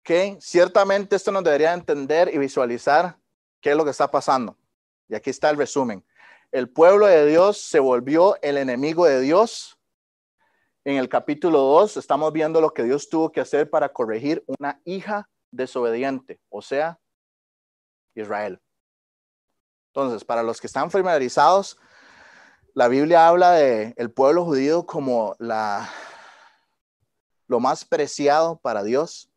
Que 0.03 0.37
ciertamente 0.41 1.15
esto 1.15 1.31
nos 1.31 1.45
debería 1.45 1.73
entender 1.73 2.33
y 2.33 2.37
visualizar 2.37 3.17
qué 3.61 3.71
es 3.71 3.77
lo 3.77 3.85
que 3.85 3.91
está 3.91 4.11
pasando. 4.11 4.57
Y 5.07 5.15
aquí 5.15 5.29
está 5.29 5.49
el 5.49 5.55
resumen. 5.55 6.05
El 6.51 6.69
pueblo 6.69 7.05
de 7.05 7.25
Dios 7.25 7.57
se 7.61 7.79
volvió 7.79 8.35
el 8.41 8.57
enemigo 8.57 9.05
de 9.05 9.21
Dios 9.21 9.76
en 10.87 10.95
el 10.95 11.09
capítulo 11.09 11.59
2 11.59 11.97
estamos 11.97 12.31
viendo 12.31 12.61
lo 12.61 12.73
que 12.73 12.83
Dios 12.83 13.09
tuvo 13.09 13.29
que 13.29 13.41
hacer 13.41 13.69
para 13.69 13.91
corregir 13.91 14.45
una 14.47 14.79
hija 14.85 15.27
desobediente, 15.51 16.39
o 16.47 16.61
sea, 16.61 16.97
Israel. 18.15 18.61
Entonces, 19.89 20.23
para 20.23 20.43
los 20.43 20.61
que 20.61 20.67
están 20.67 20.89
familiarizados, 20.89 21.77
la 22.73 22.87
Biblia 22.87 23.27
habla 23.27 23.51
de 23.51 23.95
el 23.97 24.11
pueblo 24.11 24.45
judío 24.45 24.85
como 24.85 25.35
la 25.39 25.89
lo 27.47 27.59
más 27.59 27.83
preciado 27.83 28.57
para 28.57 28.81
Dios, 28.83 29.29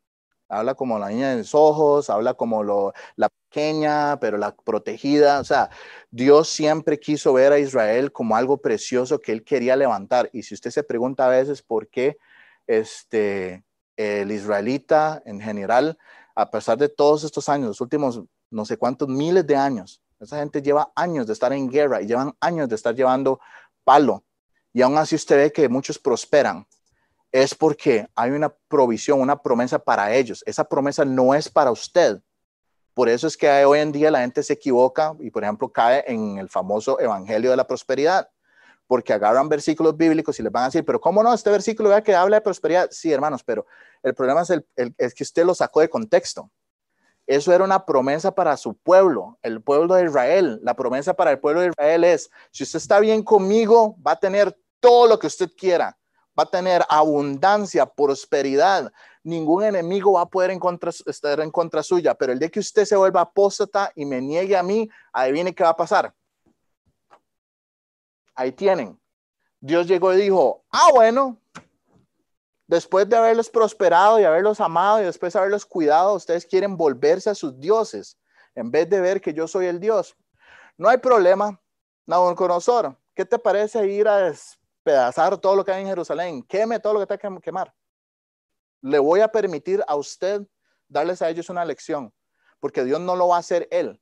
Habla 0.50 0.74
como 0.74 0.98
la 0.98 1.10
niña 1.10 1.30
de 1.30 1.36
mis 1.36 1.54
ojos, 1.54 2.10
habla 2.10 2.34
como 2.34 2.64
lo, 2.64 2.92
la 3.14 3.28
pequeña, 3.28 4.18
pero 4.18 4.36
la 4.36 4.56
protegida. 4.56 5.38
O 5.38 5.44
sea, 5.44 5.70
Dios 6.10 6.48
siempre 6.48 6.98
quiso 6.98 7.32
ver 7.32 7.52
a 7.52 7.58
Israel 7.58 8.10
como 8.12 8.36
algo 8.36 8.58
precioso 8.58 9.20
que 9.20 9.32
él 9.32 9.44
quería 9.44 9.76
levantar. 9.76 10.28
Y 10.32 10.42
si 10.42 10.54
usted 10.54 10.70
se 10.70 10.82
pregunta 10.82 11.26
a 11.26 11.28
veces 11.28 11.62
por 11.62 11.88
qué 11.88 12.18
este, 12.66 13.64
el 13.96 14.32
israelita 14.32 15.22
en 15.24 15.40
general, 15.40 15.98
a 16.34 16.50
pesar 16.50 16.78
de 16.78 16.88
todos 16.88 17.24
estos 17.24 17.48
años, 17.48 17.68
los 17.68 17.80
últimos 17.80 18.22
no 18.50 18.64
sé 18.64 18.76
cuántos 18.76 19.08
miles 19.08 19.46
de 19.46 19.56
años, 19.56 20.02
esa 20.18 20.38
gente 20.38 20.60
lleva 20.60 20.92
años 20.94 21.26
de 21.26 21.32
estar 21.32 21.52
en 21.52 21.68
guerra 21.68 22.02
y 22.02 22.06
llevan 22.06 22.34
años 22.40 22.68
de 22.68 22.74
estar 22.74 22.94
llevando 22.94 23.40
palo. 23.84 24.24
Y 24.72 24.82
aún 24.82 24.98
así 24.98 25.14
usted 25.14 25.36
ve 25.36 25.52
que 25.52 25.68
muchos 25.68 25.98
prosperan 25.98 26.66
es 27.32 27.54
porque 27.54 28.08
hay 28.14 28.32
una 28.32 28.48
provisión, 28.68 29.20
una 29.20 29.40
promesa 29.40 29.78
para 29.78 30.12
ellos. 30.14 30.42
Esa 30.46 30.64
promesa 30.64 31.04
no 31.04 31.34
es 31.34 31.48
para 31.48 31.70
usted. 31.70 32.20
Por 32.94 33.08
eso 33.08 33.26
es 33.26 33.36
que 33.36 33.48
hoy 33.64 33.78
en 33.78 33.92
día 33.92 34.10
la 34.10 34.20
gente 34.20 34.42
se 34.42 34.54
equivoca 34.54 35.14
y, 35.20 35.30
por 35.30 35.44
ejemplo, 35.44 35.68
cae 35.68 36.04
en 36.06 36.38
el 36.38 36.48
famoso 36.48 37.00
evangelio 37.00 37.50
de 37.50 37.56
la 37.56 37.66
prosperidad, 37.66 38.28
porque 38.86 39.12
agarran 39.12 39.48
versículos 39.48 39.96
bíblicos 39.96 40.38
y 40.38 40.42
les 40.42 40.50
van 40.50 40.64
a 40.64 40.66
decir, 40.66 40.84
pero 40.84 41.00
¿cómo 41.00 41.22
no? 41.22 41.32
Este 41.32 41.50
versículo 41.50 41.88
vea 41.90 42.02
que 42.02 42.14
habla 42.14 42.36
de 42.36 42.40
prosperidad. 42.40 42.88
Sí, 42.90 43.12
hermanos, 43.12 43.44
pero 43.44 43.66
el 44.02 44.14
problema 44.14 44.42
es, 44.42 44.52
es 44.98 45.14
que 45.14 45.22
usted 45.22 45.44
lo 45.44 45.54
sacó 45.54 45.80
de 45.80 45.88
contexto. 45.88 46.50
Eso 47.26 47.52
era 47.52 47.62
una 47.62 47.86
promesa 47.86 48.34
para 48.34 48.56
su 48.56 48.74
pueblo, 48.74 49.38
el 49.42 49.62
pueblo 49.62 49.94
de 49.94 50.06
Israel. 50.06 50.58
La 50.64 50.74
promesa 50.74 51.14
para 51.14 51.30
el 51.30 51.38
pueblo 51.38 51.60
de 51.60 51.68
Israel 51.68 52.02
es, 52.02 52.28
si 52.50 52.64
usted 52.64 52.78
está 52.78 52.98
bien 52.98 53.22
conmigo, 53.22 53.96
va 54.04 54.12
a 54.12 54.18
tener 54.18 54.58
todo 54.80 55.06
lo 55.06 55.18
que 55.18 55.28
usted 55.28 55.48
quiera 55.56 55.96
va 56.40 56.44
a 56.44 56.50
tener 56.50 56.82
abundancia, 56.88 57.86
prosperidad. 57.86 58.92
Ningún 59.22 59.64
enemigo 59.64 60.12
va 60.12 60.22
a 60.22 60.26
poder 60.26 60.58
estar 61.06 61.40
en 61.40 61.50
contra 61.50 61.82
suya, 61.82 62.14
pero 62.14 62.32
el 62.32 62.38
día 62.38 62.48
que 62.48 62.60
usted 62.60 62.84
se 62.84 62.96
vuelva 62.96 63.20
apóstata 63.20 63.92
y 63.94 64.06
me 64.06 64.20
niegue 64.20 64.56
a 64.56 64.62
mí, 64.62 64.88
adivine 65.12 65.54
qué 65.54 65.62
va 65.62 65.70
a 65.70 65.76
pasar. 65.76 66.14
Ahí 68.34 68.52
tienen. 68.52 68.98
Dios 69.60 69.86
llegó 69.86 70.14
y 70.14 70.22
dijo, 70.22 70.64
ah, 70.70 70.88
bueno, 70.94 71.38
después 72.66 73.08
de 73.08 73.16
haberlos 73.16 73.50
prosperado 73.50 74.18
y 74.18 74.24
haberlos 74.24 74.60
amado 74.60 75.02
y 75.02 75.04
después 75.04 75.32
de 75.32 75.38
haberlos 75.38 75.66
cuidado, 75.66 76.14
ustedes 76.14 76.46
quieren 76.46 76.76
volverse 76.76 77.28
a 77.28 77.34
sus 77.34 77.58
dioses 77.60 78.18
en 78.54 78.70
vez 78.70 78.88
de 78.88 79.00
ver 79.00 79.20
que 79.20 79.34
yo 79.34 79.46
soy 79.46 79.66
el 79.66 79.80
Dios. 79.80 80.16
No 80.78 80.88
hay 80.88 80.96
problema, 80.96 81.60
Nabucodonosor. 82.06 82.96
¿Qué 83.14 83.26
te 83.26 83.38
parece 83.38 83.86
ir 83.86 84.08
a 84.08 84.32
pedazar 84.82 85.36
todo 85.38 85.56
lo 85.56 85.64
que 85.64 85.72
hay 85.72 85.82
en 85.82 85.88
Jerusalén, 85.88 86.42
queme 86.42 86.80
todo 86.80 86.94
lo 86.94 87.00
que 87.00 87.06
tenga 87.06 87.36
que 87.36 87.42
quemar. 87.42 87.72
Le 88.82 88.98
voy 88.98 89.20
a 89.20 89.28
permitir 89.28 89.82
a 89.86 89.96
usted 89.96 90.42
darles 90.88 91.22
a 91.22 91.28
ellos 91.28 91.50
una 91.50 91.64
lección, 91.64 92.12
porque 92.58 92.84
Dios 92.84 93.00
no 93.00 93.16
lo 93.16 93.28
va 93.28 93.36
a 93.36 93.40
hacer 93.40 93.68
él. 93.70 94.00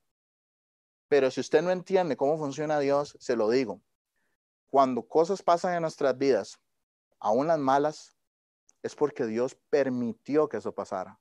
Pero 1.08 1.30
si 1.30 1.40
usted 1.40 1.62
no 1.62 1.70
entiende 1.70 2.16
cómo 2.16 2.38
funciona 2.38 2.78
Dios, 2.78 3.16
se 3.18 3.36
lo 3.36 3.48
digo. 3.48 3.80
Cuando 4.70 5.02
cosas 5.02 5.42
pasan 5.42 5.74
en 5.74 5.82
nuestras 5.82 6.16
vidas, 6.16 6.60
aún 7.18 7.46
las 7.46 7.58
malas, 7.58 8.14
es 8.82 8.94
porque 8.94 9.26
Dios 9.26 9.56
permitió 9.70 10.48
que 10.48 10.58
eso 10.58 10.72
pasara. 10.72 11.18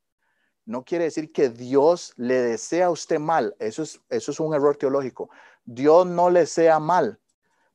No 0.66 0.84
quiere 0.84 1.06
decir 1.06 1.32
que 1.32 1.50
Dios 1.50 2.14
le 2.18 2.36
desea 2.36 2.88
a 2.88 2.92
usted 2.92 3.20
mal. 3.20 3.56
Eso 3.58 3.84
es, 3.84 4.02
eso 4.10 4.32
es 4.32 4.40
un 4.40 4.54
error 4.54 4.76
teológico. 4.76 5.30
Dios 5.64 6.06
no 6.06 6.30
le 6.30 6.46
sea 6.46 6.80
mal, 6.80 7.20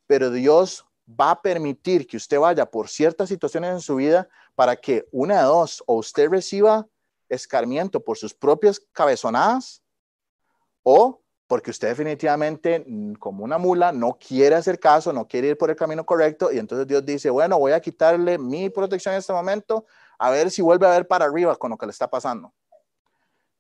pero 0.07 0.31
Dios 0.31 0.87
va 1.09 1.33
a 1.33 1.43
permitir 1.43 2.07
que 2.07 2.17
usted 2.17 2.39
vaya 2.39 2.67
por 2.67 2.89
ciertas 2.89 3.29
situaciones 3.29 3.73
en 3.73 3.81
su 3.81 3.97
vida 3.97 4.29
para 4.55 4.77
que 4.77 5.07
una 5.11 5.39
de 5.39 5.45
dos, 5.45 5.83
o 5.87 5.95
usted 5.95 6.29
reciba 6.29 6.87
escarmiento 7.29 8.03
por 8.03 8.19
sus 8.19 8.35
propias 8.35 8.81
cabezonadas, 8.93 9.83
o 10.83 11.21
porque 11.47 11.71
usted 11.71 11.89
definitivamente, 11.89 12.85
mm, 12.87 13.15
como 13.15 13.45
una 13.45 13.59
mula, 13.59 13.93
no 13.93 14.17
quiere 14.19 14.55
hacer 14.55 14.79
caso, 14.81 15.13
no 15.13 15.29
quiere 15.29 15.49
ir 15.49 15.59
por 15.59 15.71
el 15.71 15.77
camino 15.77 16.05
correcto, 16.05 16.51
y 16.51 16.59
entonces 16.59 16.87
Dios 16.87 17.05
dice, 17.05 17.31
bueno, 17.31 17.59
voy 17.59 17.73
a 17.73 17.81
quitarle 17.81 18.39
mi 18.39 18.71
protección 18.71 19.15
en 19.15 19.19
este 19.19 19.33
momento, 19.33 19.85
a 20.19 20.31
ver 20.31 20.51
si 20.51 20.63
vuelve 20.63 20.87
a 20.87 20.91
ver 20.91 21.07
para 21.07 21.27
arriba 21.27 21.57
con 21.57 21.71
lo 21.71 21.77
que 21.77 21.87
le 21.87 21.93
está 21.93 22.09
pasando. 22.09 22.55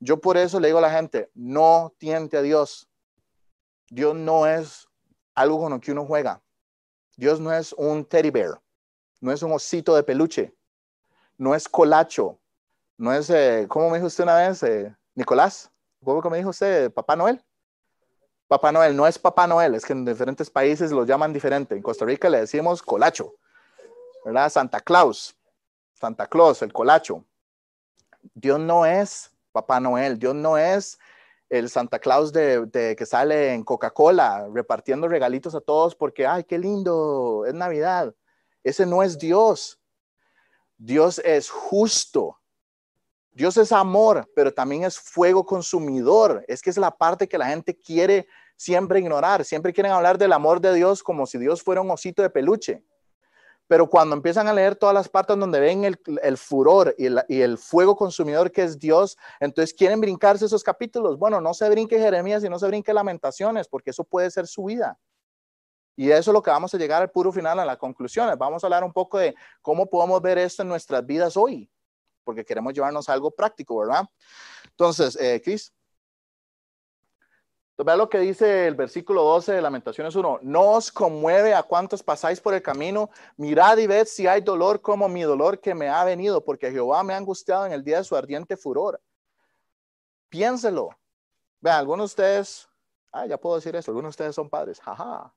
Yo 0.01 0.20
por 0.20 0.36
eso 0.36 0.59
le 0.59 0.68
digo 0.68 0.78
a 0.78 0.82
la 0.82 0.90
gente, 0.90 1.30
no 1.34 1.95
tiente 1.99 2.36
a 2.36 2.43
Dios. 2.43 2.88
Dios 3.88 4.14
no 4.14 4.47
es 4.47 4.88
algo 5.34 5.59
con 5.59 5.72
lo 5.72 5.80
que 5.80 5.93
uno 5.93 6.07
juega. 6.07 6.43
Dios 7.16 7.40
no 7.40 7.53
es 7.53 7.72
un 7.74 8.05
teddy 8.05 8.30
bear, 8.30 8.61
no 9.20 9.32
es 9.32 9.43
un 9.43 9.53
osito 9.53 9.95
de 9.95 10.03
peluche, 10.03 10.55
no 11.39 11.55
es 11.55 11.68
colacho, 11.68 12.39
no 12.97 13.12
es, 13.12 13.30
eh, 13.30 13.66
¿cómo 13.68 13.91
me 13.91 13.97
dijo 13.97 14.07
usted 14.07 14.24
una 14.24 14.37
vez, 14.37 14.62
eh, 14.62 14.95
Nicolás? 15.14 15.70
¿Cómo 16.05 16.30
me 16.30 16.39
dijo 16.39 16.51
usted, 16.51 16.93
Papá 16.93 17.16
Noel? 17.16 17.43
Papá 18.49 18.70
Noel, 18.70 18.95
no 18.95 19.07
es 19.07 19.18
Papá 19.18 19.47
Noel, 19.47 19.74
es 19.74 19.85
que 19.85 19.93
en 19.93 20.05
diferentes 20.05 20.51
países 20.51 20.93
lo 20.93 21.05
llaman 21.05 21.33
diferente. 21.33 21.74
En 21.74 21.83
Costa 21.83 22.05
Rica 22.05 22.28
le 22.28 22.41
decimos 22.41 22.83
colacho, 22.83 23.35
¿verdad? 24.24 24.51
Santa 24.51 24.80
Claus, 24.80 25.35
Santa 25.95 26.26
Claus, 26.26 26.62
el 26.62 26.72
colacho. 26.72 27.24
Dios 28.35 28.61
no 28.61 28.87
es 28.87 29.30
Papá 29.53 29.80
Noel, 29.80 30.18
Dios 30.18 30.35
no 30.35 30.59
es 30.59 30.99
el 31.49 31.68
Santa 31.68 31.99
Claus 31.99 32.33
de, 32.33 32.95
que 32.97 33.05
sale 33.05 33.53
en 33.53 33.62
Coca-Cola 33.62 34.49
repartiendo 34.53 35.07
regalitos 35.07 35.55
a 35.55 35.61
todos 35.61 35.95
porque, 35.95 36.26
ay, 36.26 36.45
qué 36.45 36.59
lindo, 36.59 37.45
es 37.47 37.53
Navidad. 37.53 38.14
Ese 38.64 38.87
no 38.87 39.03
es 39.03 39.18
Dios. 39.18 39.82
Dios 40.85 41.20
es 41.24 41.49
justo. 41.49 42.41
Dios 43.30 43.57
es 43.57 43.70
amor, 43.70 44.28
pero 44.35 44.53
también 44.53 44.83
es 44.83 44.99
fuego 44.99 45.47
consumidor. 45.47 46.45
Es 46.49 46.61
que 46.61 46.70
es 46.70 46.76
la 46.76 46.91
parte 46.91 47.28
que 47.28 47.39
la 47.39 47.47
gente 47.47 47.78
quiere 47.78 48.26
siempre 48.57 48.99
ignorar. 48.99 49.45
Siempre 49.45 49.72
quieren 49.72 49.93
hablar 49.93 50.18
del 50.18 50.33
amor 50.33 50.61
de 50.61 50.74
Dios 50.74 51.05
como 51.05 51.24
si 51.26 51.39
Dios 51.39 51.62
fuera 51.62 51.80
un 51.80 51.91
osito 51.93 52.20
de 52.20 52.30
peluche. 52.30 52.83
Pero 53.68 53.89
cuando 53.89 54.16
empiezan 54.16 54.49
a 54.49 54.53
leer 54.53 54.74
todas 54.74 54.93
las 54.93 55.09
partes 55.09 55.39
donde 55.39 55.61
ven 55.61 55.85
el, 55.85 56.37
furor 56.37 56.97
y 56.99 57.07
el, 57.41 57.59
fuego 57.59 57.95
consumidor 57.95 58.51
que 58.51 58.64
es 58.64 58.76
Dios, 58.76 59.16
entonces 59.39 59.72
quieren 59.72 60.01
brincarse 60.01 60.47
esos 60.47 60.64
capítulos. 60.64 61.16
Bueno, 61.16 61.41
no 61.41 61.55
se 61.55 61.70
brinque 61.70 61.97
Jeremías 61.97 62.43
y 62.43 62.49
no 62.49 62.59
se 62.59 62.66
brinque 62.66 62.93
Lamentaciones, 62.93 63.68
porque 63.68 63.91
eso 63.91 64.03
puede 64.03 64.33
ser 64.33 64.49
su 64.49 64.64
vida. 64.64 64.99
Y 65.97 66.11
eso 66.11 66.30
es 66.30 66.34
lo 66.34 66.43
que 66.43 66.51
vamos 66.51 66.72
a 66.74 66.78
llegar 66.78 67.03
al 67.03 67.11
puro 67.11 67.32
final, 67.32 67.59
a 67.59 67.64
las 67.64 67.76
conclusiones. 67.76 68.38
Vamos 68.38 68.62
a 68.62 68.66
hablar 68.66 68.84
un 68.84 68.93
poco 68.93 69.18
de 69.18 69.34
cómo 69.61 69.86
podemos 69.86 70.20
ver 70.22 70.38
esto 70.38 70.62
en 70.62 70.68
nuestras 70.68 71.05
vidas 71.05 71.36
hoy, 71.36 71.70
porque 72.24 72.45
queremos 72.45 72.72
llevarnos 72.72 73.09
algo 73.09 73.30
práctico, 73.30 73.78
¿verdad? 73.78 74.05
Entonces, 74.64 75.16
eh, 75.20 75.40
Cris. 75.43 75.72
Vea 77.84 77.97
lo 77.97 78.09
que 78.09 78.18
dice 78.18 78.68
el 78.68 78.76
versículo 78.76 79.24
12 79.24 79.53
de 79.53 79.62
Lamentaciones 79.62 80.14
1. 80.14 80.40
No 80.43 80.70
os 80.72 80.93
conmueve 80.93 81.53
a 81.53 81.64
cuantos 81.64 82.03
pasáis 82.03 82.40
por 82.40 82.55
el 82.55 82.62
camino. 82.62 83.11
Mirad 83.36 83.78
y 83.78 83.88
ved 83.88 84.07
si 84.07 84.26
hay 84.26 84.40
dolor 84.40 84.80
como 84.80 85.09
mi 85.09 85.22
dolor 85.22 85.61
que 85.61 85.74
me 85.74 85.88
ha 85.88 86.05
venido, 86.05 86.45
porque 86.45 86.70
Jehová 86.70 87.03
me 87.03 87.12
ha 87.12 87.16
angustiado 87.16 87.66
en 87.66 87.72
el 87.72 87.82
día 87.82 87.99
de 87.99 88.05
su 88.05 88.14
ardiente 88.14 88.57
furor. 88.57 89.01
Piénselo. 90.28 90.90
Vean, 91.61 91.78
algunos 91.78 92.11
de 92.11 92.22
ustedes, 92.22 92.68
ah, 93.11 93.26
ya 93.26 93.36
puedo 93.36 93.57
decir 93.57 93.74
eso, 93.74 93.90
algunos 93.90 94.11
de 94.11 94.11
ustedes 94.11 94.34
son 94.34 94.49
padres. 94.49 94.80
Jaja. 94.80 95.34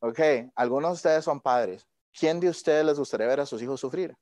Ok, 0.00 0.20
algunos 0.54 0.90
de 0.90 0.94
ustedes 0.94 1.24
son 1.24 1.40
padres. 1.40 1.86
¿Quién 2.18 2.40
de 2.40 2.48
ustedes 2.48 2.84
les 2.84 2.98
gustaría 2.98 3.26
ver 3.26 3.40
a 3.40 3.46
sus 3.46 3.62
hijos 3.62 3.80
sufrir? 3.80 4.16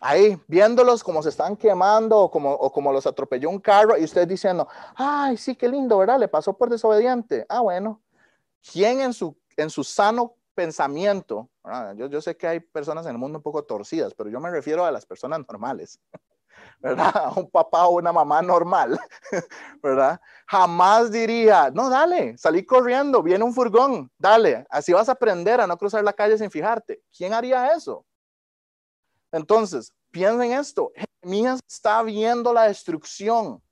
ahí 0.00 0.40
viéndolos 0.48 1.04
como 1.04 1.22
se 1.22 1.28
están 1.28 1.56
quemando 1.56 2.18
o 2.18 2.30
como, 2.30 2.52
o 2.52 2.72
como 2.72 2.92
los 2.92 3.06
atropelló 3.06 3.50
un 3.50 3.60
carro 3.60 3.96
y 3.96 4.04
usted 4.04 4.26
diciendo, 4.26 4.66
ay, 4.96 5.36
sí, 5.36 5.54
qué 5.54 5.68
lindo, 5.68 5.98
¿verdad? 5.98 6.18
Le 6.18 6.28
pasó 6.28 6.56
por 6.56 6.70
desobediente. 6.70 7.44
Ah, 7.48 7.60
bueno. 7.60 8.00
¿Quién 8.72 9.00
en 9.00 9.12
su, 9.12 9.36
en 9.56 9.70
su 9.70 9.84
sano 9.84 10.36
pensamiento, 10.54 11.48
yo, 11.96 12.08
yo 12.08 12.20
sé 12.20 12.36
que 12.36 12.46
hay 12.46 12.60
personas 12.60 13.06
en 13.06 13.12
el 13.12 13.18
mundo 13.18 13.38
un 13.38 13.42
poco 13.42 13.62
torcidas, 13.64 14.12
pero 14.12 14.28
yo 14.28 14.40
me 14.40 14.50
refiero 14.50 14.84
a 14.84 14.90
las 14.90 15.06
personas 15.06 15.40
normales, 15.48 15.98
¿verdad? 16.80 17.32
Un 17.36 17.50
papá 17.50 17.86
o 17.86 17.96
una 17.96 18.12
mamá 18.12 18.42
normal, 18.42 18.98
¿verdad? 19.82 20.20
Jamás 20.46 21.10
diría, 21.10 21.70
no, 21.72 21.90
dale, 21.90 22.36
salí 22.38 22.64
corriendo, 22.64 23.22
viene 23.22 23.44
un 23.44 23.54
furgón, 23.54 24.10
dale, 24.18 24.66
así 24.70 24.92
vas 24.92 25.08
a 25.08 25.12
aprender 25.12 25.60
a 25.60 25.66
no 25.66 25.76
cruzar 25.76 26.02
la 26.02 26.12
calle 26.12 26.38
sin 26.38 26.50
fijarte. 26.50 27.02
¿Quién 27.16 27.34
haría 27.34 27.68
eso? 27.74 28.04
Entonces, 29.30 29.92
piensen 30.10 30.52
esto, 30.52 30.90
Jeremías 30.94 31.60
está 31.68 32.02
viendo 32.02 32.52
la 32.52 32.64
destrucción 32.64 33.62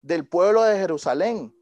del 0.00 0.28
pueblo 0.28 0.62
de 0.62 0.78
Jerusalén. 0.78 1.54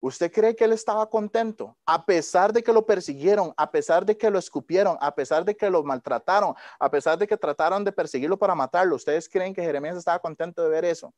¿Usted 0.00 0.30
cree 0.30 0.54
que 0.54 0.64
él 0.64 0.72
estaba 0.72 1.10
contento? 1.10 1.76
A 1.84 2.06
pesar 2.06 2.52
de 2.52 2.62
que 2.62 2.72
lo 2.72 2.86
persiguieron, 2.86 3.52
a 3.56 3.70
pesar 3.70 4.06
de 4.06 4.16
que 4.16 4.30
lo 4.30 4.38
escupieron, 4.38 4.96
a 5.00 5.12
pesar 5.14 5.44
de 5.44 5.56
que 5.56 5.68
lo 5.68 5.82
maltrataron, 5.82 6.54
a 6.78 6.90
pesar 6.90 7.18
de 7.18 7.26
que 7.26 7.36
trataron 7.36 7.84
de 7.84 7.90
perseguirlo 7.90 8.38
para 8.38 8.54
matarlo, 8.54 8.94
¿ustedes 8.94 9.28
creen 9.28 9.52
que 9.52 9.62
Jeremías 9.62 9.96
estaba 9.96 10.20
contento 10.20 10.62
de 10.62 10.68
ver 10.68 10.84
eso? 10.84 11.12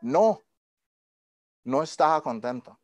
No, 0.00 0.40
no 1.64 1.82
estaba 1.82 2.20
contento. 2.22 2.78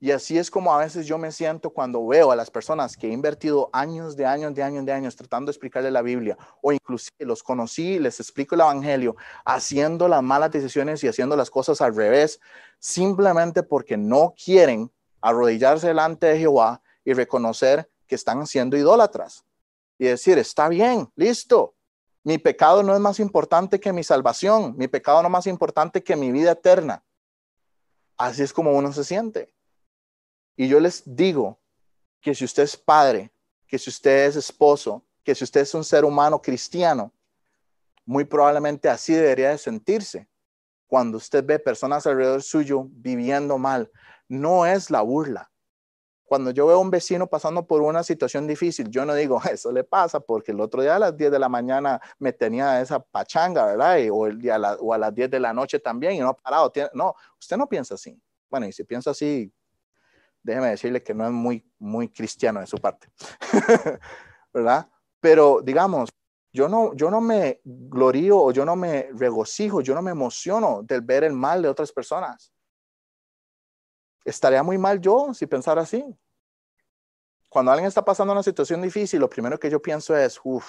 Y 0.00 0.12
así 0.12 0.38
es 0.38 0.48
como 0.48 0.72
a 0.72 0.78
veces 0.78 1.06
yo 1.06 1.18
me 1.18 1.32
siento 1.32 1.70
cuando 1.70 2.06
veo 2.06 2.30
a 2.30 2.36
las 2.36 2.52
personas 2.52 2.96
que 2.96 3.08
he 3.08 3.12
invertido 3.12 3.68
años 3.72 4.16
de 4.16 4.26
años 4.26 4.54
de 4.54 4.62
años 4.62 4.86
de 4.86 4.92
años 4.92 5.16
tratando 5.16 5.48
de 5.48 5.52
explicarle 5.54 5.90
la 5.90 6.02
Biblia 6.02 6.38
o 6.62 6.72
inclusive 6.72 7.24
los 7.26 7.42
conocí, 7.42 7.98
les 7.98 8.20
explico 8.20 8.54
el 8.54 8.60
Evangelio, 8.60 9.16
haciendo 9.44 10.06
las 10.06 10.22
malas 10.22 10.52
decisiones 10.52 11.02
y 11.02 11.08
haciendo 11.08 11.34
las 11.34 11.50
cosas 11.50 11.80
al 11.80 11.96
revés, 11.96 12.40
simplemente 12.78 13.64
porque 13.64 13.96
no 13.96 14.34
quieren 14.42 14.92
arrodillarse 15.20 15.88
delante 15.88 16.28
de 16.28 16.38
Jehová 16.38 16.80
y 17.04 17.12
reconocer 17.12 17.90
que 18.06 18.14
están 18.14 18.46
siendo 18.46 18.76
idólatras. 18.76 19.44
Y 19.98 20.04
decir, 20.04 20.38
está 20.38 20.68
bien, 20.68 21.10
listo, 21.16 21.74
mi 22.22 22.38
pecado 22.38 22.84
no 22.84 22.94
es 22.94 23.00
más 23.00 23.18
importante 23.18 23.80
que 23.80 23.92
mi 23.92 24.04
salvación, 24.04 24.76
mi 24.76 24.86
pecado 24.86 25.22
no 25.22 25.28
es 25.28 25.32
más 25.32 25.46
importante 25.48 26.04
que 26.04 26.14
mi 26.14 26.30
vida 26.30 26.52
eterna. 26.52 27.02
Así 28.16 28.42
es 28.42 28.52
como 28.52 28.72
uno 28.72 28.92
se 28.92 29.02
siente. 29.02 29.57
Y 30.60 30.66
yo 30.66 30.80
les 30.80 31.04
digo 31.06 31.56
que 32.20 32.34
si 32.34 32.44
usted 32.44 32.64
es 32.64 32.76
padre, 32.76 33.30
que 33.68 33.78
si 33.78 33.90
usted 33.90 34.26
es 34.26 34.34
esposo, 34.34 35.04
que 35.22 35.32
si 35.32 35.44
usted 35.44 35.60
es 35.60 35.72
un 35.72 35.84
ser 35.84 36.04
humano 36.04 36.42
cristiano, 36.42 37.12
muy 38.04 38.24
probablemente 38.24 38.88
así 38.88 39.14
debería 39.14 39.50
de 39.50 39.58
sentirse 39.58 40.28
cuando 40.88 41.18
usted 41.18 41.44
ve 41.44 41.60
personas 41.60 42.04
alrededor 42.08 42.42
suyo 42.42 42.88
viviendo 42.90 43.56
mal. 43.56 43.88
No 44.26 44.66
es 44.66 44.90
la 44.90 45.00
burla. 45.02 45.48
Cuando 46.24 46.50
yo 46.50 46.66
veo 46.66 46.78
a 46.78 46.80
un 46.80 46.90
vecino 46.90 47.28
pasando 47.28 47.64
por 47.64 47.80
una 47.80 48.02
situación 48.02 48.48
difícil, 48.48 48.90
yo 48.90 49.04
no 49.04 49.14
digo, 49.14 49.40
eso 49.52 49.70
le 49.70 49.84
pasa 49.84 50.18
porque 50.18 50.50
el 50.50 50.60
otro 50.60 50.82
día 50.82 50.96
a 50.96 50.98
las 50.98 51.16
10 51.16 51.30
de 51.30 51.38
la 51.38 51.48
mañana 51.48 52.00
me 52.18 52.32
tenía 52.32 52.80
esa 52.80 52.98
pachanga, 52.98 53.64
¿verdad? 53.64 53.98
o, 54.10 54.26
el 54.26 54.40
día 54.40 54.58
o 54.80 54.92
a 54.92 54.98
las 54.98 55.14
10 55.14 55.30
de 55.30 55.38
la 55.38 55.52
noche 55.52 55.78
también 55.78 56.14
y 56.14 56.18
no 56.18 56.30
ha 56.30 56.36
parado. 56.36 56.72
No, 56.94 57.14
usted 57.38 57.56
no 57.56 57.68
piensa 57.68 57.94
así. 57.94 58.20
Bueno, 58.50 58.66
y 58.66 58.72
si 58.72 58.82
piensa 58.82 59.10
así, 59.10 59.52
déjeme 60.48 60.70
decirle 60.70 61.02
que 61.02 61.14
no 61.14 61.26
es 61.26 61.32
muy, 61.32 61.64
muy 61.78 62.08
cristiano 62.08 62.60
de 62.60 62.66
su 62.66 62.78
parte, 62.78 63.08
¿verdad? 64.52 64.88
Pero 65.20 65.60
digamos, 65.62 66.10
yo 66.52 66.68
no, 66.68 66.94
yo 66.94 67.10
no 67.10 67.20
me 67.20 67.60
glorío 67.64 68.38
o 68.38 68.50
yo 68.50 68.64
no 68.64 68.74
me 68.74 69.10
regocijo, 69.12 69.80
yo 69.80 69.94
no 69.94 70.02
me 70.02 70.10
emociono 70.10 70.82
del 70.82 71.02
ver 71.02 71.24
el 71.24 71.34
mal 71.34 71.62
de 71.62 71.68
otras 71.68 71.92
personas. 71.92 72.52
Estaría 74.24 74.62
muy 74.62 74.78
mal 74.78 75.00
yo 75.00 75.32
si 75.34 75.46
pensara 75.46 75.82
así. 75.82 76.04
Cuando 77.48 77.70
alguien 77.70 77.88
está 77.88 78.04
pasando 78.04 78.32
una 78.32 78.42
situación 78.42 78.82
difícil, 78.82 79.20
lo 79.20 79.28
primero 79.28 79.58
que 79.58 79.70
yo 79.70 79.80
pienso 79.80 80.16
es, 80.16 80.40
uff, 80.42 80.66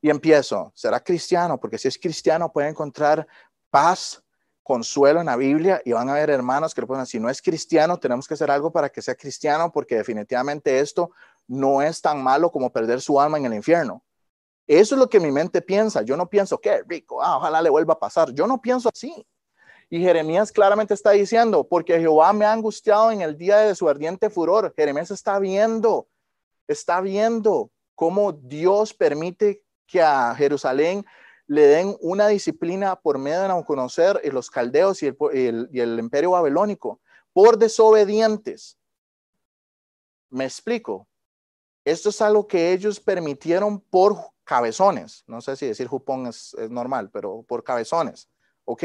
y 0.00 0.10
empiezo, 0.10 0.72
¿será 0.74 1.00
cristiano? 1.00 1.58
Porque 1.58 1.78
si 1.78 1.88
es 1.88 1.98
cristiano 1.98 2.52
puede 2.52 2.68
encontrar 2.68 3.26
paz, 3.70 4.22
consuelo 4.66 5.20
en 5.20 5.26
la 5.26 5.36
Biblia 5.36 5.80
y 5.84 5.92
van 5.92 6.08
a 6.08 6.14
ver 6.14 6.28
hermanos 6.28 6.74
que 6.74 6.80
le 6.80 6.88
ponen, 6.88 7.06
si 7.06 7.20
no 7.20 7.30
es 7.30 7.40
cristiano, 7.40 8.00
tenemos 8.00 8.26
que 8.26 8.34
hacer 8.34 8.50
algo 8.50 8.72
para 8.72 8.88
que 8.88 9.00
sea 9.00 9.14
cristiano 9.14 9.70
porque 9.70 9.94
definitivamente 9.94 10.80
esto 10.80 11.12
no 11.46 11.80
es 11.82 12.02
tan 12.02 12.20
malo 12.20 12.50
como 12.50 12.72
perder 12.72 13.00
su 13.00 13.20
alma 13.20 13.38
en 13.38 13.46
el 13.46 13.54
infierno. 13.54 14.02
Eso 14.66 14.96
es 14.96 14.98
lo 14.98 15.08
que 15.08 15.20
mi 15.20 15.30
mente 15.30 15.62
piensa. 15.62 16.02
Yo 16.02 16.16
no 16.16 16.28
pienso, 16.28 16.58
qué 16.58 16.82
rico, 16.84 17.22
ah, 17.22 17.36
ojalá 17.36 17.62
le 17.62 17.70
vuelva 17.70 17.94
a 17.94 17.98
pasar. 18.00 18.32
Yo 18.32 18.48
no 18.48 18.60
pienso 18.60 18.90
así. 18.92 19.24
Y 19.88 20.00
Jeremías 20.00 20.50
claramente 20.50 20.94
está 20.94 21.12
diciendo, 21.12 21.62
porque 21.62 22.00
Jehová 22.00 22.32
me 22.32 22.44
ha 22.44 22.52
angustiado 22.52 23.12
en 23.12 23.20
el 23.20 23.38
día 23.38 23.58
de 23.58 23.76
su 23.76 23.88
ardiente 23.88 24.30
furor. 24.30 24.74
Jeremías 24.76 25.12
está 25.12 25.38
viendo, 25.38 26.08
está 26.66 27.00
viendo 27.00 27.70
cómo 27.94 28.32
Dios 28.32 28.92
permite 28.92 29.62
que 29.86 30.02
a 30.02 30.34
Jerusalén 30.34 31.06
le 31.46 31.66
den 31.66 31.96
una 32.00 32.28
disciplina 32.28 32.96
por 32.96 33.18
medio 33.18 33.42
de 33.42 33.64
conocer 33.64 34.20
y 34.24 34.30
los 34.30 34.50
caldeos 34.50 35.02
y 35.02 35.06
el, 35.06 35.68
y 35.72 35.80
el 35.80 35.98
imperio 35.98 36.32
babilónico 36.32 37.00
por 37.32 37.58
desobedientes. 37.58 38.78
Me 40.30 40.44
explico. 40.44 41.06
Esto 41.84 42.08
es 42.08 42.20
algo 42.22 42.46
que 42.46 42.72
ellos 42.72 42.98
permitieron 42.98 43.78
por 43.80 44.16
cabezones. 44.42 45.22
No 45.26 45.40
sé 45.42 45.54
si 45.54 45.66
decir 45.66 45.86
jupón 45.86 46.26
es, 46.26 46.56
normal, 46.70 47.10
pero 47.12 47.42
por 47.42 47.62
cabezones. 47.62 48.28
¿Ok? 48.64 48.84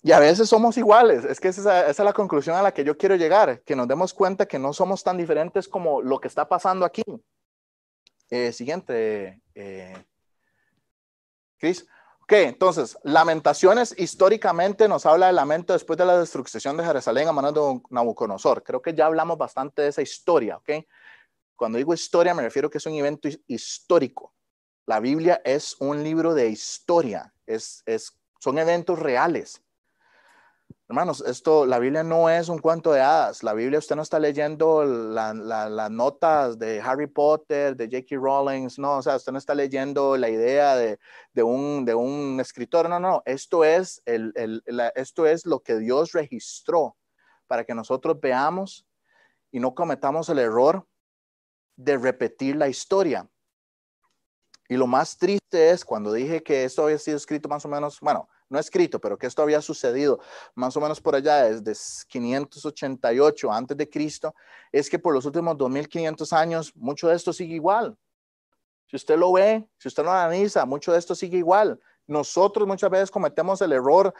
Y 0.00 0.12
a 0.12 0.20
veces 0.20 0.48
somos 0.48 0.78
iguales. 0.78 1.24
Es 1.24 1.40
que 1.40 1.48
esa, 1.48 1.88
es 1.88 1.98
la 1.98 2.12
conclusión 2.12 2.54
a 2.54 2.62
la 2.62 2.72
que 2.72 2.84
yo 2.84 2.96
quiero 2.96 3.16
llegar, 3.16 3.62
que 3.62 3.74
nos 3.74 3.88
demos 3.88 4.14
cuenta 4.14 4.46
que 4.46 4.58
no 4.58 4.72
somos 4.72 5.02
tan 5.02 5.16
diferentes 5.16 5.66
como 5.66 6.00
lo 6.00 6.20
que 6.20 6.28
está 6.28 6.48
pasando 6.48 6.86
aquí. 6.86 7.02
Eh, 8.30 8.52
siguiente. 8.52 9.42
Eh, 9.54 10.04
Cris. 11.58 11.86
Ok, 12.22 12.32
entonces, 12.32 12.98
Lamentaciones 13.04 13.94
históricamente 13.98 14.86
nos 14.86 15.06
habla 15.06 15.28
del 15.28 15.36
lamento 15.36 15.72
después 15.72 15.98
de 15.98 16.04
la 16.04 16.18
destrucción 16.18 16.76
de 16.76 16.84
Jerusalén 16.84 17.26
a 17.26 17.32
manos 17.32 17.54
de 17.54 17.80
Nabucodonosor. 17.90 18.62
Creo 18.62 18.82
que 18.82 18.94
ya 18.94 19.06
hablamos 19.06 19.38
bastante 19.38 19.82
de 19.82 19.88
esa 19.88 20.02
historia, 20.02 20.58
ok. 20.58 20.70
Cuando 21.56 21.78
digo 21.78 21.94
historia 21.94 22.34
me 22.34 22.42
refiero 22.42 22.68
que 22.68 22.78
es 22.78 22.86
un 22.86 22.94
evento 22.94 23.28
histórico. 23.46 24.34
La 24.86 25.00
Biblia 25.00 25.40
es 25.44 25.76
un 25.80 26.02
libro 26.02 26.34
de 26.34 26.48
historia, 26.48 27.34
es, 27.46 27.82
es, 27.86 28.12
son 28.38 28.58
eventos 28.58 28.98
reales. 28.98 29.62
Hermanos, 30.90 31.22
esto, 31.26 31.66
la 31.66 31.78
Biblia 31.78 32.02
no 32.02 32.30
es 32.30 32.48
un 32.48 32.60
cuento 32.60 32.92
de 32.92 33.02
hadas. 33.02 33.42
La 33.42 33.52
Biblia, 33.52 33.78
usted 33.78 33.94
no 33.94 34.00
está 34.00 34.18
leyendo 34.18 34.84
las 34.84 35.90
notas 35.90 36.58
de 36.58 36.80
Harry 36.80 37.06
Potter, 37.06 37.76
de 37.76 37.84
J.K. 37.84 38.16
Rowling, 38.16 38.68
no, 38.78 38.96
o 38.96 39.02
sea, 39.02 39.16
usted 39.16 39.30
no 39.30 39.36
está 39.36 39.54
leyendo 39.54 40.16
la 40.16 40.30
idea 40.30 40.76
de, 40.76 40.98
un, 41.42 41.84
de 41.84 41.94
un 41.94 42.40
escritor, 42.40 42.88
no, 42.88 42.98
no, 42.98 43.22
esto 43.26 43.64
es, 43.64 44.00
el, 44.06 44.32
esto 44.94 45.26
es 45.26 45.44
lo 45.44 45.60
que 45.60 45.78
Dios 45.78 46.12
registró 46.12 46.96
para 47.46 47.64
que 47.64 47.74
nosotros 47.74 48.18
veamos 48.18 48.86
y 49.50 49.60
no 49.60 49.74
cometamos 49.74 50.30
el 50.30 50.38
error 50.38 50.86
de 51.76 51.98
repetir 51.98 52.56
la 52.56 52.68
historia. 52.68 53.28
Y 54.70 54.76
lo 54.78 54.86
más 54.86 55.18
triste 55.18 55.68
es 55.68 55.84
cuando 55.84 56.14
dije 56.14 56.42
que 56.42 56.64
esto 56.64 56.84
había 56.84 56.98
sido 56.98 57.18
escrito 57.18 57.46
más 57.46 57.66
o 57.66 57.68
menos, 57.68 58.00
bueno, 58.00 58.26
no 58.48 58.58
escrito, 58.58 59.00
pero 59.00 59.18
que 59.18 59.26
esto 59.26 59.42
había 59.42 59.60
sucedido 59.60 60.20
más 60.54 60.76
o 60.76 60.80
menos 60.80 61.00
por 61.00 61.14
allá 61.14 61.44
desde 61.44 61.78
588 62.08 63.52
antes 63.52 63.76
de 63.76 63.88
Cristo, 63.88 64.34
es 64.72 64.88
que 64.88 64.98
por 64.98 65.14
los 65.14 65.24
últimos 65.24 65.56
2500 65.56 66.32
años 66.32 66.72
mucho 66.76 67.08
de 67.08 67.16
esto 67.16 67.32
sigue 67.32 67.54
igual. 67.54 67.96
Si 68.86 68.96
usted 68.96 69.18
lo 69.18 69.32
ve, 69.32 69.68
si 69.76 69.88
usted 69.88 70.02
lo 70.02 70.10
analiza, 70.10 70.64
mucho 70.64 70.92
de 70.92 70.98
esto 70.98 71.14
sigue 71.14 71.38
igual. 71.38 71.78
Nosotros 72.06 72.66
muchas 72.66 72.90
veces 72.90 73.10
cometemos 73.10 73.60
el 73.60 73.72
error 73.72 74.14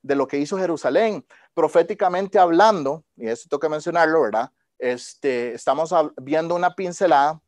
de 0.00 0.14
lo 0.14 0.26
que 0.26 0.38
hizo 0.38 0.58
Jerusalén, 0.58 1.26
proféticamente 1.52 2.38
hablando, 2.38 3.04
y 3.16 3.28
esto 3.28 3.58
que 3.58 3.68
mencionarlo, 3.68 4.22
¿verdad? 4.22 4.50
Este, 4.78 5.54
estamos 5.54 5.94
viendo 6.16 6.54
una 6.54 6.74
pincelada 6.74 7.40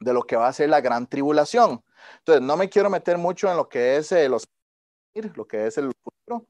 de 0.00 0.12
lo 0.12 0.22
que 0.22 0.36
va 0.36 0.48
a 0.48 0.52
ser 0.52 0.68
la 0.68 0.80
gran 0.80 1.06
tribulación. 1.06 1.82
Entonces, 2.18 2.42
no 2.42 2.56
me 2.56 2.68
quiero 2.68 2.90
meter 2.90 3.18
mucho 3.18 3.50
en 3.50 3.56
lo 3.56 3.68
que 3.68 3.96
es 3.96 4.12
eh, 4.12 4.28
los 4.28 4.48
lo 5.14 5.46
que 5.46 5.66
es 5.66 5.78
el 5.78 5.92
futuro, 6.02 6.46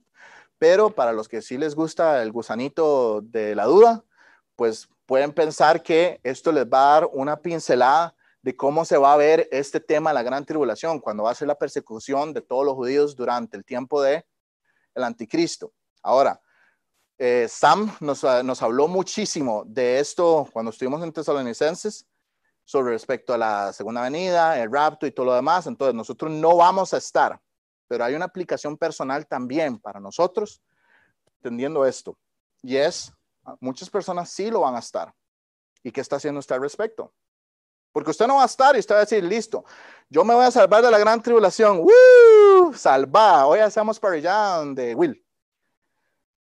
pero 0.59 0.91
para 0.91 1.13
los 1.13 1.29
que 1.29 1.43
sí 1.43 1.57
les 1.59 1.75
gusta 1.75 2.23
el 2.23 2.33
gusanito 2.33 3.21
de 3.23 3.55
la 3.55 3.65
duda, 3.65 4.05
pues 4.57 4.89
pueden 5.07 5.33
pensar 5.33 5.83
que 5.83 6.21
esto 6.23 6.53
les 6.53 6.67
va 6.67 6.91
a 6.91 7.01
dar 7.01 7.11
una 7.13 7.41
pincelada 7.41 8.15
de 8.43 8.57
cómo 8.57 8.85
se 8.85 8.97
va 8.97 9.13
a 9.13 9.17
ver 9.17 9.49
este 9.51 9.81
tema, 9.81 10.13
la 10.13 10.23
gran 10.23 10.45
tribulación, 10.45 11.01
cuando 11.01 11.25
va 11.25 11.31
a 11.31 11.35
ser 11.35 11.49
la 11.49 11.59
persecución 11.59 12.33
de 12.33 12.41
todos 12.41 12.65
los 12.65 12.75
judíos 12.75 13.17
durante 13.17 13.57
el 13.57 13.65
tiempo 13.65 14.03
de 14.03 14.25
el 14.95 15.05
anticristo. 15.05 15.73
Ahora, 16.03 16.41
eh, 17.19 17.47
Sam 17.49 17.97
nos, 18.01 18.23
nos, 18.23 18.63
habló 18.63 18.87
muchísimo 18.87 19.65
de 19.67 19.99
esto 19.99 20.49
cuando 20.53 20.71
estuvimos 20.71 21.03
en 21.03 21.13
Tesalonicenses 21.13 22.07
sobre 22.65 22.93
respecto 22.93 23.35
a 23.35 23.39
la 23.39 23.73
segunda 23.73 24.03
venida, 24.03 24.61
el 24.61 24.71
rapto 24.71 25.07
y 25.07 25.11
todo 25.11 25.27
lo 25.27 25.35
demás. 25.35 25.67
Entonces, 25.67 25.95
nosotros 25.95 26.31
no 26.31 26.57
vamos 26.57 26.95
a 26.95 26.99
estar 26.99 27.41
pero 27.89 28.05
hay 28.05 28.15
una 28.15 28.27
aplicación 28.27 28.77
personal 28.77 29.27
también 29.27 29.79
para 29.79 29.99
nosotros, 29.99 30.63
entendiendo 31.37 31.85
esto. 31.85 32.17
Y 32.63 32.77
es, 32.77 33.13
muchas 33.61 33.91
personas 33.91 34.31
sí 34.31 34.51
lo 34.51 34.61
van 34.61 34.77
a 34.77 34.81
estar. 34.81 35.13
¿Y 35.83 35.91
qué 35.91 36.01
está 36.01 36.17
haciendo 36.17 36.39
usted 36.39 36.55
al 36.55 36.63
respecto? 36.63 37.13
Porque 37.93 38.11
usted 38.11 38.27
no 38.27 38.37
va 38.37 38.43
a 38.43 38.47
estar 38.47 38.77
y 38.77 38.81
usted 38.81 38.95
va 38.95 38.99
a 38.99 39.05
decir, 39.05 39.25
listo, 39.25 39.65
yo 40.09 40.23
me 40.23 40.35
voy 40.35 40.45
a 40.45 40.51
salvar 40.51 40.85
de 40.85 40.91
la 40.91 40.99
gran 40.99 41.23
tribulación. 41.23 41.81
¡Woo! 41.81 42.75
Salva. 42.75 43.47
Hoy 43.47 43.61
hacemos 43.61 43.99
para 43.99 44.15
allá 44.15 44.63
de 44.75 44.95
Will. 44.95 45.25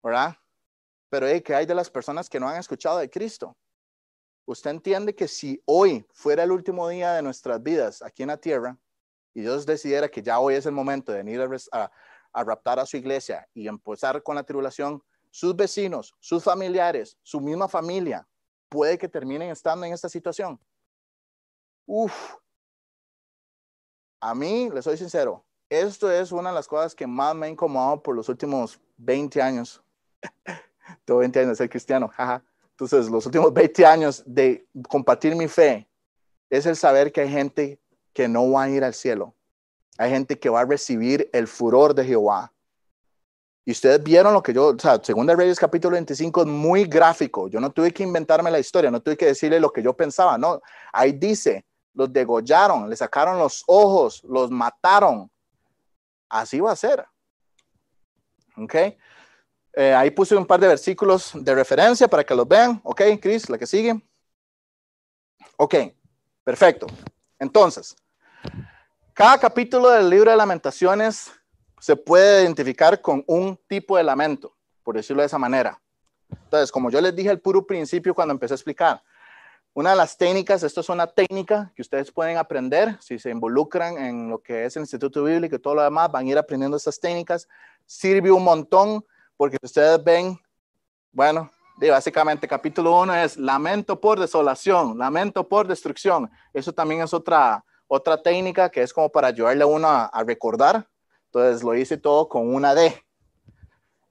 ¿Verdad? 0.02 0.36
Pero 1.08 1.26
¿qué 1.42 1.54
hay 1.54 1.66
de 1.66 1.74
las 1.74 1.90
personas 1.90 2.30
que 2.30 2.40
no 2.40 2.48
han 2.48 2.58
escuchado 2.58 2.98
de 2.98 3.10
Cristo? 3.10 3.56
Usted 4.46 4.70
entiende 4.70 5.14
que 5.14 5.28
si 5.28 5.62
hoy 5.66 6.06
fuera 6.12 6.42
el 6.42 6.52
último 6.52 6.88
día 6.88 7.12
de 7.12 7.22
nuestras 7.22 7.62
vidas 7.62 8.02
aquí 8.02 8.22
en 8.22 8.28
la 8.28 8.38
tierra, 8.38 8.78
y 9.34 9.40
Dios 9.40 9.66
decidiera 9.66 10.08
que 10.08 10.22
ya 10.22 10.38
hoy 10.38 10.54
es 10.54 10.66
el 10.66 10.72
momento 10.72 11.12
de 11.12 11.18
venir 11.18 11.40
a, 11.72 11.90
a, 12.32 12.44
raptar 12.44 12.78
a 12.78 12.86
su 12.86 12.96
iglesia 12.96 13.48
y 13.54 13.68
empezar 13.68 14.22
con 14.22 14.36
la 14.36 14.42
tribulación, 14.42 15.02
sus 15.30 15.56
vecinos, 15.56 16.14
sus 16.20 16.44
familiares, 16.44 17.16
su 17.22 17.40
misma 17.40 17.68
familia, 17.68 18.26
puede 18.68 18.98
que 18.98 19.08
terminen 19.08 19.50
estando 19.50 19.86
en 19.86 19.92
esta 19.92 20.08
situación. 20.08 20.60
Uf, 21.86 22.36
a 24.20 24.34
mí, 24.34 24.70
le 24.70 24.82
soy 24.82 24.96
sincero, 24.96 25.44
esto 25.68 26.10
es 26.10 26.32
una 26.32 26.50
de 26.50 26.54
las 26.54 26.68
cosas 26.68 26.94
que 26.94 27.06
más 27.06 27.34
me 27.34 27.46
ha 27.46 27.50
incomodado 27.50 28.02
por 28.02 28.14
los 28.14 28.28
últimos 28.28 28.78
20 28.98 29.40
años 29.40 29.82
Tengo 31.04 31.20
20 31.20 31.40
años 31.40 31.50
de 31.50 31.56
ser 31.56 31.70
cristiano, 31.70 32.08
jaja. 32.08 32.44
Entonces, 32.70 33.10
los 33.10 33.26
últimos 33.26 33.52
20 33.52 33.86
años 33.86 34.22
de 34.26 34.66
compartir 34.88 35.34
mi 35.34 35.48
fe 35.48 35.88
es 36.50 36.66
el 36.66 36.76
saber 36.76 37.12
que 37.12 37.22
hay 37.22 37.30
gente 37.30 37.80
que 38.12 38.28
no 38.28 38.50
va 38.50 38.64
a 38.64 38.70
ir 38.70 38.84
al 38.84 38.94
cielo. 38.94 39.34
Hay 39.98 40.10
gente 40.10 40.38
que 40.38 40.48
va 40.48 40.60
a 40.60 40.64
recibir 40.64 41.28
el 41.32 41.46
furor 41.46 41.94
de 41.94 42.04
Jehová. 42.04 42.52
Y 43.64 43.72
ustedes 43.72 44.02
vieron 44.02 44.32
lo 44.32 44.42
que 44.42 44.52
yo, 44.52 44.68
o 44.68 44.78
sea, 44.78 45.00
Segunda 45.02 45.36
Reyes 45.36 45.58
capítulo 45.58 45.94
25 45.94 46.42
es 46.42 46.46
muy 46.48 46.84
gráfico. 46.84 47.48
Yo 47.48 47.60
no 47.60 47.70
tuve 47.70 47.92
que 47.92 48.02
inventarme 48.02 48.50
la 48.50 48.58
historia, 48.58 48.90
no 48.90 49.00
tuve 49.00 49.16
que 49.16 49.26
decirle 49.26 49.60
lo 49.60 49.72
que 49.72 49.82
yo 49.82 49.92
pensaba, 49.94 50.36
no. 50.36 50.60
Ahí 50.92 51.12
dice, 51.12 51.64
los 51.94 52.12
degollaron, 52.12 52.90
le 52.90 52.96
sacaron 52.96 53.38
los 53.38 53.62
ojos, 53.66 54.22
los 54.24 54.50
mataron. 54.50 55.30
Así 56.28 56.58
va 56.58 56.72
a 56.72 56.76
ser. 56.76 57.04
¿Ok? 58.56 58.74
Eh, 59.74 59.94
ahí 59.94 60.10
puse 60.10 60.34
un 60.34 60.46
par 60.46 60.60
de 60.60 60.68
versículos 60.68 61.32
de 61.34 61.54
referencia 61.54 62.08
para 62.08 62.24
que 62.24 62.34
los 62.34 62.48
vean. 62.48 62.80
¿Ok, 62.82 63.02
Chris? 63.20 63.48
La 63.48 63.58
que 63.58 63.66
sigue. 63.66 64.02
Ok, 65.56 65.74
perfecto. 66.42 66.86
Entonces, 67.38 67.94
cada 69.14 69.38
capítulo 69.38 69.90
del 69.90 70.08
libro 70.08 70.30
de 70.30 70.36
lamentaciones 70.36 71.30
se 71.78 71.96
puede 71.96 72.42
identificar 72.42 73.00
con 73.00 73.22
un 73.26 73.58
tipo 73.68 73.96
de 73.96 74.04
lamento, 74.04 74.54
por 74.82 74.96
decirlo 74.96 75.22
de 75.22 75.26
esa 75.26 75.38
manera. 75.38 75.80
Entonces, 76.30 76.72
como 76.72 76.90
yo 76.90 77.00
les 77.00 77.14
dije 77.14 77.28
al 77.28 77.40
puro 77.40 77.66
principio 77.66 78.14
cuando 78.14 78.32
empecé 78.32 78.54
a 78.54 78.56
explicar, 78.56 79.02
una 79.74 79.90
de 79.90 79.96
las 79.96 80.16
técnicas, 80.16 80.62
esto 80.62 80.80
es 80.80 80.88
una 80.88 81.06
técnica 81.06 81.72
que 81.74 81.82
ustedes 81.82 82.10
pueden 82.10 82.36
aprender 82.36 82.96
si 83.00 83.18
se 83.18 83.30
involucran 83.30 83.98
en 83.98 84.28
lo 84.28 84.42
que 84.42 84.64
es 84.64 84.76
el 84.76 84.82
Instituto 84.82 85.24
Bíblico 85.24 85.56
y 85.56 85.58
todo 85.58 85.74
lo 85.74 85.82
demás, 85.82 86.10
van 86.10 86.26
a 86.26 86.30
ir 86.30 86.38
aprendiendo 86.38 86.76
estas 86.76 87.00
técnicas. 87.00 87.48
Sirve 87.86 88.30
un 88.30 88.44
montón 88.44 89.04
porque 89.36 89.58
ustedes 89.62 90.02
ven, 90.02 90.38
bueno, 91.10 91.50
básicamente 91.78 92.46
capítulo 92.46 93.00
1 93.00 93.14
es 93.16 93.36
lamento 93.36 94.00
por 94.00 94.20
desolación, 94.20 94.96
lamento 94.96 95.48
por 95.48 95.66
destrucción. 95.66 96.30
Eso 96.52 96.72
también 96.72 97.02
es 97.02 97.12
otra, 97.12 97.64
otra 97.94 98.22
técnica 98.22 98.70
que 98.70 98.80
es 98.80 98.90
como 98.90 99.10
para 99.10 99.28
ayudarle 99.28 99.64
a 99.64 99.66
uno 99.66 99.86
a, 99.86 100.06
a 100.06 100.24
recordar. 100.24 100.88
Entonces 101.26 101.62
lo 101.62 101.74
hice 101.74 101.98
todo 101.98 102.26
con 102.26 102.54
una 102.54 102.74
D. 102.74 102.94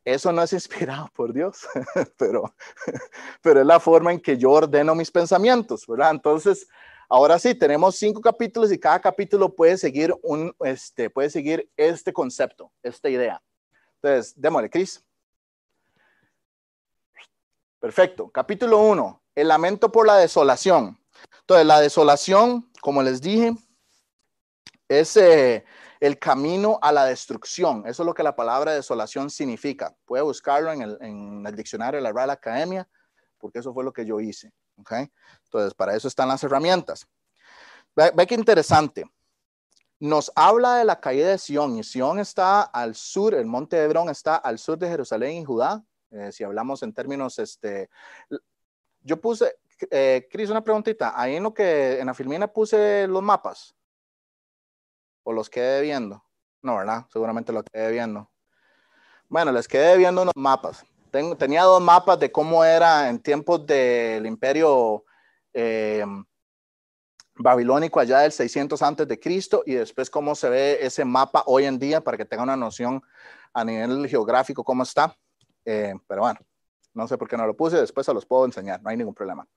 Eso 0.06 0.32
no 0.32 0.44
es 0.44 0.54
inspirado 0.60 1.10
por 1.16 1.34
Dios, 1.34 1.68
pero, 2.18 2.54
pero 3.42 3.62
es 3.62 3.66
la 3.66 3.80
forma 3.80 4.12
en 4.12 4.20
que 4.20 4.38
yo 4.38 4.52
ordeno 4.52 4.94
mis 4.94 5.10
pensamientos, 5.10 5.88
¿verdad? 5.88 6.12
Entonces, 6.12 6.68
ahora 7.10 7.40
sí, 7.40 7.56
tenemos 7.56 7.96
cinco 7.96 8.22
capítulos 8.22 8.72
y 8.72 8.80
cada 8.80 9.02
capítulo 9.02 9.52
puede 9.52 9.76
seguir, 9.78 10.14
un, 10.22 10.54
este, 10.60 11.10
puede 11.10 11.32
seguir 11.32 11.68
este 11.76 12.14
concepto, 12.14 12.72
esta 12.84 13.10
idea. 13.10 13.42
Entonces, 13.96 14.34
démosle, 14.36 14.70
Cris. 14.70 15.04
Perfecto. 17.80 18.30
Capítulo 18.30 18.78
1, 18.78 19.24
el 19.34 19.48
lamento 19.48 19.92
por 19.92 20.06
la 20.06 20.18
desolación. 20.18 21.00
Entonces, 21.40 21.66
la 21.66 21.80
desolación, 21.82 22.70
como 22.80 23.02
les 23.02 23.22
dije, 23.22 23.56
es 25.00 25.16
eh, 25.16 25.64
el 26.02 26.20
camino 26.20 26.78
a 26.82 26.92
la 26.92 27.06
destrucción. 27.06 27.84
Eso 27.88 28.04
es 28.04 28.06
lo 28.06 28.14
que 28.14 28.24
la 28.24 28.36
palabra 28.36 28.74
desolación 28.74 29.30
significa. 29.30 29.96
Puede 30.04 30.22
buscarlo 30.22 30.72
en 30.74 30.82
el, 31.46 31.56
diccionario 31.56 32.00
de 32.00 32.04
la 32.04 32.12
Real 32.12 32.30
Academia, 32.30 32.88
porque 33.38 33.60
eso 33.60 33.74
fue 33.74 33.86
lo 33.86 33.94
que 33.94 34.06
yo 34.06 34.20
hice. 34.20 34.52
¿okay? 34.78 35.10
Entonces, 35.46 35.74
para 35.74 35.96
eso 35.96 36.10
están 36.10 36.28
las 36.28 36.44
herramientas. 36.44 37.08
Ve, 37.96 38.12
ve 38.14 38.28
qué 38.28 38.36
interesante. 38.36 39.06
Nos 40.00 40.30
habla 40.36 40.78
de 40.78 40.86
la 40.86 41.00
caída 41.00 41.30
de 41.30 41.38
Sión, 41.38 41.78
y 41.78 41.84
Sión 41.84 42.20
está 42.20 42.64
al 42.64 42.96
sur, 42.96 43.34
el 43.34 43.46
monte 43.46 43.78
de 43.78 43.84
Hebrón 43.84 44.10
está 44.10 44.36
al 44.36 44.60
sur 44.60 44.78
de 44.78 44.90
Jerusalén 44.90 45.38
y 45.38 45.46
Judá. 45.46 45.82
Eh, 46.10 46.32
si 46.34 46.44
hablamos 46.44 46.84
en 46.84 46.92
términos, 46.92 47.40
este, 47.40 47.90
yo 49.02 49.22
puse, 49.22 49.56
eh, 49.90 50.28
Cris, 50.30 50.50
una 50.50 50.64
preguntita. 50.64 51.14
Ahí 51.16 51.38
en 51.38 51.44
lo 51.44 51.54
que, 51.54 52.00
en 52.00 52.08
la 52.08 52.14
filmina 52.14 52.48
puse 52.48 53.08
los 53.08 53.24
mapas 53.24 53.76
o 55.24 55.34
los 55.34 55.50
quedé 55.50 55.82
viendo. 55.82 56.24
No, 56.62 56.78
¿verdad? 56.78 57.06
Seguramente 57.12 57.52
los 57.52 57.64
quedé 57.64 57.92
viendo. 57.92 58.30
Bueno, 59.28 59.52
les 59.52 59.68
quedé 59.68 59.98
viendo 59.98 60.22
unos 60.22 60.36
mapas. 60.36 60.84
tenía 61.38 61.64
dos 61.64 61.82
mapas 61.82 62.20
de 62.20 62.32
cómo 62.32 62.64
era 62.64 63.10
en 63.10 63.20
tiempos 63.20 63.66
del 63.66 64.26
imperio 64.26 65.06
eh, 65.54 66.06
babilónico 67.36 68.00
allá 68.00 68.20
del 68.20 68.32
600 68.32 68.82
antes 68.82 69.08
de 69.08 69.20
Cristo 69.20 69.64
y 69.66 69.74
después 69.74 70.10
cómo 70.10 70.36
se 70.36 70.50
ve 70.50 70.80
ese 70.82 71.06
mapa 71.06 71.44
hoy 71.48 71.66
en 71.66 71.80
día 71.80 72.02
para 72.02 72.18
que 72.18 72.26
tengan 72.26 72.50
una 72.50 72.58
noción 72.58 73.02
a 73.54 73.64
nivel 73.64 74.08
geográfico 74.08 74.64
cómo 74.64 74.84
está. 74.84 75.16
Eh, 75.66 75.94
pero 76.08 76.22
bueno, 76.22 76.40
no 76.94 77.08
sé 77.08 77.18
por 77.18 77.28
qué 77.28 77.38
no 77.38 77.46
lo 77.46 77.56
puse, 77.56 77.78
después 77.78 78.06
se 78.06 78.14
los 78.14 78.26
puedo 78.26 78.46
enseñar, 78.46 78.82
no 78.82 78.90
hay 78.90 78.98
ningún 78.98 79.14
problema. 79.14 79.48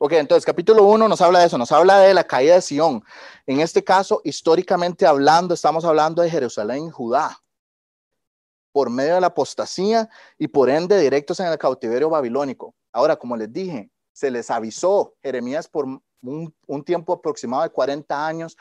Ok, 0.00 0.12
entonces 0.12 0.46
capítulo 0.46 0.84
1 0.84 1.08
nos 1.08 1.20
habla 1.20 1.40
de 1.40 1.46
eso, 1.46 1.58
nos 1.58 1.72
habla 1.72 1.98
de 1.98 2.14
la 2.14 2.22
caída 2.22 2.54
de 2.54 2.62
Sión. 2.62 3.02
En 3.46 3.58
este 3.58 3.82
caso, 3.82 4.20
históricamente 4.22 5.04
hablando, 5.04 5.54
estamos 5.54 5.84
hablando 5.84 6.22
de 6.22 6.30
Jerusalén 6.30 6.88
Judá, 6.88 7.36
por 8.70 8.90
medio 8.90 9.16
de 9.16 9.20
la 9.22 9.26
apostasía 9.26 10.08
y 10.38 10.46
por 10.46 10.70
ende 10.70 11.00
directos 11.00 11.40
en 11.40 11.48
el 11.48 11.58
cautiverio 11.58 12.08
babilónico. 12.10 12.76
Ahora, 12.92 13.16
como 13.16 13.36
les 13.36 13.52
dije, 13.52 13.90
se 14.12 14.30
les 14.30 14.52
avisó 14.52 15.16
Jeremías 15.20 15.66
por 15.66 15.84
un 16.22 16.84
tiempo 16.84 17.14
aproximado 17.14 17.64
de 17.64 17.70
40 17.70 18.24
años 18.24 18.56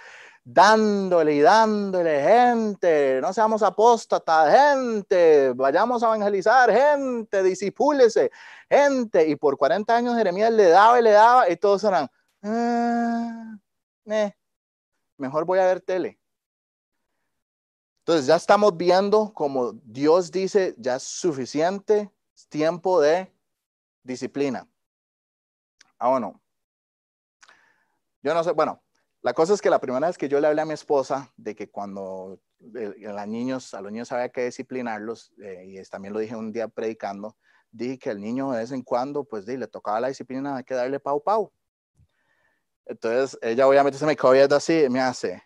dándole 0.49 1.35
y 1.35 1.41
dándole 1.41 2.23
gente, 2.23 3.19
no 3.21 3.33
seamos 3.33 3.61
apóstatas, 3.61 4.49
gente, 4.49 5.51
vayamos 5.51 6.01
a 6.01 6.05
evangelizar, 6.05 6.71
gente, 6.71 7.43
disipúlese, 7.43 8.31
gente. 8.69 9.27
Y 9.27 9.35
por 9.35 9.57
40 9.57 9.93
años 9.93 10.15
Jeremías 10.15 10.53
le 10.53 10.69
daba 10.69 10.99
y 10.99 11.03
le 11.03 11.11
daba 11.11 11.49
y 11.49 11.57
todos 11.57 11.83
eran, 11.83 12.09
ah, 12.43 13.57
mejor 15.17 15.43
voy 15.43 15.59
a 15.59 15.65
ver 15.65 15.81
tele. 15.81 16.17
Entonces 17.99 18.25
ya 18.25 18.37
estamos 18.37 18.77
viendo 18.77 19.33
como 19.33 19.73
Dios 19.83 20.31
dice, 20.31 20.75
ya 20.77 20.95
es 20.95 21.03
suficiente 21.03 22.09
tiempo 22.47 23.01
de 23.01 23.29
disciplina. 24.01 24.65
Ah, 25.99 26.07
bueno. 26.07 26.41
Yo 28.21 28.33
no 28.33 28.43
sé, 28.45 28.51
bueno, 28.51 28.81
la 29.21 29.33
cosa 29.33 29.53
es 29.53 29.61
que 29.61 29.69
la 29.69 29.79
primera 29.79 30.07
vez 30.07 30.17
que 30.17 30.29
yo 30.29 30.39
le 30.39 30.47
hablé 30.47 30.61
a 30.61 30.65
mi 30.65 30.73
esposa 30.73 31.33
de 31.37 31.55
que 31.55 31.69
cuando 31.69 32.39
a, 33.17 33.25
niños, 33.25 33.73
a 33.73 33.81
los 33.81 33.91
niños 33.91 34.11
había 34.11 34.29
que 34.29 34.45
disciplinarlos, 34.45 35.33
eh, 35.41 35.65
y 35.65 35.83
también 35.89 36.13
lo 36.13 36.19
dije 36.19 36.35
un 36.35 36.51
día 36.51 36.67
predicando, 36.67 37.35
dije 37.71 37.97
que 37.97 38.09
el 38.09 38.21
niño 38.21 38.51
de 38.51 38.59
vez 38.59 38.71
en 38.71 38.81
cuando, 38.81 39.23
pues 39.23 39.47
le 39.47 39.67
tocaba 39.67 39.99
la 39.99 40.07
disciplina, 40.07 40.57
hay 40.57 40.63
que 40.63 40.75
darle 40.75 40.99
pau 40.99 41.21
pau. 41.21 41.51
Entonces 42.85 43.37
ella 43.41 43.67
obviamente 43.67 43.99
se 43.99 44.05
me 44.05 44.15
quedó 44.15 44.55
así 44.55 44.83
y 44.83 44.89
me 44.89 45.01
hace, 45.01 45.43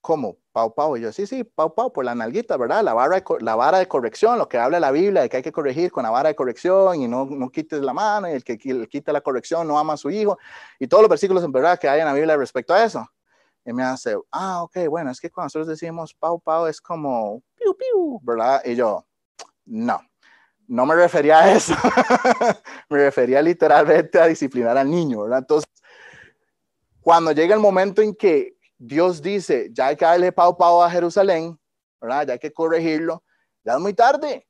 ¿cómo? 0.00 0.38
Pau 0.52 0.74
pau. 0.74 0.96
Y 0.96 1.02
yo, 1.02 1.12
sí, 1.12 1.26
sí, 1.26 1.44
pau 1.44 1.74
pau, 1.74 1.92
por 1.92 2.04
la 2.04 2.14
nalguita, 2.14 2.56
¿verdad? 2.56 2.82
La 2.82 2.94
vara, 2.94 3.16
de, 3.16 3.24
la 3.40 3.54
vara 3.54 3.78
de 3.78 3.88
corrección, 3.88 4.38
lo 4.38 4.48
que 4.48 4.58
habla 4.58 4.80
la 4.80 4.90
Biblia, 4.90 5.22
de 5.22 5.28
que 5.28 5.38
hay 5.38 5.42
que 5.42 5.52
corregir 5.52 5.90
con 5.92 6.02
la 6.02 6.10
vara 6.10 6.28
de 6.28 6.34
corrección 6.34 7.00
y 7.00 7.08
no, 7.08 7.26
no 7.26 7.50
quites 7.50 7.80
la 7.80 7.92
mano 7.92 8.28
y 8.28 8.32
el 8.32 8.44
que 8.44 8.58
quita 8.58 9.12
la 9.12 9.20
corrección 9.20 9.66
no 9.68 9.78
ama 9.78 9.94
a 9.94 9.96
su 9.96 10.10
hijo. 10.10 10.38
Y 10.78 10.86
todos 10.86 11.02
los 11.02 11.10
versículos 11.10 11.44
en 11.44 11.52
verdad 11.52 11.78
que 11.78 11.88
hay 11.88 12.00
en 12.00 12.06
la 12.06 12.14
Biblia 12.14 12.36
respecto 12.36 12.74
a 12.74 12.84
eso. 12.84 13.06
Y 13.64 13.72
me 13.72 13.82
hace, 13.82 14.16
ah, 14.32 14.62
ok, 14.62 14.88
bueno, 14.88 15.10
es 15.10 15.20
que 15.20 15.30
cuando 15.30 15.46
nosotros 15.46 15.68
decimos 15.68 16.14
pau 16.14 16.40
pau 16.40 16.66
es 16.66 16.80
como 16.80 17.42
piu 17.56 17.76
piu, 17.76 18.20
¿verdad? 18.22 18.62
Y 18.64 18.74
yo, 18.74 19.06
no, 19.66 20.00
no 20.66 20.86
me 20.86 20.94
refería 20.94 21.40
a 21.40 21.52
eso. 21.52 21.74
me 22.88 22.98
refería 22.98 23.42
literalmente 23.42 24.18
a 24.18 24.26
disciplinar 24.26 24.78
al 24.78 24.90
niño, 24.90 25.22
¿verdad? 25.22 25.40
Entonces, 25.40 25.70
cuando 27.00 27.32
llega 27.32 27.54
el 27.54 27.60
momento 27.60 28.02
en 28.02 28.14
que 28.14 28.56
Dios 28.82 29.20
dice, 29.20 29.68
ya 29.72 29.88
hay 29.88 29.96
que 29.96 30.06
darle 30.06 30.32
pau 30.32 30.56
pau 30.56 30.82
a 30.82 30.90
Jerusalén, 30.90 31.60
¿verdad? 32.00 32.26
Ya 32.26 32.32
hay 32.32 32.38
que 32.38 32.50
corregirlo. 32.50 33.22
Ya 33.62 33.74
es 33.74 33.78
muy 33.78 33.92
tarde. 33.92 34.48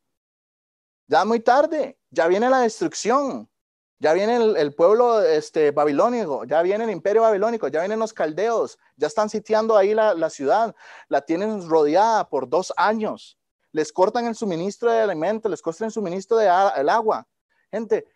Ya 1.09 1.22
es 1.22 1.26
muy 1.26 1.41
tarde. 1.41 1.99
Ya 2.11 2.28
viene 2.28 2.49
la 2.49 2.61
destrucción. 2.61 3.51
Ya 3.99 4.12
viene 4.12 4.37
el, 4.37 4.74
pueblo 4.74 5.20
este, 5.20 5.72
babilónico, 5.72 6.45
ya 6.45 6.62
viene 6.62 6.85
el 6.85 6.91
imperio 6.91 7.20
babilónico, 7.20 7.68
ya 7.68 7.81
vienen 7.81 7.99
los 7.99 8.14
caldeos, 8.14 8.78
ya 8.97 9.09
están 9.09 9.28
sitiando 9.28 9.76
ahí 9.76 9.93
la, 9.93 10.14
la 10.14 10.31
ciudad, 10.31 10.74
la 11.09 11.20
tienen 11.20 11.68
rodeada 11.68 12.26
por 12.26 12.49
dos 12.49 12.72
años. 12.78 13.39
Les 13.72 13.93
cortan 13.93 14.24
el 14.24 14.35
suministro 14.35 14.91
de 14.91 15.01
alimentos, 15.01 15.51
les 15.51 15.61
cortan 15.61 15.87
el 15.87 15.93
suministro 15.93 16.39
de 16.39 16.47
el 16.76 16.89
agua. 16.89 17.28
Gente, 17.70 18.07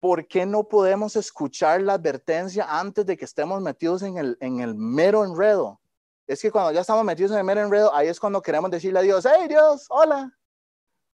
¿por 0.00 0.26
qué 0.26 0.46
no 0.46 0.64
podemos 0.64 1.16
escuchar 1.16 1.82
la 1.82 1.94
advertencia 1.94 2.66
antes 2.68 3.04
de 3.06 3.16
que 3.16 3.24
estemos 3.24 3.60
metidos 3.60 4.02
en 4.02 4.16
el, 4.18 4.36
en 4.40 4.60
el 4.60 4.74
mero 4.74 5.24
enredo? 5.24 5.80
Es 6.26 6.42
que 6.42 6.50
cuando 6.50 6.72
ya 6.72 6.82
estamos 6.82 7.04
metidos 7.04 7.32
en 7.32 7.38
el 7.38 7.44
mero 7.44 7.62
enredo, 7.62 7.94
ahí 7.94 8.08
es 8.08 8.20
cuando 8.20 8.42
queremos 8.42 8.70
decirle 8.70 8.98
a 8.98 9.02
Dios, 9.02 9.26
hey 9.26 9.48
Dios, 9.48 9.86
hola, 9.88 10.32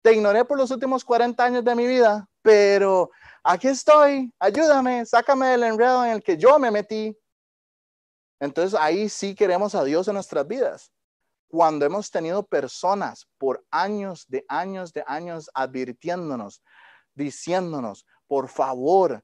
te 0.01 0.13
ignoré 0.13 0.43
por 0.43 0.57
los 0.57 0.69
últimos 0.71 1.05
40 1.05 1.43
años 1.43 1.63
de 1.63 1.75
mi 1.75 1.87
vida, 1.87 2.27
pero 2.41 3.09
aquí 3.43 3.69
estoy, 3.69 4.33
ayúdame, 4.39 5.05
sácame 5.05 5.47
del 5.47 5.63
enredo 5.63 6.03
en 6.05 6.11
el 6.11 6.23
que 6.23 6.37
yo 6.37 6.59
me 6.59 6.71
metí. 6.71 7.17
Entonces 8.39 8.77
ahí 8.77 9.07
sí 9.07 9.33
queremos 9.33 9.75
a 9.75 9.83
Dios 9.83 10.07
en 10.07 10.15
nuestras 10.15 10.45
vidas. 10.47 10.91
cuando 11.47 11.85
hemos 11.85 12.09
tenido 12.09 12.41
personas 12.43 13.27
por 13.37 13.63
años 13.69 14.25
de 14.27 14.43
años 14.47 14.91
de 14.91 15.03
años 15.05 15.51
advirtiéndonos, 15.53 16.63
diciéndonos, 17.13 18.07
por 18.27 18.49
favor, 18.49 19.23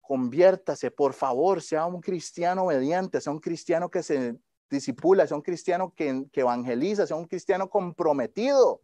conviértase, 0.00 0.90
por 0.90 1.12
favor, 1.14 1.62
sea 1.62 1.86
un 1.86 2.00
cristiano 2.00 2.64
obediente, 2.64 3.20
sea 3.20 3.32
un 3.32 3.40
cristiano 3.40 3.90
que 3.90 4.02
se 4.02 4.36
disipula, 4.68 5.24
sea 5.26 5.36
un 5.36 5.42
cristiano 5.42 5.92
que, 5.94 6.26
evangeliza, 6.32 7.06
sea 7.06 7.16
un 7.16 7.26
cristiano 7.26 7.70
comprometido. 7.70 8.82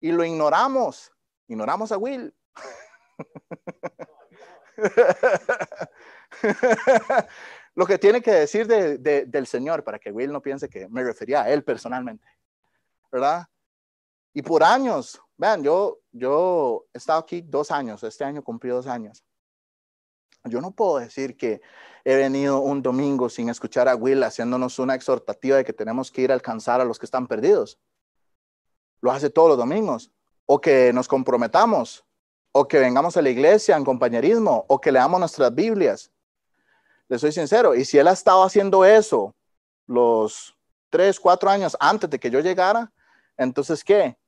Y 0.00 0.12
lo 0.12 0.24
ignoramos, 0.24 1.12
ignoramos 1.48 1.90
a 1.92 1.98
Will. 1.98 2.34
lo 7.74 7.86
que 7.86 7.98
tiene 7.98 8.22
que 8.22 8.32
decir 8.32 8.66
del 8.66 9.46
Señor 9.46 9.82
para 9.82 9.98
que 9.98 10.12
Will 10.12 10.32
no 10.32 10.42
piense 10.42 10.68
que 10.68 10.86
me 10.88 11.02
refería 11.02 11.42
a 11.42 11.50
él 11.50 11.64
personalmente, 11.64 12.28
¿verdad? 13.10 13.48
Y 14.34 14.42
por 14.42 14.64
años, 14.64 15.20
vean, 15.36 15.62
yo, 15.62 16.00
yo 16.10 16.86
he 16.92 16.98
estado 16.98 17.20
aquí 17.20 17.40
dos 17.40 17.70
años, 17.70 18.02
este 18.02 18.24
año 18.24 18.42
cumplí 18.42 18.70
dos 18.70 18.88
años. 18.88 19.24
Yo 20.44 20.60
no 20.60 20.72
puedo 20.72 20.98
decir 20.98 21.36
que 21.36 21.62
he 22.04 22.16
venido 22.16 22.58
un 22.58 22.82
domingo 22.82 23.30
sin 23.30 23.48
escuchar 23.48 23.88
a 23.88 23.94
Will 23.94 24.22
haciéndonos 24.24 24.78
una 24.78 24.94
exhortativa 24.94 25.56
de 25.56 25.64
que 25.64 25.72
tenemos 25.72 26.10
que 26.10 26.22
ir 26.22 26.32
a 26.32 26.34
alcanzar 26.34 26.80
a 26.80 26.84
los 26.84 26.98
que 26.98 27.06
están 27.06 27.26
perdidos. 27.26 27.78
Lo 29.00 29.10
hace 29.10 29.30
todos 29.30 29.48
los 29.48 29.56
domingos. 29.56 30.10
O 30.46 30.60
que 30.60 30.92
nos 30.92 31.08
comprometamos, 31.08 32.04
o 32.52 32.68
que 32.68 32.78
vengamos 32.78 33.16
a 33.16 33.22
la 33.22 33.30
iglesia 33.30 33.76
en 33.76 33.84
compañerismo, 33.84 34.66
o 34.68 34.78
que 34.78 34.92
leamos 34.92 35.18
nuestras 35.18 35.54
Biblias. 35.54 36.10
Le 37.08 37.18
soy 37.18 37.32
sincero, 37.32 37.74
y 37.74 37.86
si 37.86 37.96
él 37.96 38.08
ha 38.08 38.12
estado 38.12 38.42
haciendo 38.42 38.84
eso 38.84 39.34
los 39.86 40.54
tres, 40.90 41.18
cuatro 41.18 41.48
años 41.48 41.74
antes 41.80 42.10
de 42.10 42.20
que 42.20 42.30
yo 42.30 42.40
llegara, 42.40 42.92
entonces, 43.38 43.82
¿qué? 43.82 44.18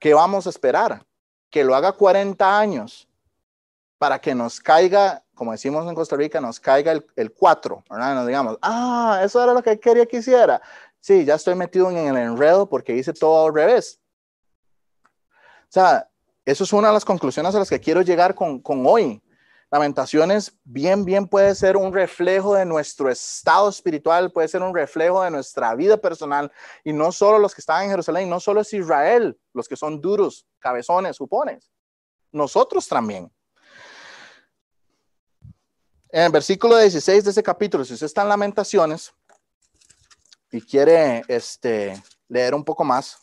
¿Qué 0.00 0.14
vamos 0.14 0.46
a 0.46 0.50
esperar? 0.50 1.06
Que 1.50 1.62
lo 1.62 1.74
haga 1.74 1.92
40 1.92 2.58
años 2.58 3.06
para 3.98 4.18
que 4.18 4.34
nos 4.34 4.58
caiga, 4.58 5.22
como 5.34 5.52
decimos 5.52 5.86
en 5.86 5.94
Costa 5.94 6.16
Rica, 6.16 6.40
nos 6.40 6.58
caiga 6.58 6.90
el, 6.90 7.06
el 7.16 7.32
4, 7.32 7.84
¿verdad? 7.90 8.14
Nos 8.14 8.26
digamos, 8.26 8.58
ah, 8.62 9.20
eso 9.22 9.42
era 9.44 9.52
lo 9.52 9.62
que 9.62 9.78
quería 9.78 10.06
que 10.06 10.16
hiciera. 10.16 10.60
Sí, 11.00 11.24
ya 11.26 11.34
estoy 11.34 11.54
metido 11.54 11.90
en 11.90 11.98
el 11.98 12.16
enredo 12.16 12.66
porque 12.66 12.96
hice 12.96 13.12
todo 13.12 13.46
al 13.46 13.54
revés. 13.54 14.00
O 15.04 15.72
sea, 15.72 16.08
eso 16.46 16.64
es 16.64 16.72
una 16.72 16.88
de 16.88 16.94
las 16.94 17.04
conclusiones 17.04 17.54
a 17.54 17.58
las 17.58 17.68
que 17.68 17.78
quiero 17.78 18.00
llegar 18.00 18.34
con, 18.34 18.58
con 18.60 18.84
hoy. 18.86 19.22
Lamentaciones 19.70 20.58
bien, 20.64 21.04
bien 21.04 21.28
puede 21.28 21.54
ser 21.54 21.76
un 21.76 21.92
reflejo 21.92 22.54
de 22.54 22.64
nuestro 22.64 23.08
estado 23.08 23.68
espiritual, 23.68 24.32
puede 24.32 24.48
ser 24.48 24.62
un 24.62 24.74
reflejo 24.74 25.22
de 25.22 25.30
nuestra 25.30 25.74
vida 25.76 25.96
personal, 25.96 26.50
y 26.82 26.92
no 26.92 27.12
solo 27.12 27.38
los 27.38 27.54
que 27.54 27.60
están 27.60 27.84
en 27.84 27.90
Jerusalén, 27.90 28.28
no 28.28 28.40
solo 28.40 28.62
es 28.62 28.72
Israel, 28.72 29.38
los 29.52 29.68
que 29.68 29.76
son 29.76 30.00
duros, 30.00 30.44
cabezones, 30.58 31.16
supones, 31.16 31.70
nosotros 32.32 32.88
también. 32.88 33.30
En 36.08 36.24
el 36.24 36.32
versículo 36.32 36.76
16 36.76 37.22
de 37.22 37.30
ese 37.30 37.42
capítulo, 37.42 37.84
si 37.84 37.94
usted 37.94 38.06
está 38.06 38.22
en 38.22 38.28
Lamentaciones 38.28 39.12
y 40.50 40.60
quiere 40.60 41.22
este, 41.28 42.02
leer 42.26 42.56
un 42.56 42.64
poco 42.64 42.82
más, 42.82 43.18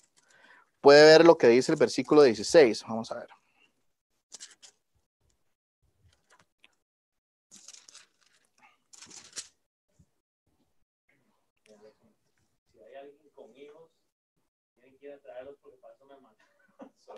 puede 0.79 1.03
ver 1.03 1.25
lo 1.25 1.37
que 1.37 1.49
dice 1.49 1.73
el 1.73 1.77
versículo 1.77 2.21
16. 2.21 2.85
Vamos 2.87 3.11
a 3.11 3.15
ver. 3.15 3.36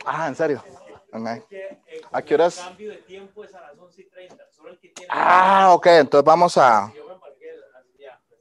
Ah, 0.05 0.27
¿en 0.27 0.35
serio? 0.35 0.63
¿A 2.11 2.21
qué 2.21 2.35
horas? 2.35 2.57
cambio 2.57 2.91
de 2.91 2.97
tiempo 2.97 3.43
es 3.43 3.53
a 3.53 3.61
las 3.61 3.77
11 3.77 4.01
y 4.01 4.05
30. 4.05 4.51
Solo 4.51 4.69
el 4.69 4.79
que 4.79 4.89
tiene 4.89 5.11
ah, 5.11 5.73
ok, 5.73 5.87
entonces 5.87 6.25
vamos 6.25 6.57
a. 6.57 6.91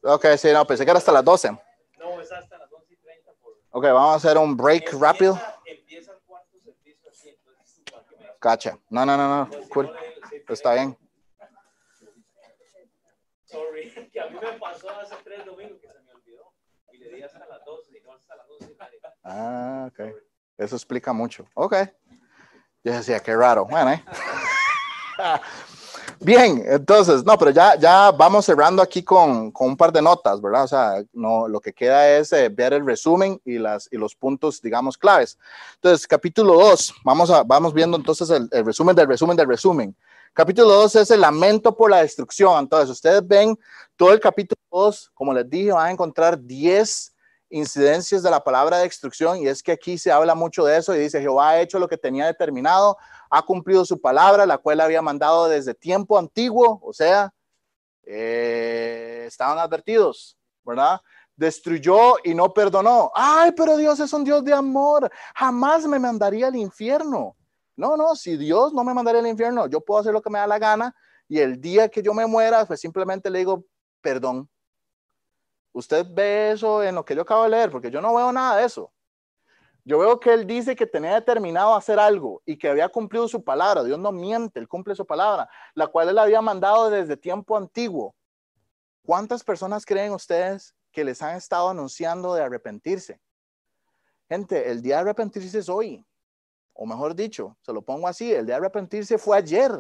Ok, 0.02 0.26
sí, 0.36 0.52
no, 0.52 0.66
pensé 0.66 0.84
que 0.84 0.90
era 0.90 0.98
hasta 0.98 1.12
las 1.12 1.24
12. 1.24 1.50
No, 1.98 2.20
es 2.20 2.30
hasta 2.30 2.58
las 2.58 2.72
11 2.72 2.92
y 2.92 2.96
30. 2.96 3.32
Por... 3.40 3.52
Ok, 3.70 3.84
vamos 3.84 4.12
a 4.12 4.14
hacer 4.16 4.38
un 4.38 4.56
break 4.56 4.92
rápido. 4.94 5.40
Empieza 5.64 6.12
el 6.12 6.18
cuarto 6.20 6.58
servicio 6.60 7.10
así, 7.10 7.30
entonces. 7.30 7.82
Cacha. 8.38 8.78
No, 8.90 9.04
no, 9.04 9.16
no, 9.16 9.28
no. 9.28 9.68
Cool. 9.70 9.92
Está 10.48 10.74
bien. 10.74 10.96
Sorry, 13.44 13.90
que 14.12 14.20
a 14.20 14.26
mí 14.26 14.38
me 14.40 14.52
pasó 14.58 14.90
hace 14.90 15.16
tres 15.24 15.44
domingos 15.44 15.80
que 15.80 15.88
se 15.88 16.00
me 16.00 16.12
olvidó. 16.12 16.52
Y 16.92 16.98
le 16.98 17.14
di 17.14 17.22
hasta 17.22 17.46
las 17.46 17.64
12 17.64 17.98
y 17.98 18.00
no 18.02 18.12
hasta 18.12 18.36
las 18.36 18.46
12 18.46 18.64
y 18.64 18.76
media. 18.76 19.14
Ah, 19.24 19.90
ok. 19.90 20.27
Eso 20.58 20.74
explica 20.74 21.12
mucho. 21.12 21.46
Ok. 21.54 21.76
Yo 22.82 22.92
decía, 22.92 23.20
qué 23.20 23.34
raro. 23.34 23.64
Bueno, 23.64 23.92
¿eh? 23.92 24.04
Bien, 26.20 26.64
entonces, 26.66 27.24
no, 27.24 27.38
pero 27.38 27.52
ya, 27.52 27.76
ya 27.76 28.10
vamos 28.10 28.44
cerrando 28.44 28.82
aquí 28.82 29.04
con, 29.04 29.52
con, 29.52 29.68
un 29.68 29.76
par 29.76 29.92
de 29.92 30.02
notas, 30.02 30.40
¿verdad? 30.40 30.64
O 30.64 30.68
sea, 30.68 31.04
no, 31.12 31.46
lo 31.46 31.60
que 31.60 31.72
queda 31.72 32.08
es 32.18 32.32
eh, 32.32 32.48
ver 32.48 32.72
el 32.72 32.84
resumen 32.84 33.40
y, 33.44 33.58
las, 33.58 33.88
y 33.92 33.96
los 33.96 34.16
puntos, 34.16 34.60
digamos, 34.60 34.98
claves. 34.98 35.38
Entonces, 35.76 36.08
capítulo 36.08 36.54
2, 36.54 36.94
vamos, 37.04 37.30
a, 37.30 37.44
vamos 37.44 37.72
viendo 37.72 37.96
entonces 37.96 38.30
el, 38.30 38.48
el, 38.50 38.66
resumen 38.66 38.96
del 38.96 39.06
resumen 39.06 39.36
del 39.36 39.46
resumen. 39.46 39.94
Capítulo 40.32 40.68
2 40.68 40.96
es 40.96 41.10
el 41.12 41.20
lamento 41.20 41.76
por 41.76 41.88
la 41.88 41.98
destrucción. 41.98 42.58
Entonces, 42.58 42.90
ustedes 42.90 43.24
ven 43.26 43.56
todo 43.94 44.12
el 44.12 44.18
capítulo 44.18 44.60
2, 44.72 45.12
como 45.14 45.32
les 45.32 45.48
dije, 45.48 45.70
van 45.70 45.86
a 45.86 45.92
encontrar 45.92 46.40
10 46.40 47.14
incidencias 47.50 48.22
de 48.22 48.30
la 48.30 48.42
palabra 48.44 48.78
de 48.78 48.84
destrucción 48.84 49.38
y 49.38 49.48
es 49.48 49.62
que 49.62 49.72
aquí 49.72 49.96
se 49.96 50.12
habla 50.12 50.34
mucho 50.34 50.64
de 50.64 50.76
eso 50.76 50.94
y 50.94 50.98
dice 50.98 51.20
Jehová 51.20 51.50
ha 51.50 51.60
hecho 51.60 51.78
lo 51.78 51.88
que 51.88 51.96
tenía 51.96 52.26
determinado, 52.26 52.96
ha 53.30 53.42
cumplido 53.42 53.84
su 53.84 54.00
palabra, 54.00 54.46
la 54.46 54.58
cual 54.58 54.80
había 54.80 55.02
mandado 55.02 55.48
desde 55.48 55.74
tiempo 55.74 56.18
antiguo, 56.18 56.80
o 56.82 56.92
sea, 56.92 57.32
eh, 58.04 59.24
estaban 59.26 59.58
advertidos, 59.58 60.36
¿verdad? 60.64 61.00
Destruyó 61.36 62.16
y 62.24 62.34
no 62.34 62.52
perdonó. 62.52 63.12
Ay, 63.14 63.52
pero 63.56 63.76
Dios 63.76 64.00
es 64.00 64.12
un 64.12 64.24
Dios 64.24 64.44
de 64.44 64.52
amor, 64.52 65.10
jamás 65.34 65.86
me 65.86 65.98
mandaría 65.98 66.48
al 66.48 66.56
infierno. 66.56 67.36
No, 67.76 67.96
no, 67.96 68.16
si 68.16 68.36
Dios 68.36 68.72
no 68.74 68.82
me 68.82 68.92
mandaría 68.92 69.20
al 69.20 69.26
infierno, 69.26 69.68
yo 69.68 69.80
puedo 69.80 70.00
hacer 70.00 70.12
lo 70.12 70.20
que 70.20 70.30
me 70.30 70.38
da 70.38 70.46
la 70.46 70.58
gana 70.58 70.94
y 71.28 71.38
el 71.38 71.60
día 71.60 71.88
que 71.88 72.02
yo 72.02 72.12
me 72.12 72.26
muera, 72.26 72.66
pues 72.66 72.80
simplemente 72.80 73.30
le 73.30 73.40
digo 73.40 73.64
perdón 74.00 74.48
Usted 75.72 76.06
ve 76.10 76.52
eso 76.52 76.82
en 76.82 76.94
lo 76.94 77.04
que 77.04 77.14
yo 77.14 77.22
acabo 77.22 77.44
de 77.44 77.50
leer, 77.50 77.70
porque 77.70 77.90
yo 77.90 78.00
no 78.00 78.14
veo 78.14 78.32
nada 78.32 78.56
de 78.56 78.66
eso. 78.66 78.92
Yo 79.84 79.98
veo 79.98 80.20
que 80.20 80.34
él 80.34 80.46
dice 80.46 80.76
que 80.76 80.86
tenía 80.86 81.14
determinado 81.14 81.74
hacer 81.74 81.98
algo 81.98 82.42
y 82.44 82.58
que 82.58 82.68
había 82.68 82.90
cumplido 82.90 83.26
su 83.26 83.42
palabra. 83.42 83.82
Dios 83.82 83.98
no 83.98 84.12
miente, 84.12 84.60
él 84.60 84.68
cumple 84.68 84.94
su 84.94 85.06
palabra, 85.06 85.48
la 85.74 85.86
cual 85.86 86.10
él 86.10 86.18
había 86.18 86.42
mandado 86.42 86.90
desde 86.90 87.16
tiempo 87.16 87.56
antiguo. 87.56 88.14
¿Cuántas 89.02 89.42
personas 89.42 89.86
creen 89.86 90.12
ustedes 90.12 90.74
que 90.92 91.04
les 91.04 91.22
han 91.22 91.36
estado 91.36 91.70
anunciando 91.70 92.34
de 92.34 92.42
arrepentirse? 92.42 93.18
Gente, 94.28 94.70
el 94.70 94.82
día 94.82 94.96
de 94.96 95.00
arrepentirse 95.00 95.58
es 95.58 95.70
hoy. 95.70 96.06
O 96.74 96.84
mejor 96.84 97.14
dicho, 97.14 97.56
se 97.62 97.72
lo 97.72 97.80
pongo 97.80 98.06
así, 98.06 98.30
el 98.30 98.44
día 98.44 98.56
de 98.56 98.66
arrepentirse 98.66 99.16
fue 99.16 99.38
ayer. 99.38 99.72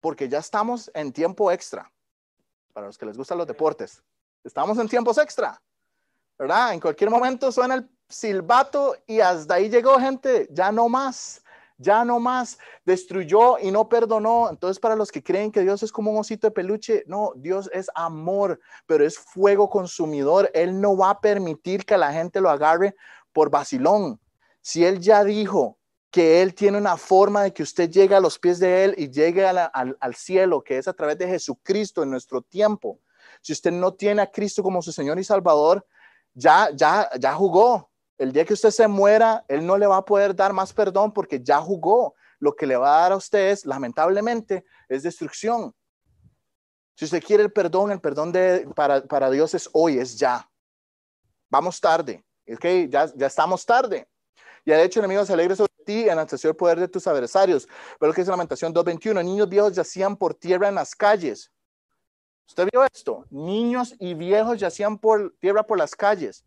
Porque 0.00 0.28
ya 0.28 0.38
estamos 0.38 0.90
en 0.94 1.12
tiempo 1.12 1.50
extra. 1.50 1.92
Para 2.78 2.86
los 2.86 2.96
que 2.96 3.06
les 3.06 3.18
gustan 3.18 3.38
los 3.38 3.46
deportes. 3.48 4.04
Estamos 4.44 4.78
en 4.78 4.88
tiempos 4.88 5.18
extra, 5.18 5.60
¿verdad? 6.38 6.74
En 6.74 6.78
cualquier 6.78 7.10
momento 7.10 7.50
suena 7.50 7.74
el 7.74 7.90
silbato 8.08 8.94
y 9.04 9.18
hasta 9.18 9.54
ahí 9.54 9.68
llegó 9.68 9.98
gente, 9.98 10.46
ya 10.52 10.70
no 10.70 10.88
más, 10.88 11.42
ya 11.76 12.04
no 12.04 12.20
más, 12.20 12.56
destruyó 12.84 13.58
y 13.58 13.72
no 13.72 13.88
perdonó. 13.88 14.48
Entonces, 14.48 14.78
para 14.78 14.94
los 14.94 15.10
que 15.10 15.24
creen 15.24 15.50
que 15.50 15.62
Dios 15.62 15.82
es 15.82 15.90
como 15.90 16.12
un 16.12 16.18
osito 16.18 16.46
de 16.46 16.52
peluche, 16.52 17.02
no, 17.08 17.32
Dios 17.34 17.68
es 17.72 17.90
amor, 17.96 18.60
pero 18.86 19.04
es 19.04 19.18
fuego 19.18 19.68
consumidor. 19.68 20.48
Él 20.54 20.80
no 20.80 20.96
va 20.96 21.10
a 21.10 21.20
permitir 21.20 21.84
que 21.84 21.98
la 21.98 22.12
gente 22.12 22.40
lo 22.40 22.48
agarre 22.48 22.94
por 23.32 23.50
vacilón. 23.50 24.20
Si 24.60 24.84
Él 24.84 25.00
ya 25.00 25.24
dijo 25.24 25.77
que 26.10 26.42
Él 26.42 26.54
tiene 26.54 26.78
una 26.78 26.96
forma 26.96 27.42
de 27.42 27.52
que 27.52 27.62
usted 27.62 27.90
llegue 27.90 28.14
a 28.14 28.20
los 28.20 28.38
pies 28.38 28.58
de 28.58 28.84
Él 28.84 28.94
y 28.96 29.10
llegue 29.10 29.46
al, 29.46 29.96
al 30.00 30.14
cielo, 30.14 30.62
que 30.62 30.78
es 30.78 30.88
a 30.88 30.94
través 30.94 31.18
de 31.18 31.28
Jesucristo 31.28 32.02
en 32.02 32.10
nuestro 32.10 32.42
tiempo, 32.42 33.00
si 33.42 33.52
usted 33.52 33.72
no 33.72 33.94
tiene 33.94 34.22
a 34.22 34.30
Cristo 34.30 34.62
como 34.62 34.82
su 34.82 34.92
Señor 34.92 35.18
y 35.18 35.24
Salvador, 35.24 35.86
ya, 36.34 36.70
ya, 36.74 37.08
ya 37.18 37.34
jugó. 37.34 37.90
El 38.16 38.32
día 38.32 38.44
que 38.44 38.54
usted 38.54 38.70
se 38.70 38.88
muera, 38.88 39.44
Él 39.48 39.64
no 39.64 39.78
le 39.78 39.86
va 39.86 39.98
a 39.98 40.04
poder 40.04 40.34
dar 40.34 40.52
más 40.52 40.72
perdón 40.72 41.12
porque 41.12 41.42
ya 41.42 41.60
jugó. 41.60 42.14
Lo 42.40 42.54
que 42.54 42.66
le 42.66 42.76
va 42.76 42.98
a 42.98 43.00
dar 43.02 43.12
a 43.12 43.16
usted 43.16 43.58
lamentablemente, 43.64 44.64
es 44.88 45.02
destrucción. 45.02 45.74
Si 46.94 47.04
usted 47.04 47.22
quiere 47.22 47.42
el 47.44 47.52
perdón, 47.52 47.90
el 47.90 48.00
perdón 48.00 48.32
de, 48.32 48.68
para, 48.74 49.02
para 49.04 49.30
Dios 49.30 49.54
es 49.54 49.68
hoy, 49.72 49.98
es 49.98 50.16
ya. 50.16 50.48
Vamos 51.48 51.80
tarde. 51.80 52.24
Okay, 52.46 52.88
ya, 52.88 53.12
ya 53.14 53.26
estamos 53.26 53.64
tarde. 53.64 54.08
Y 54.68 54.72
ha 54.72 54.82
hecho 54.82 55.00
enemigos 55.00 55.30
alegres 55.30 55.56
sobre 55.56 55.72
ti, 55.86 56.10
en 56.10 56.18
el 56.18 56.54
poder 56.54 56.78
de 56.78 56.88
tus 56.88 57.06
adversarios. 57.06 57.66
Pero 57.98 58.08
lo 58.08 58.12
que 58.12 58.20
dice 58.20 58.30
Lamentación 58.30 58.74
2.21, 58.74 59.24
niños 59.24 59.48
viejos 59.48 59.72
yacían 59.72 60.14
por 60.14 60.34
tierra 60.34 60.68
en 60.68 60.74
las 60.74 60.94
calles. 60.94 61.50
¿Usted 62.46 62.68
vio 62.70 62.84
esto? 62.84 63.24
Niños 63.30 63.94
y 63.98 64.12
viejos 64.12 64.60
yacían 64.60 64.98
por 64.98 65.34
tierra 65.38 65.62
por 65.62 65.78
las 65.78 65.96
calles. 65.96 66.44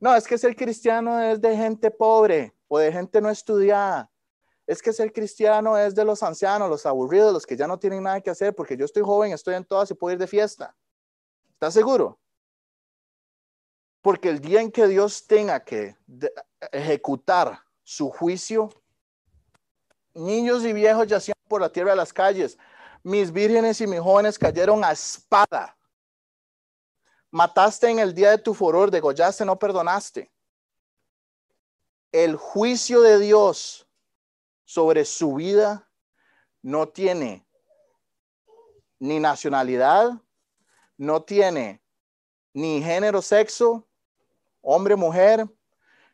No, 0.00 0.16
es 0.16 0.26
que 0.26 0.38
ser 0.38 0.56
cristiano 0.56 1.20
es 1.20 1.38
de 1.38 1.54
gente 1.54 1.90
pobre 1.90 2.54
o 2.68 2.78
de 2.78 2.90
gente 2.90 3.20
no 3.20 3.28
estudiada. 3.28 4.10
Es 4.66 4.80
que 4.80 4.94
ser 4.94 5.12
cristiano 5.12 5.76
es 5.76 5.94
de 5.94 6.06
los 6.06 6.22
ancianos, 6.22 6.70
los 6.70 6.86
aburridos, 6.86 7.34
los 7.34 7.44
que 7.44 7.54
ya 7.54 7.66
no 7.66 7.78
tienen 7.78 8.04
nada 8.04 8.22
que 8.22 8.30
hacer, 8.30 8.54
porque 8.54 8.78
yo 8.78 8.86
estoy 8.86 9.02
joven, 9.02 9.32
estoy 9.32 9.56
en 9.56 9.64
todas 9.66 9.90
y 9.90 9.94
puedo 9.94 10.14
ir 10.14 10.18
de 10.18 10.26
fiesta. 10.26 10.74
¿Estás 11.52 11.74
seguro? 11.74 12.18
Porque 14.06 14.28
el 14.28 14.40
día 14.40 14.60
en 14.60 14.70
que 14.70 14.86
Dios 14.86 15.26
tenga 15.26 15.64
que 15.64 15.96
ejecutar 16.70 17.60
su 17.82 18.08
juicio, 18.08 18.70
niños 20.14 20.64
y 20.64 20.72
viejos 20.72 21.08
yacían 21.08 21.34
por 21.48 21.60
la 21.60 21.72
tierra 21.72 21.90
de 21.90 21.96
las 21.96 22.12
calles. 22.12 22.56
Mis 23.02 23.32
vírgenes 23.32 23.80
y 23.80 23.86
mis 23.88 23.98
jóvenes 23.98 24.38
cayeron 24.38 24.84
a 24.84 24.92
espada. 24.92 25.76
Mataste 27.32 27.90
en 27.90 27.98
el 27.98 28.14
día 28.14 28.30
de 28.30 28.38
tu 28.38 28.54
furor, 28.54 28.92
degollaste, 28.92 29.44
no 29.44 29.58
perdonaste. 29.58 30.30
El 32.12 32.36
juicio 32.36 33.00
de 33.00 33.18
Dios 33.18 33.88
sobre 34.64 35.04
su 35.04 35.34
vida 35.34 35.90
no 36.62 36.86
tiene 36.86 37.44
ni 39.00 39.18
nacionalidad, 39.18 40.12
no 40.96 41.24
tiene 41.24 41.82
ni 42.52 42.80
género, 42.80 43.20
sexo, 43.20 43.82
hombre, 44.68 44.96
mujer, 44.96 45.46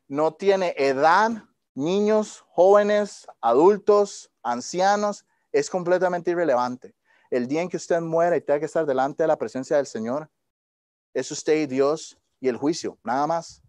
no 0.09 0.35
tiene 0.35 0.75
edad, 0.77 1.31
niños, 1.75 2.45
jóvenes, 2.51 3.27
adultos, 3.41 4.31
ancianos, 4.43 5.25
es 5.53 5.71
completamente 5.71 6.33
irrelevante. 6.33 6.95
El 7.31 7.49
día 7.49 7.63
en 7.63 7.71
que 7.71 7.79
usted 7.79 8.03
muera 8.03 8.37
y 8.37 8.43
tenga 8.43 8.61
que 8.61 8.67
estar 8.67 8.85
delante 8.85 9.23
de 9.23 9.27
la 9.27 9.39
presencia 9.39 9.79
del 9.79 9.87
Señor, 9.87 10.29
es 11.15 11.31
usted 11.31 11.57
y 11.57 11.67
Dios 11.67 12.19
y 12.41 12.49
el 12.49 12.59
juicio, 12.59 12.99
nada 13.03 13.27
más. 13.27 13.63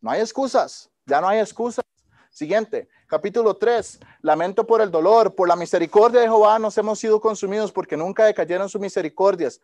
No 0.00 0.10
hay 0.10 0.22
excusas, 0.22 0.90
ya 1.04 1.20
no 1.20 1.28
hay 1.28 1.40
excusas. 1.40 1.84
Siguiente, 2.30 2.88
capítulo 3.06 3.58
3, 3.58 4.00
lamento 4.22 4.66
por 4.66 4.80
el 4.80 4.90
dolor, 4.90 5.34
por 5.34 5.48
la 5.48 5.54
misericordia 5.54 6.22
de 6.22 6.28
Jehová 6.28 6.58
nos 6.58 6.78
hemos 6.78 6.98
sido 6.98 7.20
consumidos 7.20 7.70
porque 7.70 7.96
nunca 7.96 8.24
decayeron 8.24 8.70
sus 8.70 8.80
misericordias. 8.80 9.60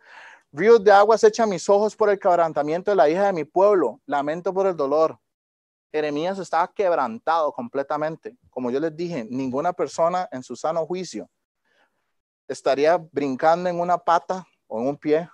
Ríos 0.53 0.83
de 0.83 0.91
aguas 0.91 1.23
echan 1.23 1.49
mis 1.49 1.69
ojos 1.69 1.95
por 1.95 2.09
el 2.09 2.19
quebrantamiento 2.19 2.91
de 2.91 2.95
la 2.95 3.09
hija 3.09 3.27
de 3.27 3.33
mi 3.33 3.45
pueblo, 3.45 4.01
lamento 4.05 4.53
por 4.53 4.67
el 4.67 4.75
dolor. 4.75 5.17
Jeremías 5.93 6.39
estaba 6.39 6.67
quebrantado 6.73 7.53
completamente. 7.53 8.37
Como 8.49 8.69
yo 8.69 8.79
les 8.79 8.95
dije, 8.95 9.25
ninguna 9.29 9.71
persona 9.71 10.27
en 10.31 10.43
su 10.43 10.57
sano 10.57 10.85
juicio 10.85 11.29
estaría 12.49 12.97
brincando 12.97 13.69
en 13.69 13.79
una 13.79 13.97
pata 13.97 14.45
o 14.67 14.81
en 14.81 14.87
un 14.87 14.97
pie, 14.97 15.29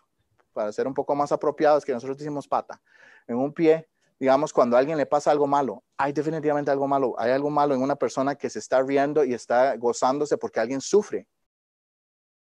para 0.54 0.72
ser 0.72 0.86
un 0.88 0.94
poco 0.94 1.16
más 1.16 1.32
apropiados 1.32 1.84
que 1.84 1.94
nosotros 1.94 2.18
decimos 2.18 2.48
pata, 2.48 2.80
en 3.26 3.38
un 3.38 3.52
pie, 3.52 3.88
digamos, 4.20 4.54
cuando 4.54 4.76
a 4.76 4.80
alguien 4.80 4.98
le 4.98 5.06
pasa 5.08 5.32
algo 5.32 5.48
malo, 5.48 5.84
hay 5.98 6.14
definitivamente 6.14 6.70
algo 6.70 6.88
malo, 6.88 7.16
hay 7.18 7.32
algo 7.32 7.50
malo 7.50 7.74
en 7.74 7.82
una 7.82 7.96
persona 7.96 8.36
que 8.36 8.50
se 8.50 8.60
está 8.60 8.84
riendo 8.84 9.24
y 9.24 9.34
está 9.34 9.76
gozándose 9.78 10.38
porque 10.38 10.60
alguien 10.60 10.82
sufre. 10.82 11.28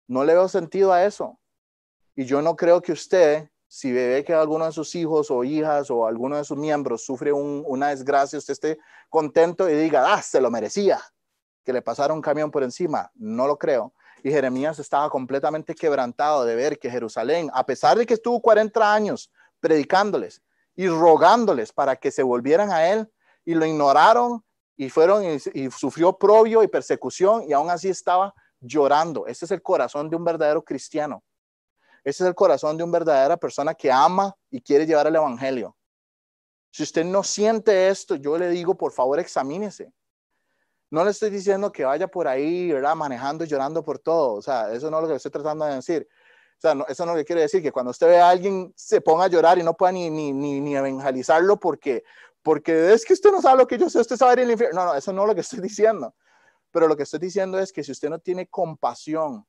No 0.06 0.24
le 0.26 0.34
veo 0.34 0.48
sentido 0.50 0.92
a 0.92 1.06
eso. 1.06 1.40
Y 2.18 2.26
yo 2.26 2.42
no 2.42 2.58
creo 2.58 2.82
que 2.82 2.92
usted 2.92 3.48
si 3.68 3.92
ve 3.92 4.24
que 4.26 4.34
alguno 4.34 4.66
de 4.66 4.72
sus 4.72 4.96
hijos 4.96 5.30
o 5.30 5.44
hijas 5.44 5.92
o 5.92 6.08
alguno 6.08 6.38
de 6.38 6.44
sus 6.44 6.58
miembros 6.58 7.06
sufre 7.06 7.34
una 7.34 7.90
desgracia, 7.90 8.40
usted 8.40 8.54
esté 8.54 8.80
contento 9.10 9.70
y 9.70 9.76
diga, 9.76 10.14
ah, 10.14 10.22
se 10.22 10.40
lo 10.40 10.50
merecía, 10.50 11.00
que 11.64 11.74
le 11.74 11.82
pasara 11.82 12.14
un 12.14 12.22
camión 12.22 12.50
por 12.50 12.64
encima. 12.64 13.12
No 13.16 13.46
lo 13.46 13.58
creo. 13.58 13.94
Y 14.24 14.32
Jeremías 14.32 14.80
estaba 14.80 15.10
completamente 15.10 15.76
quebrantado 15.76 16.46
de 16.46 16.56
ver 16.56 16.80
que 16.80 16.90
Jerusalén, 16.90 17.52
a 17.54 17.66
pesar 17.66 17.98
de 17.98 18.06
que 18.06 18.16
estuvo 18.16 18.42
40 18.42 18.94
años 18.94 19.32
predicándoles 19.60 20.42
y 20.76 20.88
rogándoles 20.88 21.74
para 21.74 21.96
que 21.98 22.10
se 22.10 22.24
volvieran 22.24 22.72
a 22.72 22.88
él, 22.90 23.12
y 23.46 23.54
lo 23.54 23.66
ignoraron 23.66 24.44
y 24.76 24.90
fueron 24.90 25.24
y, 25.24 25.70
sufrió 25.72 26.18
probio 26.18 26.64
y 26.64 26.68
persecución 26.68 27.44
y 27.48 27.54
aún 27.54 27.70
así 27.70 27.90
estaba 27.90 28.34
llorando. 28.60 29.26
Ese 29.28 29.46
es 29.46 29.52
el 29.52 29.62
corazón 29.62 30.10
de 30.10 30.16
un 30.16 30.24
verdadero 30.24 30.64
cristiano 30.64 31.24
ese 32.08 32.24
es 32.24 32.30
el 32.30 32.36
corazón 32.36 32.78
de 32.78 32.86
una 32.86 32.94
verdadera 32.94 33.36
persona 33.36 33.74
que 33.74 33.92
ama 33.92 34.34
y 34.50 34.62
quiere 34.62 34.86
llevar 34.86 35.08
el 35.08 35.18
Evangelio. 35.18 35.76
Si 36.72 36.84
usted 36.84 37.04
no 37.04 37.22
siente 37.22 37.90
esto, 37.90 38.16
yo 38.16 38.38
le 38.38 38.48
digo, 38.48 38.76
por 38.78 38.94
favor, 38.94 39.20
examínese. 39.20 39.92
No 40.90 41.04
le 41.04 41.12
estoy 41.12 41.30
diciendo 41.30 41.70
que 41.70 41.84
vaya 41.84 42.08
por 42.08 42.30
ahí, 42.30 42.72
¿verdad? 42.72 42.96
Manejando 42.96 43.44
y 43.44 43.48
llorando 43.48 43.84
por 43.84 44.00
todo. 44.00 44.36
O 44.36 44.42
sea, 44.42 44.72
eso 44.72 44.90
no 44.90 45.00
es 45.00 45.04
lo 45.04 45.10
que 45.10 45.16
estoy 45.16 45.32
tratando 45.32 45.66
de 45.66 45.76
decir. 45.76 46.08
O 46.58 46.62
sea, 46.62 46.72
eso 46.88 47.06
no 47.06 47.12
es 47.12 47.18
lo 47.18 47.22
que 47.22 47.26
quiere 47.26 47.42
decir 47.42 47.62
que 47.62 47.74
cuando 47.74 47.92
usted 47.92 48.08
ve 48.08 48.20
a 48.22 48.30
alguien 48.30 48.72
se 48.78 49.02
ponga 49.02 49.26
a 49.26 49.28
llorar 49.28 49.58
y 49.58 49.64
no 49.64 49.76
pueda 49.76 49.92
ni, 49.92 50.10
ni, 50.10 50.32
ni, 50.32 50.62
ni 50.62 50.78
evangelizarlo 50.78 51.60
porque, 51.60 52.06
porque 52.42 52.94
es 52.94 53.04
que 53.04 53.12
usted 53.12 53.34
no 53.34 53.42
sabe 53.42 53.58
lo 53.58 53.68
que 53.68 53.78
yo 53.78 53.90
sé, 53.90 54.00
usted 54.00 54.16
sabe 54.16 54.32
ir 54.34 54.40
al 54.46 54.52
infierno. 54.52 54.80
No, 54.80 54.94
no, 54.94 54.96
eso 54.96 55.12
no 55.12 55.24
es 55.24 55.28
lo 55.28 55.36
que 55.36 55.42
estoy 55.42 55.60
diciendo. 55.60 56.16
Pero 56.72 56.88
lo 56.88 56.96
que 56.96 57.04
estoy 57.04 57.20
diciendo 57.20 57.60
es 57.60 57.74
que 57.74 57.84
si 57.84 57.92
usted 57.92 58.10
no 58.10 58.20
tiene 58.20 58.48
compasión 58.48 59.46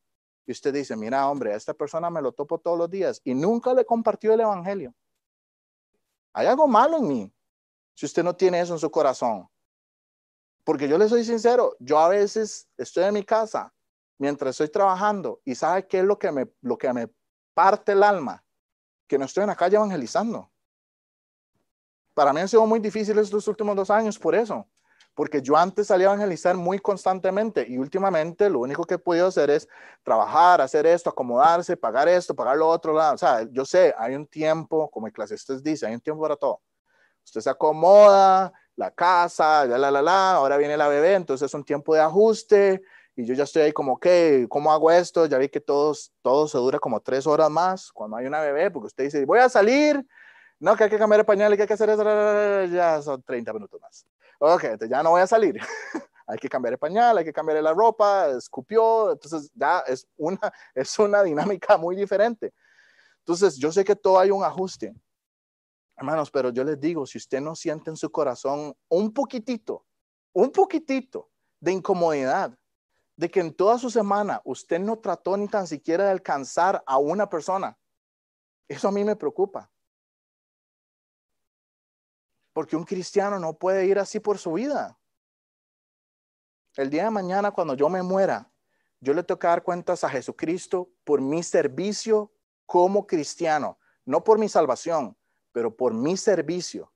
y 0.49 0.53
usted 0.53 0.72
dice, 0.72 0.96
mira, 0.96 1.28
hombre, 1.28 1.53
a 1.53 1.57
esta 1.57 1.74
persona 1.74 2.09
me 2.09 2.22
lo 2.22 2.32
topo 2.32 2.59
todos 2.59 2.78
los 2.78 2.88
días 2.88 3.20
y 3.22 3.34
nunca 3.34 3.74
le 3.74 3.84
compartió 3.84 4.32
el 4.32 4.40
Evangelio. 4.40 4.94
Hay 6.32 6.46
algo 6.46 6.66
malo 6.66 6.96
en 6.96 7.07
mí 7.07 7.34
si 7.94 8.07
usted 8.07 8.24
no 8.24 8.34
tiene 8.34 8.59
eso 8.59 8.72
en 8.72 8.78
su 8.78 8.90
corazón. 8.90 9.46
Porque 10.64 10.88
yo 10.88 10.96
le 10.96 11.07
soy 11.07 11.22
sincero, 11.22 11.76
yo 11.78 11.99
a 11.99 12.09
veces 12.09 12.66
estoy 12.78 13.05
en 13.05 13.12
mi 13.12 13.24
casa 13.24 13.74
mientras 14.16 14.53
estoy 14.53 14.70
trabajando 14.70 15.42
y 15.44 15.55
sabe 15.55 15.86
qué 15.86 15.99
es 15.99 16.05
lo 16.07 16.18
que 16.18 16.32
me, 16.32 16.51
lo 16.62 16.78
que 16.78 16.94
me 16.94 17.11
parte 17.53 17.92
el 17.92 18.03
alma, 18.03 18.42
que 19.07 19.18
no 19.18 19.26
estoy 19.26 19.42
en 19.42 19.49
la 19.49 19.57
calle 19.57 19.76
evangelizando. 19.76 20.51
Para 22.14 22.32
mí 22.32 22.40
han 22.40 22.49
sido 22.49 22.64
muy 22.64 22.80
difíciles 22.80 23.24
estos 23.24 23.46
últimos 23.49 23.76
dos 23.76 23.90
años 23.90 24.18
por 24.18 24.34
eso 24.34 24.66
porque 25.18 25.42
yo 25.42 25.56
antes 25.56 25.88
salía 25.88 26.06
a 26.06 26.12
evangelizar 26.12 26.56
muy 26.56 26.78
constantemente 26.78 27.66
y 27.68 27.76
últimamente 27.76 28.48
lo 28.48 28.60
único 28.60 28.84
que 28.84 28.94
he 28.94 28.98
podido 28.98 29.26
hacer 29.26 29.50
es 29.50 29.68
trabajar, 30.04 30.60
hacer 30.60 30.86
esto, 30.86 31.10
acomodarse, 31.10 31.76
pagar 31.76 32.06
esto, 32.06 32.36
pagar 32.36 32.56
lo 32.56 32.68
otro. 32.68 32.94
O 32.94 33.18
sea, 33.18 33.44
yo 33.50 33.64
sé, 33.64 33.92
hay 33.98 34.14
un 34.14 34.28
tiempo, 34.28 34.88
como 34.88 35.08
el 35.08 35.12
clasista 35.12 35.58
dice, 35.58 35.88
hay 35.88 35.94
un 35.94 36.00
tiempo 36.00 36.22
para 36.22 36.36
todo. 36.36 36.62
Usted 37.24 37.40
se 37.40 37.50
acomoda, 37.50 38.52
la 38.76 38.92
casa, 38.92 39.66
ya 39.66 39.76
la, 39.76 39.90
la, 39.90 40.02
la, 40.02 40.34
ahora 40.34 40.56
viene 40.56 40.76
la 40.76 40.86
bebé, 40.86 41.14
entonces 41.14 41.46
es 41.46 41.54
un 41.54 41.64
tiempo 41.64 41.96
de 41.96 42.00
ajuste 42.00 42.80
y 43.16 43.24
yo 43.24 43.34
ya 43.34 43.42
estoy 43.42 43.62
ahí 43.62 43.72
como, 43.72 43.98
¿qué? 43.98 44.46
¿Cómo 44.48 44.70
hago 44.70 44.88
esto? 44.88 45.26
Ya 45.26 45.38
vi 45.38 45.48
que 45.48 45.60
todos, 45.60 46.12
todo 46.22 46.46
se 46.46 46.58
dura 46.58 46.78
como 46.78 47.00
tres 47.00 47.26
horas 47.26 47.50
más 47.50 47.90
cuando 47.90 48.18
hay 48.18 48.26
una 48.26 48.40
bebé, 48.40 48.70
porque 48.70 48.86
usted 48.86 49.02
dice, 49.02 49.24
voy 49.24 49.40
a 49.40 49.48
salir, 49.48 50.06
no, 50.60 50.76
que 50.76 50.84
hay 50.84 50.90
que 50.90 50.98
cambiar 50.98 51.18
el 51.18 51.26
pañal 51.26 51.56
que 51.56 51.62
hay 51.62 51.68
que 51.68 51.74
hacer 51.74 51.90
eso, 51.90 52.04
ya 52.66 53.02
son 53.02 53.20
30 53.24 53.52
minutos 53.52 53.80
más 53.80 54.06
ok, 54.39 54.64
entonces 54.64 54.91
ya 54.91 55.03
no 55.03 55.11
voy 55.11 55.20
a 55.20 55.26
salir. 55.26 55.59
hay 56.28 56.39
que 56.39 56.49
cambiar 56.49 56.74
el 56.74 56.78
pañal, 56.78 57.16
hay 57.16 57.24
que 57.24 57.32
cambiar 57.32 57.62
la 57.62 57.72
ropa, 57.72 58.28
escupió, 58.28 59.12
entonces 59.12 59.51
ya 59.55 59.80
es 59.80 60.07
una, 60.16 60.39
es 60.74 60.99
una 60.99 61.22
dinámica 61.22 61.76
muy 61.76 61.97
diferente. 61.97 62.53
Entonces, 63.20 63.57
yo 63.57 63.72
sé 63.72 63.84
que 63.84 63.97
todo 63.97 64.18
hay 64.18 64.30
un 64.30 64.45
ajuste, 64.45 64.95
hermanos, 65.97 66.30
pero 66.30 66.51
yo 66.51 66.64
les 66.64 66.78
digo, 66.78 67.07
si 67.07 67.18
usted 67.18 67.41
no 67.41 67.55
siente 67.55 67.91
en 67.91 67.97
su 67.97 68.11
corazón 68.11 68.74
un 68.89 69.12
poquitito, 69.12 69.84
un 70.32 70.51
poquitito 70.51 71.30
de 71.61 71.72
incomodidad, 71.72 72.57
de 73.16 73.30
que 73.30 73.41
en 73.41 73.53
toda 73.53 73.78
su 73.78 73.91
semana 73.91 74.41
usted 74.45 74.78
no 74.78 74.99
trató 74.99 75.36
ni 75.36 75.49
tan 75.49 75.66
siquiera 75.66 76.05
de 76.05 76.11
alcanzar 76.11 76.82
a 76.86 76.99
una 76.99 77.28
persona, 77.28 77.76
eso 78.68 78.89
a 78.89 78.93
mí 78.93 79.03
me 79.03 79.16
preocupa. 79.16 79.70
Porque 82.59 82.74
un 82.74 82.82
cristiano 82.82 83.38
no 83.38 83.56
puede 83.56 83.86
ir 83.86 84.00
así 84.00 84.18
por 84.18 84.36
su 84.36 84.54
vida. 84.54 84.98
El 86.74 86.90
día 86.90 87.04
de 87.04 87.11
mañana, 87.11 87.52
cuando 87.52 87.74
yo 87.74 87.88
me 87.88 88.02
muera, 88.02 88.50
yo 88.98 89.14
le 89.14 89.22
tengo 89.22 89.38
que 89.38 89.46
dar 89.46 89.62
cuentas 89.62 90.02
a 90.02 90.11
Jesucristo 90.11 90.90
por 91.04 91.20
mi 91.20 91.44
servicio 91.44 92.32
como 92.66 93.06
cristiano, 93.06 93.78
no 94.04 94.24
por 94.24 94.40
mi 94.40 94.48
salvación, 94.48 95.16
pero 95.52 95.76
por 95.76 95.94
mi 95.94 96.16
servicio. 96.16 96.92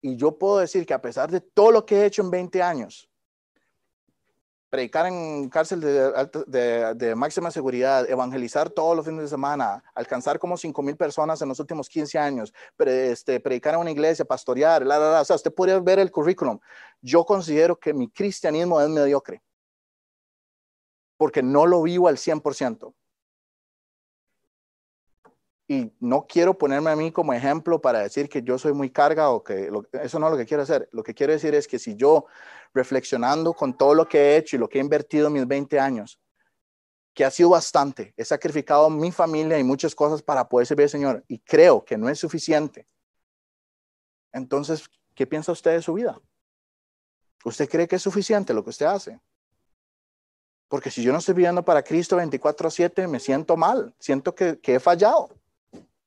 Y 0.00 0.14
yo 0.14 0.38
puedo 0.38 0.58
decir 0.58 0.86
que 0.86 0.94
a 0.94 1.02
pesar 1.02 1.28
de 1.28 1.40
todo 1.40 1.72
lo 1.72 1.84
que 1.84 1.96
he 1.96 2.06
hecho 2.06 2.22
en 2.22 2.30
20 2.30 2.62
años, 2.62 3.10
predicar 4.74 5.06
en 5.06 5.48
cárcel 5.50 5.80
de, 5.80 7.14
máxima 7.14 7.52
seguridad, 7.52 8.10
evangelizar 8.10 8.68
todos 8.68 8.96
los 8.96 9.06
fines 9.06 9.22
de 9.22 9.28
semana, 9.28 9.84
alcanzar 9.94 10.40
como 10.40 10.56
5 10.56 10.82
mil 10.82 10.96
personas 10.96 11.40
en 11.40 11.48
los 11.48 11.60
últimos 11.60 11.88
15 11.88 12.18
años, 12.18 12.52
este, 12.78 13.38
predicar 13.38 13.74
en 13.74 13.80
una 13.82 13.92
iglesia, 13.92 14.24
pastorear, 14.24 14.84
la, 14.84 14.98
la, 14.98 15.20
o 15.20 15.24
sea, 15.24 15.36
usted 15.36 15.54
podría 15.54 15.78
ver 15.78 16.00
el 16.00 16.10
currículum. 16.10 16.58
Yo 17.00 17.24
considero 17.24 17.78
que 17.78 17.94
mi 17.94 18.10
cristianismo 18.10 18.80
es 18.80 18.88
mediocre, 18.88 19.44
porque 21.16 21.40
no 21.40 21.66
lo 21.66 21.80
vivo 21.80 22.08
al 22.08 22.16
100% 22.16 22.92
y 25.66 25.92
no 25.98 26.26
quiero 26.26 26.58
ponerme 26.58 26.90
a 26.90 26.96
mí 26.96 27.10
como 27.10 27.32
ejemplo 27.32 27.80
para 27.80 28.00
decir 28.00 28.28
que 28.28 28.42
yo 28.42 28.58
soy 28.58 28.74
muy 28.74 28.90
carga 28.90 29.30
o 29.30 29.42
que 29.42 29.70
eso 30.02 30.18
no 30.18 30.26
es 30.26 30.32
lo 30.32 30.36
que 30.36 30.44
quiero 30.44 30.62
hacer. 30.62 30.88
Lo 30.92 31.02
que 31.02 31.14
quiero 31.14 31.32
decir 31.32 31.54
es 31.54 31.66
que 31.66 31.78
si 31.78 31.96
yo, 31.96 32.26
reflexionando 32.74 33.54
con 33.54 33.76
todo 33.76 33.94
lo 33.94 34.06
que 34.06 34.18
he 34.18 34.36
hecho 34.36 34.56
y 34.56 34.58
lo 34.58 34.68
que 34.68 34.78
he 34.78 34.82
invertido 34.82 35.28
en 35.28 35.32
mis 35.32 35.46
20 35.46 35.80
años, 35.80 36.20
que 37.14 37.24
ha 37.24 37.30
sido 37.30 37.50
bastante, 37.50 38.12
he 38.16 38.24
sacrificado 38.24 38.90
mi 38.90 39.10
familia 39.10 39.58
y 39.58 39.64
muchas 39.64 39.94
cosas 39.94 40.20
para 40.22 40.48
poder 40.48 40.66
servir 40.66 40.84
al 40.84 40.90
Señor 40.90 41.24
y 41.28 41.38
creo 41.38 41.84
que 41.84 41.96
no 41.96 42.08
es 42.08 42.18
suficiente. 42.18 42.86
Entonces, 44.32 44.90
¿qué 45.14 45.26
piensa 45.26 45.52
usted 45.52 45.72
de 45.72 45.82
su 45.82 45.94
vida? 45.94 46.20
¿Usted 47.44 47.68
cree 47.68 47.88
que 47.88 47.96
es 47.96 48.02
suficiente 48.02 48.52
lo 48.52 48.64
que 48.64 48.70
usted 48.70 48.86
hace? 48.86 49.20
Porque 50.68 50.90
si 50.90 51.02
yo 51.02 51.12
no 51.12 51.18
estoy 51.18 51.34
viviendo 51.34 51.64
para 51.64 51.84
Cristo 51.84 52.16
24/7, 52.16 53.06
me 53.06 53.20
siento 53.20 53.56
mal, 53.56 53.94
siento 53.98 54.34
que, 54.34 54.58
que 54.58 54.74
he 54.74 54.80
fallado. 54.80 55.28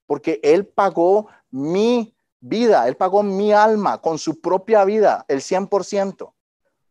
Porque 0.07 0.39
Él 0.41 0.65
pagó 0.65 1.27
mi 1.51 2.15
vida, 2.39 2.87
Él 2.87 2.97
pagó 2.97 3.21
mi 3.21 3.53
alma 3.53 4.01
con 4.01 4.17
su 4.17 4.41
propia 4.41 4.83
vida, 4.85 5.23
el 5.27 5.41
100%. 5.41 6.33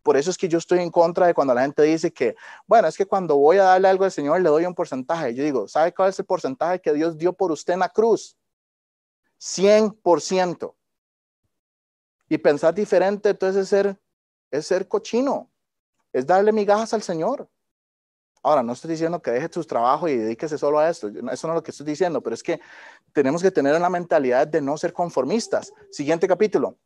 Por 0.07 0.17
eso 0.17 0.31
es 0.31 0.39
que 0.39 0.47
yo 0.47 0.59
estoy 0.59 0.79
en 0.79 0.91
contra 0.93 1.27
de 1.27 1.35
cuando 1.35 1.53
la 1.53 1.63
gente 1.63 1.83
dice 1.83 2.13
que, 2.13 2.37
bueno, 2.69 2.87
es 2.87 2.97
que 2.97 3.07
cuando 3.07 3.37
voy 3.37 3.57
a 3.57 3.65
darle 3.65 3.89
algo 3.89 4.05
al 4.05 4.13
Señor 4.13 4.41
le 4.41 4.49
doy 4.49 4.65
un 4.65 4.75
porcentaje. 4.75 5.35
Yo 5.35 5.43
digo, 5.43 5.67
¿sabe 5.67 5.93
cuál 5.93 6.11
es 6.11 6.19
el 6.21 6.25
porcentaje 6.25 6.81
que 6.81 6.93
Dios 6.93 7.19
dio 7.19 7.33
por 7.33 7.51
usted 7.51 7.73
en 7.73 7.81
la 7.81 7.89
cruz? 7.89 8.37
100%. 9.41 10.75
Y 12.29 12.39
pensar 12.39 12.73
diferente, 12.73 13.31
entonces 13.31 13.65
es 13.65 13.69
ser, 13.69 14.01
es 14.53 14.69
ser 14.69 14.87
cochino, 14.87 15.51
es 16.13 16.25
darle 16.25 16.53
migajas 16.53 16.95
al 16.95 17.03
Señor. 17.03 17.49
Ahora, 18.43 18.63
no 18.63 18.73
estoy 18.73 18.93
diciendo 18.93 19.21
que 19.21 19.31
deje 19.33 19.49
su 19.53 19.65
trabajo 19.65 20.09
y 20.09 20.17
dedíquese 20.17 20.57
solo 20.57 20.79
a 20.79 20.89
esto, 20.89 21.09
eso 21.09 21.47
no 21.49 21.53
es 21.53 21.57
lo 21.57 21.63
que 21.63 21.73
estoy 21.73 21.87
diciendo, 21.87 22.21
pero 22.21 22.35
es 22.35 22.43
que 22.43 22.61
tenemos 23.13 23.43
que 23.43 23.51
tener 23.51 23.75
una 23.75 23.91
mentalidad 23.91 24.47
de 24.47 24.61
no 24.61 24.77
ser 24.79 24.93
conformistas. 24.93 25.73
Siguiente 25.91 26.29
capítulo. 26.29 26.77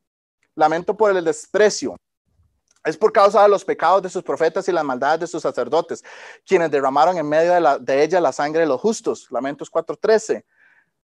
Lamento 0.55 0.97
por 0.97 1.15
el 1.15 1.25
desprecio. 1.25 1.97
Es 2.83 2.97
por 2.97 3.13
causa 3.13 3.43
de 3.43 3.49
los 3.49 3.65
pecados 3.65 4.03
de 4.03 4.09
sus 4.09 4.23
profetas 4.23 4.67
y 4.69 4.73
las 4.73 4.85
maldades 4.85 5.21
de 5.21 5.27
sus 5.27 5.43
sacerdotes, 5.43 6.03
quienes 6.47 6.71
derramaron 6.71 7.19
en 7.19 7.29
medio 7.29 7.53
de, 7.53 7.79
de 7.81 8.03
ella 8.03 8.21
la 8.21 8.33
sangre 8.33 8.63
de 8.63 8.67
los 8.67 8.81
justos. 8.81 9.27
Lamentos 9.31 9.71
4.13. 9.71 10.43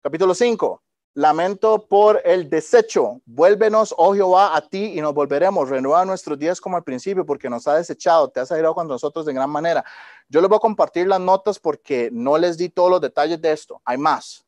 Capítulo 0.01 0.35
5. 0.35 0.83
Lamento 1.15 1.85
por 1.87 2.21
el 2.25 2.49
desecho. 2.49 3.21
Vuélvenos, 3.25 3.93
oh 3.97 4.15
Jehová, 4.15 4.55
a 4.55 4.67
ti 4.67 4.97
y 4.97 5.01
nos 5.01 5.13
volveremos. 5.13 5.69
Renueva 5.69 6.05
nuestros 6.05 6.39
días 6.39 6.59
como 6.59 6.75
al 6.75 6.83
principio, 6.83 7.23
porque 7.23 7.49
nos 7.49 7.67
ha 7.67 7.75
desechado, 7.75 8.29
te 8.29 8.39
has 8.39 8.51
ayudado 8.51 8.73
con 8.73 8.87
nosotros 8.87 9.25
de 9.25 9.33
gran 9.33 9.49
manera. 9.49 9.85
Yo 10.27 10.41
les 10.41 10.49
voy 10.49 10.57
a 10.57 10.59
compartir 10.59 11.07
las 11.07 11.19
notas 11.19 11.59
porque 11.59 12.09
no 12.11 12.37
les 12.39 12.57
di 12.57 12.69
todos 12.69 12.89
los 12.89 13.01
detalles 13.01 13.39
de 13.39 13.51
esto. 13.51 13.79
Hay 13.85 13.97
más, 13.97 14.43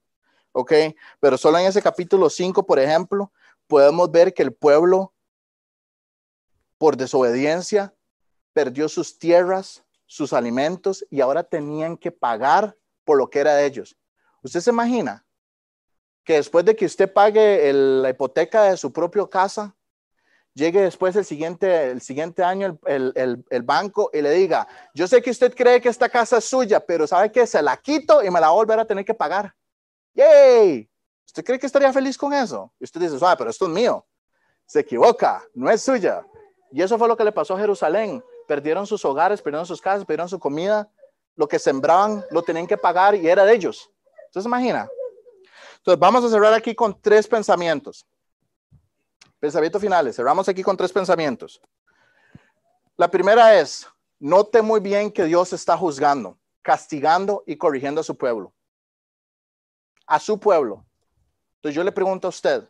¿ok? 0.54 0.74
Pero 1.20 1.38
solo 1.38 1.60
en 1.60 1.68
ese 1.68 1.84
capítulo 1.84 2.32
5, 2.32 2.66
por 2.66 2.80
ejemplo, 2.80 3.32
podemos 3.68 4.10
ver 4.12 4.34
que 4.34 4.42
el 4.42 4.54
pueblo, 4.54 5.14
por 6.80 6.98
desobediencia, 6.98 7.94
perdió 8.54 8.90
sus 8.90 9.20
tierras, 9.20 9.84
sus 10.08 10.34
alimentos 10.34 11.06
y 11.12 11.22
ahora 11.22 11.44
tenían 11.44 11.98
que 11.98 12.12
pagar 12.12 12.76
por 13.04 13.18
lo 13.18 13.30
que 13.30 13.40
era 13.40 13.54
de 13.54 13.66
ellos. 13.66 13.98
¿Usted 14.42 14.62
se 14.62 14.70
imagina? 14.70 15.25
Que 16.26 16.34
después 16.34 16.66
de 16.66 16.76
que 16.76 16.86
usted 16.86 17.14
pague 17.14 17.72
la 17.72 18.10
hipoteca 18.10 18.64
de 18.64 18.78
su 18.78 18.92
propia 18.92 19.26
casa, 19.28 19.76
llegue 20.56 20.82
después 20.82 21.16
el 21.16 21.24
siguiente, 21.24 21.92
el 21.92 22.02
siguiente 22.02 22.44
año 22.44 22.80
el, 22.88 23.46
el, 23.50 23.62
banco 23.62 24.10
y 24.12 24.22
le 24.22 24.32
diga, 24.32 24.68
yo 24.96 25.08
sé 25.08 25.22
que 25.22 25.30
usted 25.30 25.54
cree 25.54 25.80
que 25.80 25.90
esta 25.90 26.10
casa 26.10 26.40
es 26.40 26.46
suya, 26.46 26.80
pero 26.80 27.06
sabe 27.06 27.32
que 27.32 27.46
se 27.46 27.62
la 27.62 27.78
quito 27.78 28.24
y 28.24 28.32
me 28.32 28.42
la 28.42 28.50
va 28.50 28.82
a 28.82 28.86
tener 28.86 29.06
que 29.06 29.14
pagar. 29.14 29.54
¡Yay! 30.16 30.90
¿Usted 31.28 31.44
cree 31.44 31.60
que 31.60 31.68
estaría 31.68 31.94
feliz 31.94 32.18
con 32.18 32.34
eso? 32.34 32.74
Y 32.80 32.86
usted 32.86 33.02
dice, 33.02 33.20
suave, 33.20 33.36
pero 33.38 33.50
esto 33.52 33.66
es 33.66 33.72
mío. 33.72 34.04
Se 34.66 34.80
equivoca, 34.80 35.44
no 35.54 35.70
es 35.70 35.84
suya. 35.84 36.26
Y 36.72 36.82
eso 36.82 36.98
fue 36.98 37.08
lo 37.08 37.16
que 37.16 37.24
le 37.24 37.32
pasó 37.32 37.54
a 37.54 37.60
Jerusalén. 37.60 38.24
Perdieron 38.48 38.88
sus 38.88 39.06
hogares, 39.06 39.42
perdieron 39.42 39.68
sus 39.68 39.80
casas, 39.80 40.06
perdieron 40.06 40.30
su 40.30 40.40
comida. 40.40 40.90
Lo 41.36 41.48
que 41.48 41.60
sembraban 41.60 42.26
lo 42.32 42.42
tenían 42.42 42.66
que 42.66 42.78
pagar 42.78 43.14
y 43.14 43.28
era 43.28 43.46
de 43.46 43.54
ellos. 43.54 43.92
Entonces, 44.28 44.48
imagina, 44.48 44.88
entonces, 45.86 46.00
vamos 46.00 46.26
a 46.26 46.30
cerrar 46.30 46.52
aquí 46.52 46.74
con 46.74 47.00
tres 47.00 47.28
pensamientos. 47.28 48.08
Pensamientos 49.40 49.80
finales. 49.80 50.16
Cerramos 50.16 50.50
aquí 50.50 50.64
con 50.64 50.76
tres 50.76 50.92
pensamientos. 50.92 51.62
La 52.98 53.08
primera 53.12 53.60
es, 53.60 53.88
note 54.18 54.64
muy 54.64 54.80
bien 54.80 55.12
que 55.12 55.26
Dios 55.26 55.54
está 55.54 55.78
juzgando, 55.78 56.40
castigando 56.64 57.44
y 57.46 57.56
corrigiendo 57.56 58.02
a 58.02 58.04
su 58.04 58.18
pueblo. 58.18 58.52
A 60.08 60.20
su 60.20 60.40
pueblo. 60.40 60.84
Entonces 61.58 61.76
yo 61.76 61.84
le 61.84 61.92
pregunto 61.92 62.30
a 62.30 62.30
usted, 62.30 62.68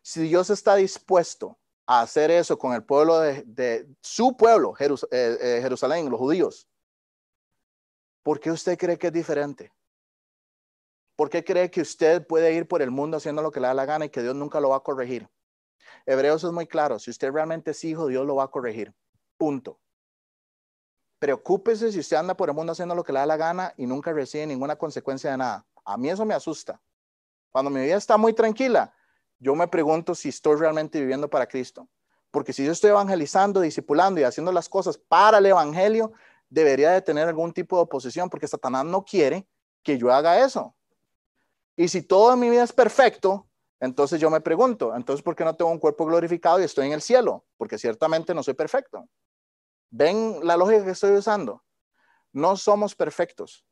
si 0.00 0.22
Dios 0.22 0.48
está 0.48 0.76
dispuesto 0.76 1.58
a 1.84 2.02
hacer 2.02 2.30
eso 2.30 2.56
con 2.56 2.74
el 2.74 2.84
pueblo 2.84 3.18
de, 3.18 3.88
su 4.00 4.36
pueblo, 4.36 4.76
eh, 4.78 4.88
eh, 5.10 5.58
Jerusalén, 5.60 6.08
los 6.08 6.20
judíos, 6.20 6.68
¿por 8.22 8.38
qué 8.38 8.52
usted 8.52 8.78
cree 8.78 8.96
que 8.96 9.08
es 9.08 9.12
diferente? 9.12 9.72
¿Por 11.22 11.30
qué 11.30 11.44
cree 11.44 11.70
que 11.70 11.80
usted 11.80 12.26
puede 12.26 12.52
ir 12.52 12.66
por 12.66 12.82
el 12.82 12.90
mundo 12.90 13.16
haciendo 13.16 13.42
lo 13.42 13.52
que 13.52 13.60
le 13.60 13.68
da 13.68 13.74
la 13.74 13.84
gana 13.84 14.06
y 14.06 14.08
que 14.08 14.22
Dios 14.22 14.34
nunca 14.34 14.58
lo 14.58 14.70
va 14.70 14.78
a 14.78 14.80
corregir? 14.80 15.28
Hebreos 16.04 16.42
es 16.42 16.50
muy 16.50 16.66
claro, 16.66 16.98
si 16.98 17.12
usted 17.12 17.30
realmente 17.30 17.70
es 17.70 17.84
hijo, 17.84 18.08
Dios 18.08 18.26
lo 18.26 18.34
va 18.34 18.42
a 18.42 18.48
corregir. 18.48 18.92
Punto. 19.38 19.78
Preocúpese 21.20 21.92
si 21.92 22.00
usted 22.00 22.16
anda 22.16 22.36
por 22.36 22.48
el 22.48 22.56
mundo 22.56 22.72
haciendo 22.72 22.96
lo 22.96 23.04
que 23.04 23.12
le 23.12 23.20
da 23.20 23.26
la 23.26 23.36
gana 23.36 23.72
y 23.76 23.86
nunca 23.86 24.12
recibe 24.12 24.48
ninguna 24.48 24.74
consecuencia 24.74 25.30
de 25.30 25.36
nada. 25.36 25.64
A 25.84 25.96
mí 25.96 26.10
eso 26.10 26.26
me 26.26 26.34
asusta. 26.34 26.82
Cuando 27.52 27.70
mi 27.70 27.80
vida 27.82 27.98
está 27.98 28.16
muy 28.16 28.32
tranquila, 28.32 28.92
yo 29.38 29.54
me 29.54 29.68
pregunto 29.68 30.16
si 30.16 30.30
estoy 30.30 30.56
realmente 30.56 30.98
viviendo 30.98 31.30
para 31.30 31.46
Cristo. 31.46 31.88
Porque 32.32 32.52
si 32.52 32.64
yo 32.64 32.72
estoy 32.72 32.90
evangelizando, 32.90 33.60
discipulando 33.60 34.20
y 34.20 34.24
haciendo 34.24 34.50
las 34.50 34.68
cosas 34.68 34.98
para 34.98 35.38
el 35.38 35.46
evangelio, 35.46 36.10
debería 36.50 36.90
de 36.90 37.00
tener 37.00 37.28
algún 37.28 37.52
tipo 37.52 37.76
de 37.76 37.82
oposición 37.82 38.28
porque 38.28 38.48
Satanás 38.48 38.84
no 38.84 39.04
quiere 39.04 39.46
que 39.84 39.96
yo 39.96 40.12
haga 40.12 40.44
eso. 40.44 40.74
Y 41.76 41.88
si 41.88 42.02
todo 42.02 42.32
en 42.32 42.40
mi 42.40 42.50
vida 42.50 42.64
es 42.64 42.72
perfecto, 42.72 43.48
entonces 43.80 44.20
yo 44.20 44.30
me 44.30 44.40
pregunto, 44.40 44.94
entonces 44.94 45.22
¿por 45.22 45.34
qué 45.34 45.44
no 45.44 45.56
tengo 45.56 45.70
un 45.70 45.78
cuerpo 45.78 46.06
glorificado 46.06 46.60
y 46.60 46.64
estoy 46.64 46.86
en 46.86 46.92
el 46.92 47.02
cielo? 47.02 47.44
Porque 47.56 47.78
ciertamente 47.78 48.34
no 48.34 48.42
soy 48.42 48.54
perfecto. 48.54 49.08
¿Ven 49.90 50.38
la 50.42 50.56
lógica 50.56 50.84
que 50.84 50.92
estoy 50.92 51.12
usando? 51.12 51.64
No 52.32 52.56
somos 52.56 52.94
perfectos. 52.94 53.64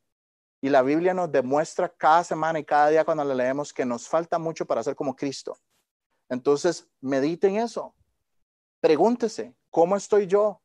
Y 0.61 0.69
la 0.69 0.83
Biblia 0.83 1.13
nos 1.13 1.31
demuestra 1.31 1.89
cada 1.89 2.23
semana 2.23 2.59
y 2.59 2.65
cada 2.65 2.89
día 2.89 3.05
cuando 3.05 3.23
la 3.23 3.33
leemos 3.33 3.73
que 3.73 3.85
nos 3.85 4.07
falta 4.07 4.37
mucho 4.37 4.65
para 4.65 4.83
ser 4.83 4.95
como 4.95 5.15
Cristo. 5.15 5.57
Entonces, 6.29 6.87
mediten 6.99 7.55
eso. 7.55 7.95
Pregúntese, 8.79 9.55
¿cómo 9.69 9.95
estoy 9.95 10.27
yo? 10.27 10.61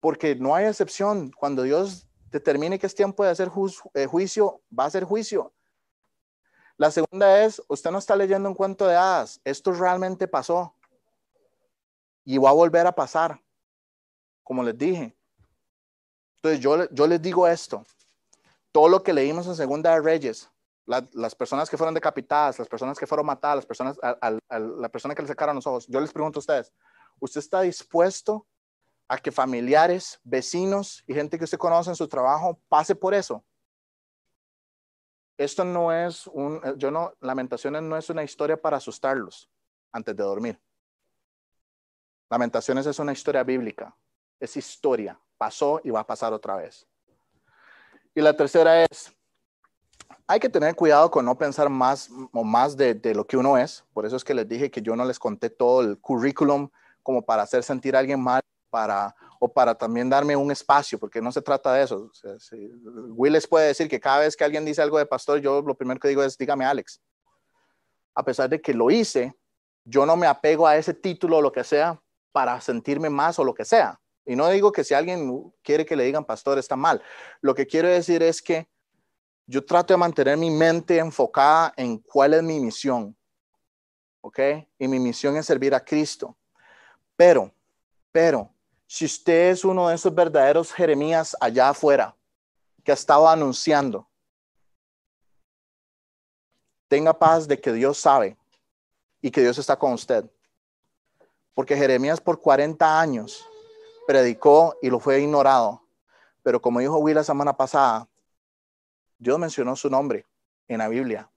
Porque 0.00 0.36
no 0.36 0.54
hay 0.54 0.66
excepción. 0.66 1.32
Cuando 1.32 1.62
Dios 1.62 2.08
determine 2.30 2.78
que 2.78 2.86
es 2.86 2.94
tiempo 2.94 3.24
de 3.24 3.30
hacer 3.30 3.50
eh, 3.94 4.06
juicio, 4.06 4.62
va 4.78 4.84
a 4.84 4.90
ser 4.90 5.04
juicio. 5.04 5.52
La 6.76 6.90
segunda 6.90 7.44
es, 7.44 7.62
usted 7.68 7.90
no 7.90 7.98
está 7.98 8.16
leyendo 8.16 8.48
un 8.48 8.54
cuento 8.54 8.86
de 8.86 8.96
hadas, 8.96 9.40
esto 9.44 9.72
realmente 9.72 10.26
pasó 10.26 10.74
y 12.24 12.38
va 12.38 12.50
a 12.50 12.54
volver 12.54 12.86
a 12.86 12.92
pasar, 12.92 13.40
como 14.42 14.62
les 14.62 14.76
dije. 14.76 15.16
Entonces 16.36 16.60
yo, 16.60 16.88
yo 16.90 17.06
les 17.06 17.20
digo 17.20 17.46
esto, 17.46 17.84
todo 18.72 18.88
lo 18.88 19.02
que 19.02 19.12
leímos 19.12 19.46
en 19.46 19.54
Segunda 19.54 19.94
de 19.94 20.00
Reyes, 20.00 20.48
las 20.84 21.34
personas 21.34 21.70
que 21.70 21.76
fueron 21.76 21.94
decapitadas, 21.94 22.58
las 22.58 22.68
personas 22.68 22.98
que 22.98 23.06
fueron 23.06 23.26
matadas, 23.26 23.56
las 23.56 23.66
personas, 23.66 23.96
la 24.00 24.88
persona 24.88 25.14
que 25.14 25.22
le 25.22 25.28
sacaron 25.28 25.54
los 25.54 25.66
ojos, 25.66 25.86
yo 25.86 26.00
les 26.00 26.12
pregunto 26.12 26.38
a 26.38 26.40
ustedes, 26.40 26.72
¿usted 27.20 27.38
está 27.38 27.60
dispuesto 27.60 28.46
a 29.08 29.18
que 29.18 29.30
familiares, 29.30 30.18
vecinos 30.24 31.04
y 31.06 31.14
gente 31.14 31.38
que 31.38 31.44
usted 31.44 31.58
conoce 31.58 31.90
en 31.90 31.96
su 31.96 32.08
trabajo 32.08 32.58
pase 32.68 32.94
por 32.94 33.14
eso? 33.14 33.44
Esto 35.42 35.64
no 35.64 35.92
es 35.92 36.28
un, 36.28 36.60
eh, 36.64 36.74
yo 36.76 36.90
no, 36.90 37.12
Lamentaciones 37.20 37.82
no 37.82 37.96
es 37.96 38.08
una 38.10 38.22
historia 38.22 38.56
para 38.56 38.76
asustarlos 38.76 39.50
antes 39.90 40.14
de 40.14 40.22
dormir. 40.22 40.60
Lamentaciones 42.30 42.86
es 42.86 42.98
una 42.98 43.12
historia 43.12 43.42
bíblica, 43.42 43.94
es 44.38 44.56
historia, 44.56 45.18
pasó 45.36 45.80
y 45.82 45.90
va 45.90 46.00
a 46.00 46.06
pasar 46.06 46.32
otra 46.32 46.56
vez. 46.56 46.86
Y 48.14 48.20
la 48.20 48.36
tercera 48.36 48.84
es, 48.84 49.12
hay 50.26 50.38
que 50.38 50.48
tener 50.48 50.76
cuidado 50.76 51.10
con 51.10 51.24
no 51.24 51.36
pensar 51.36 51.68
más 51.68 52.08
o 52.32 52.44
más 52.44 52.76
de, 52.76 52.94
de, 52.94 53.14
lo 53.14 53.26
que 53.26 53.36
uno 53.36 53.58
es. 53.58 53.84
Por 53.92 54.06
eso 54.06 54.16
es 54.16 54.24
que 54.24 54.34
les 54.34 54.48
dije 54.48 54.70
que 54.70 54.80
yo 54.80 54.94
no 54.94 55.04
les 55.04 55.18
conté 55.18 55.50
todo 55.50 55.80
el 55.80 55.98
currículum 55.98 56.70
como 57.02 57.22
para 57.22 57.42
hacer 57.42 57.64
sentir 57.64 57.96
a 57.96 57.98
alguien 57.98 58.20
mal 58.20 58.40
para, 58.70 59.14
o 59.44 59.52
para 59.52 59.74
también 59.74 60.08
darme 60.08 60.36
un 60.36 60.52
espacio, 60.52 61.00
porque 61.00 61.20
no 61.20 61.32
se 61.32 61.42
trata 61.42 61.74
de 61.74 61.82
eso. 61.82 62.12
Will 63.08 63.32
les 63.32 63.44
puede 63.44 63.66
decir 63.66 63.88
que 63.88 63.98
cada 63.98 64.20
vez 64.20 64.36
que 64.36 64.44
alguien 64.44 64.64
dice 64.64 64.80
algo 64.80 64.98
de 64.98 65.04
pastor, 65.04 65.40
yo 65.40 65.60
lo 65.62 65.74
primero 65.74 65.98
que 65.98 66.06
digo 66.06 66.22
es, 66.22 66.38
dígame 66.38 66.64
Alex. 66.64 67.00
A 68.14 68.24
pesar 68.24 68.48
de 68.48 68.62
que 68.62 68.72
lo 68.72 68.88
hice, 68.88 69.34
yo 69.84 70.06
no 70.06 70.14
me 70.14 70.28
apego 70.28 70.64
a 70.64 70.76
ese 70.76 70.94
título 70.94 71.38
o 71.38 71.42
lo 71.42 71.50
que 71.50 71.64
sea 71.64 72.00
para 72.30 72.60
sentirme 72.60 73.10
más 73.10 73.36
o 73.40 73.42
lo 73.42 73.52
que 73.52 73.64
sea. 73.64 74.00
Y 74.24 74.36
no 74.36 74.48
digo 74.48 74.70
que 74.70 74.84
si 74.84 74.94
alguien 74.94 75.52
quiere 75.64 75.84
que 75.84 75.96
le 75.96 76.04
digan 76.04 76.24
pastor 76.24 76.56
está 76.56 76.76
mal. 76.76 77.02
Lo 77.40 77.52
que 77.52 77.66
quiero 77.66 77.88
decir 77.88 78.22
es 78.22 78.40
que 78.40 78.68
yo 79.44 79.64
trato 79.64 79.92
de 79.92 79.98
mantener 79.98 80.36
mi 80.36 80.50
mente 80.50 80.98
enfocada 80.98 81.74
en 81.76 81.98
cuál 81.98 82.34
es 82.34 82.44
mi 82.44 82.60
misión. 82.60 83.16
¿Ok? 84.20 84.38
Y 84.78 84.86
mi 84.86 85.00
misión 85.00 85.36
es 85.36 85.46
servir 85.46 85.74
a 85.74 85.84
Cristo. 85.84 86.38
Pero, 87.16 87.52
pero, 88.12 88.52
si 88.92 89.06
usted 89.06 89.52
es 89.52 89.64
uno 89.64 89.88
de 89.88 89.94
esos 89.94 90.14
verdaderos 90.14 90.70
Jeremías 90.70 91.34
allá 91.40 91.70
afuera 91.70 92.14
que 92.84 92.92
estaba 92.92 93.32
anunciando, 93.32 94.06
tenga 96.88 97.18
paz 97.18 97.48
de 97.48 97.58
que 97.58 97.72
Dios 97.72 97.96
sabe 97.96 98.36
y 99.22 99.30
que 99.30 99.40
Dios 99.40 99.56
está 99.56 99.78
con 99.78 99.94
usted. 99.94 100.30
Porque 101.54 101.74
Jeremías 101.74 102.20
por 102.20 102.42
40 102.42 103.00
años 103.00 103.48
predicó 104.06 104.76
y 104.82 104.90
lo 104.90 105.00
fue 105.00 105.22
ignorado. 105.22 105.82
Pero 106.42 106.60
como 106.60 106.80
dijo 106.80 106.98
Will 106.98 107.14
la 107.14 107.24
semana 107.24 107.56
pasada, 107.56 108.06
Dios 109.16 109.38
mencionó 109.38 109.74
su 109.74 109.88
nombre 109.88 110.26
en 110.68 110.78
la 110.80 110.88
Biblia. 110.88 111.30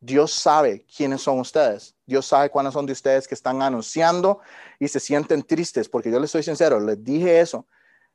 Dios 0.00 0.32
sabe 0.32 0.84
quiénes 0.84 1.22
son 1.22 1.40
ustedes. 1.40 1.96
Dios 2.06 2.26
sabe 2.26 2.50
cuáles 2.50 2.72
son 2.72 2.86
de 2.86 2.92
ustedes 2.92 3.26
que 3.26 3.34
están 3.34 3.60
anunciando 3.62 4.40
y 4.78 4.88
se 4.88 5.00
sienten 5.00 5.42
tristes, 5.42 5.88
porque 5.88 6.10
yo 6.10 6.20
les 6.20 6.30
soy 6.30 6.42
sincero, 6.42 6.78
les 6.80 7.02
dije 7.02 7.40
eso. 7.40 7.66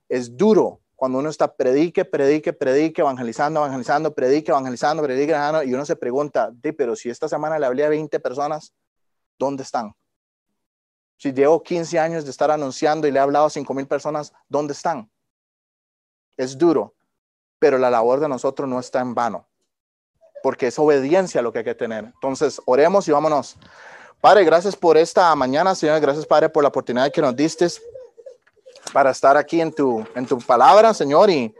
Es 0.07 0.35
duro 0.37 0.79
cuando 0.95 1.19
uno 1.19 1.29
está 1.29 1.53
predique, 1.53 2.05
predique, 2.05 2.53
predique, 2.53 3.01
evangelizando, 3.01 3.59
evangelizando, 3.59 4.13
predique, 4.13 4.51
evangelizando, 4.51 5.03
predique, 5.03 5.35
y 5.65 5.73
uno 5.73 5.85
se 5.85 5.97
pregunta, 5.97 6.53
pero 6.77 6.95
si 6.95 7.09
esta 7.09 7.27
semana 7.27 7.59
le 7.59 7.65
hablé 7.65 7.83
a 7.83 7.89
20 7.89 8.19
personas, 8.21 8.73
¿dónde 9.37 9.63
están? 9.63 9.93
Si 11.17 11.33
llevo 11.33 11.61
15 11.61 11.99
años 11.99 12.23
de 12.23 12.31
estar 12.31 12.49
anunciando 12.51 13.07
y 13.07 13.11
le 13.11 13.19
he 13.19 13.21
hablado 13.21 13.47
a 13.47 13.49
5 13.49 13.73
mil 13.73 13.87
personas, 13.87 14.31
¿dónde 14.47 14.71
están? 14.73 15.11
Es 16.37 16.57
duro, 16.57 16.95
pero 17.59 17.77
la 17.77 17.89
labor 17.89 18.21
de 18.21 18.29
nosotros 18.29 18.69
no 18.69 18.79
está 18.79 19.01
en 19.01 19.13
vano, 19.13 19.47
porque 20.43 20.67
es 20.67 20.77
obediencia 20.77 21.41
lo 21.41 21.53
que 21.53 21.59
hay 21.59 21.65
que 21.65 21.73
tener. 21.73 22.03
Entonces, 22.03 22.61
oremos 22.65 23.07
y 23.07 23.11
vámonos. 23.11 23.55
Padre, 24.19 24.43
gracias 24.43 24.75
por 24.75 24.97
esta 24.97 25.33
mañana, 25.35 25.73
Señor. 25.73 26.01
Gracias, 26.01 26.25
Padre, 26.25 26.49
por 26.49 26.63
la 26.63 26.67
oportunidad 26.67 27.11
que 27.11 27.21
nos 27.21 27.33
diste 27.33 27.65
para 28.91 29.11
estar 29.11 29.37
aquí 29.37 29.61
en 29.61 29.71
tu, 29.71 30.05
en 30.15 30.25
tu 30.25 30.37
palabra, 30.39 30.93
Señor. 30.93 31.29
Y 31.29 31.55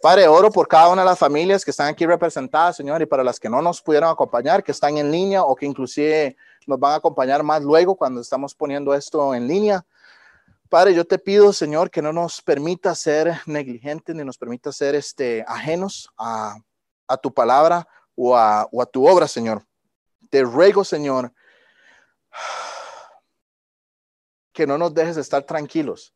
Padre, 0.00 0.28
oro 0.28 0.48
por 0.48 0.68
cada 0.68 0.90
una 0.90 1.02
de 1.02 1.08
las 1.08 1.18
familias 1.18 1.64
que 1.64 1.72
están 1.72 1.88
aquí 1.88 2.06
representadas, 2.06 2.76
Señor, 2.76 3.02
y 3.02 3.06
para 3.06 3.24
las 3.24 3.40
que 3.40 3.50
no 3.50 3.60
nos 3.60 3.82
pudieron 3.82 4.08
acompañar, 4.08 4.62
que 4.62 4.70
están 4.70 4.96
en 4.96 5.10
línea 5.10 5.42
o 5.42 5.56
que 5.56 5.66
inclusive 5.66 6.36
nos 6.68 6.78
van 6.78 6.92
a 6.92 6.96
acompañar 6.96 7.42
más 7.42 7.62
luego 7.62 7.96
cuando 7.96 8.20
estamos 8.20 8.54
poniendo 8.54 8.94
esto 8.94 9.34
en 9.34 9.48
línea. 9.48 9.84
Padre, 10.68 10.94
yo 10.94 11.04
te 11.04 11.18
pido, 11.18 11.52
Señor, 11.52 11.90
que 11.90 12.00
no 12.00 12.12
nos 12.12 12.40
permita 12.42 12.94
ser 12.94 13.40
negligentes 13.46 14.14
ni 14.14 14.22
nos 14.22 14.38
permita 14.38 14.70
ser 14.70 14.94
este, 14.94 15.44
ajenos 15.48 16.08
a, 16.16 16.56
a 17.08 17.16
tu 17.16 17.34
palabra 17.34 17.88
o 18.22 18.36
a, 18.36 18.86
tu 18.92 19.08
obra, 19.08 19.26
Señor. 19.26 19.64
Te 20.28 20.42
ruego, 20.42 20.84
Señor, 20.84 21.32
que 24.52 24.66
no 24.66 24.76
nos 24.76 24.92
dejes 24.92 25.16
estar 25.16 25.42
tranquilos, 25.44 26.14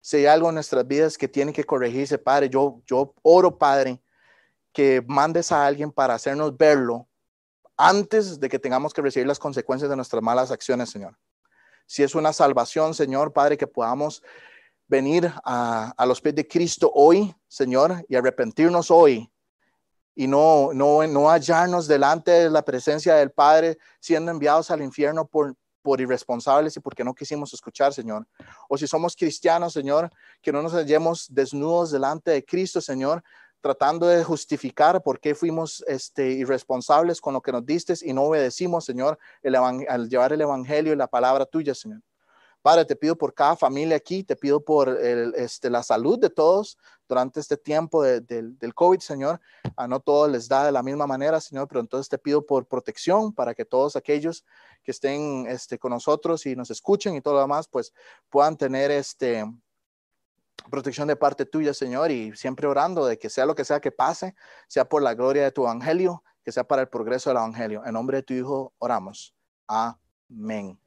si 0.00 0.16
hay 0.16 0.26
algo 0.26 0.48
en 0.48 0.54
nuestras 0.54 0.86
vidas 0.86 1.16
que 1.16 1.28
tiene 1.28 1.52
que 1.52 1.62
corregirse, 1.62 2.18
Padre, 2.18 2.48
yo, 2.48 2.80
yo 2.86 3.14
oro, 3.22 3.56
Padre, 3.56 4.02
que 4.72 5.04
mandes 5.06 5.52
a 5.52 5.66
alguien 5.66 5.92
para 5.92 6.14
hacernos 6.14 6.56
verlo 6.56 7.06
antes 7.76 8.40
de 8.40 8.48
que 8.48 8.58
tengamos 8.58 8.92
que 8.92 9.02
recibir 9.02 9.26
las 9.26 9.38
consecuencias 9.38 9.90
de 9.90 9.96
nuestras 9.96 10.22
malas 10.22 10.50
acciones, 10.50 10.90
Señor. 10.90 11.18
Si 11.86 12.02
es 12.02 12.14
una 12.14 12.32
salvación, 12.32 12.94
Señor, 12.94 13.32
Padre, 13.32 13.56
que 13.56 13.66
podamos 13.66 14.22
venir 14.88 15.32
a, 15.44 15.92
a 15.96 16.06
los 16.06 16.20
pies 16.20 16.34
de 16.34 16.48
Cristo 16.48 16.90
hoy, 16.94 17.34
Señor, 17.46 18.04
y 18.08 18.16
arrepentirnos 18.16 18.90
hoy 18.90 19.30
y 20.14 20.26
no, 20.26 20.70
no, 20.72 21.06
no 21.06 21.30
hallarnos 21.30 21.86
delante 21.86 22.30
de 22.30 22.50
la 22.50 22.62
presencia 22.62 23.14
del 23.14 23.30
Padre 23.30 23.78
siendo 24.00 24.30
enviados 24.30 24.70
al 24.70 24.82
infierno 24.82 25.26
por, 25.26 25.54
por 25.82 26.00
irresponsables 26.00 26.76
y 26.76 26.80
porque 26.80 27.04
no 27.04 27.14
quisimos 27.14 27.52
escuchar, 27.52 27.92
Señor. 27.92 28.26
O 28.68 28.76
si 28.76 28.86
somos 28.86 29.16
cristianos, 29.16 29.72
Señor, 29.72 30.10
que 30.42 30.52
no 30.52 30.62
nos 30.62 30.72
hallemos 30.72 31.26
desnudos 31.30 31.90
delante 31.90 32.30
de 32.30 32.44
Cristo, 32.44 32.80
Señor, 32.80 33.22
tratando 33.60 34.06
de 34.06 34.24
justificar 34.24 35.02
por 35.02 35.20
qué 35.20 35.34
fuimos 35.34 35.84
este, 35.86 36.30
irresponsables 36.30 37.20
con 37.20 37.34
lo 37.34 37.42
que 37.42 37.52
nos 37.52 37.64
diste 37.64 37.94
y 38.02 38.12
no 38.12 38.22
obedecimos, 38.22 38.84
Señor, 38.84 39.18
al 39.88 40.08
llevar 40.08 40.32
el 40.32 40.40
Evangelio 40.40 40.92
y 40.92 40.96
la 40.96 41.08
palabra 41.08 41.46
tuya, 41.46 41.74
Señor. 41.74 42.00
Padre, 42.62 42.84
te 42.84 42.96
pido 42.96 43.16
por 43.16 43.32
cada 43.32 43.56
familia 43.56 43.96
aquí, 43.96 44.22
te 44.22 44.36
pido 44.36 44.62
por 44.62 44.88
este, 45.00 45.70
la 45.70 45.82
salud 45.82 46.18
de 46.18 46.28
todos 46.28 46.76
durante 47.08 47.40
este 47.40 47.56
tiempo 47.56 48.02
del 48.02 48.74
COVID, 48.74 49.00
Señor. 49.00 49.40
A 49.76 49.88
no 49.88 50.00
todos 50.00 50.30
les 50.30 50.46
da 50.48 50.64
de 50.64 50.72
la 50.72 50.82
misma 50.82 51.06
manera, 51.06 51.40
Señor, 51.40 51.68
pero 51.68 51.80
entonces 51.80 52.08
te 52.08 52.18
pido 52.18 52.44
por 52.44 52.66
protección 52.66 53.32
para 53.32 53.54
que 53.54 53.64
todos 53.64 53.96
aquellos 53.96 54.44
que 54.82 54.90
estén 54.90 55.46
este, 55.48 55.78
con 55.78 55.90
nosotros 55.90 56.44
y 56.46 56.54
nos 56.54 56.70
escuchen 56.70 57.14
y 57.14 57.20
todo 57.20 57.34
lo 57.34 57.40
demás, 57.40 57.66
pues 57.66 57.92
puedan 58.28 58.56
tener 58.56 58.90
este, 58.90 59.44
protección 60.70 61.08
de 61.08 61.16
parte 61.16 61.46
tuya, 61.46 61.72
Señor, 61.72 62.10
y 62.10 62.36
siempre 62.36 62.66
orando 62.66 63.06
de 63.06 63.18
que 63.18 63.30
sea 63.30 63.46
lo 63.46 63.54
que 63.54 63.64
sea 63.64 63.80
que 63.80 63.90
pase, 63.90 64.34
sea 64.68 64.88
por 64.88 65.02
la 65.02 65.14
gloria 65.14 65.44
de 65.44 65.52
tu 65.52 65.62
evangelio, 65.62 66.22
que 66.44 66.52
sea 66.52 66.64
para 66.64 66.82
el 66.82 66.88
progreso 66.88 67.30
del 67.30 67.38
evangelio. 67.38 67.82
En 67.86 67.94
nombre 67.94 68.18
de 68.18 68.22
tu 68.22 68.34
Hijo 68.34 68.74
oramos. 68.78 69.34
Amén. 69.66 70.78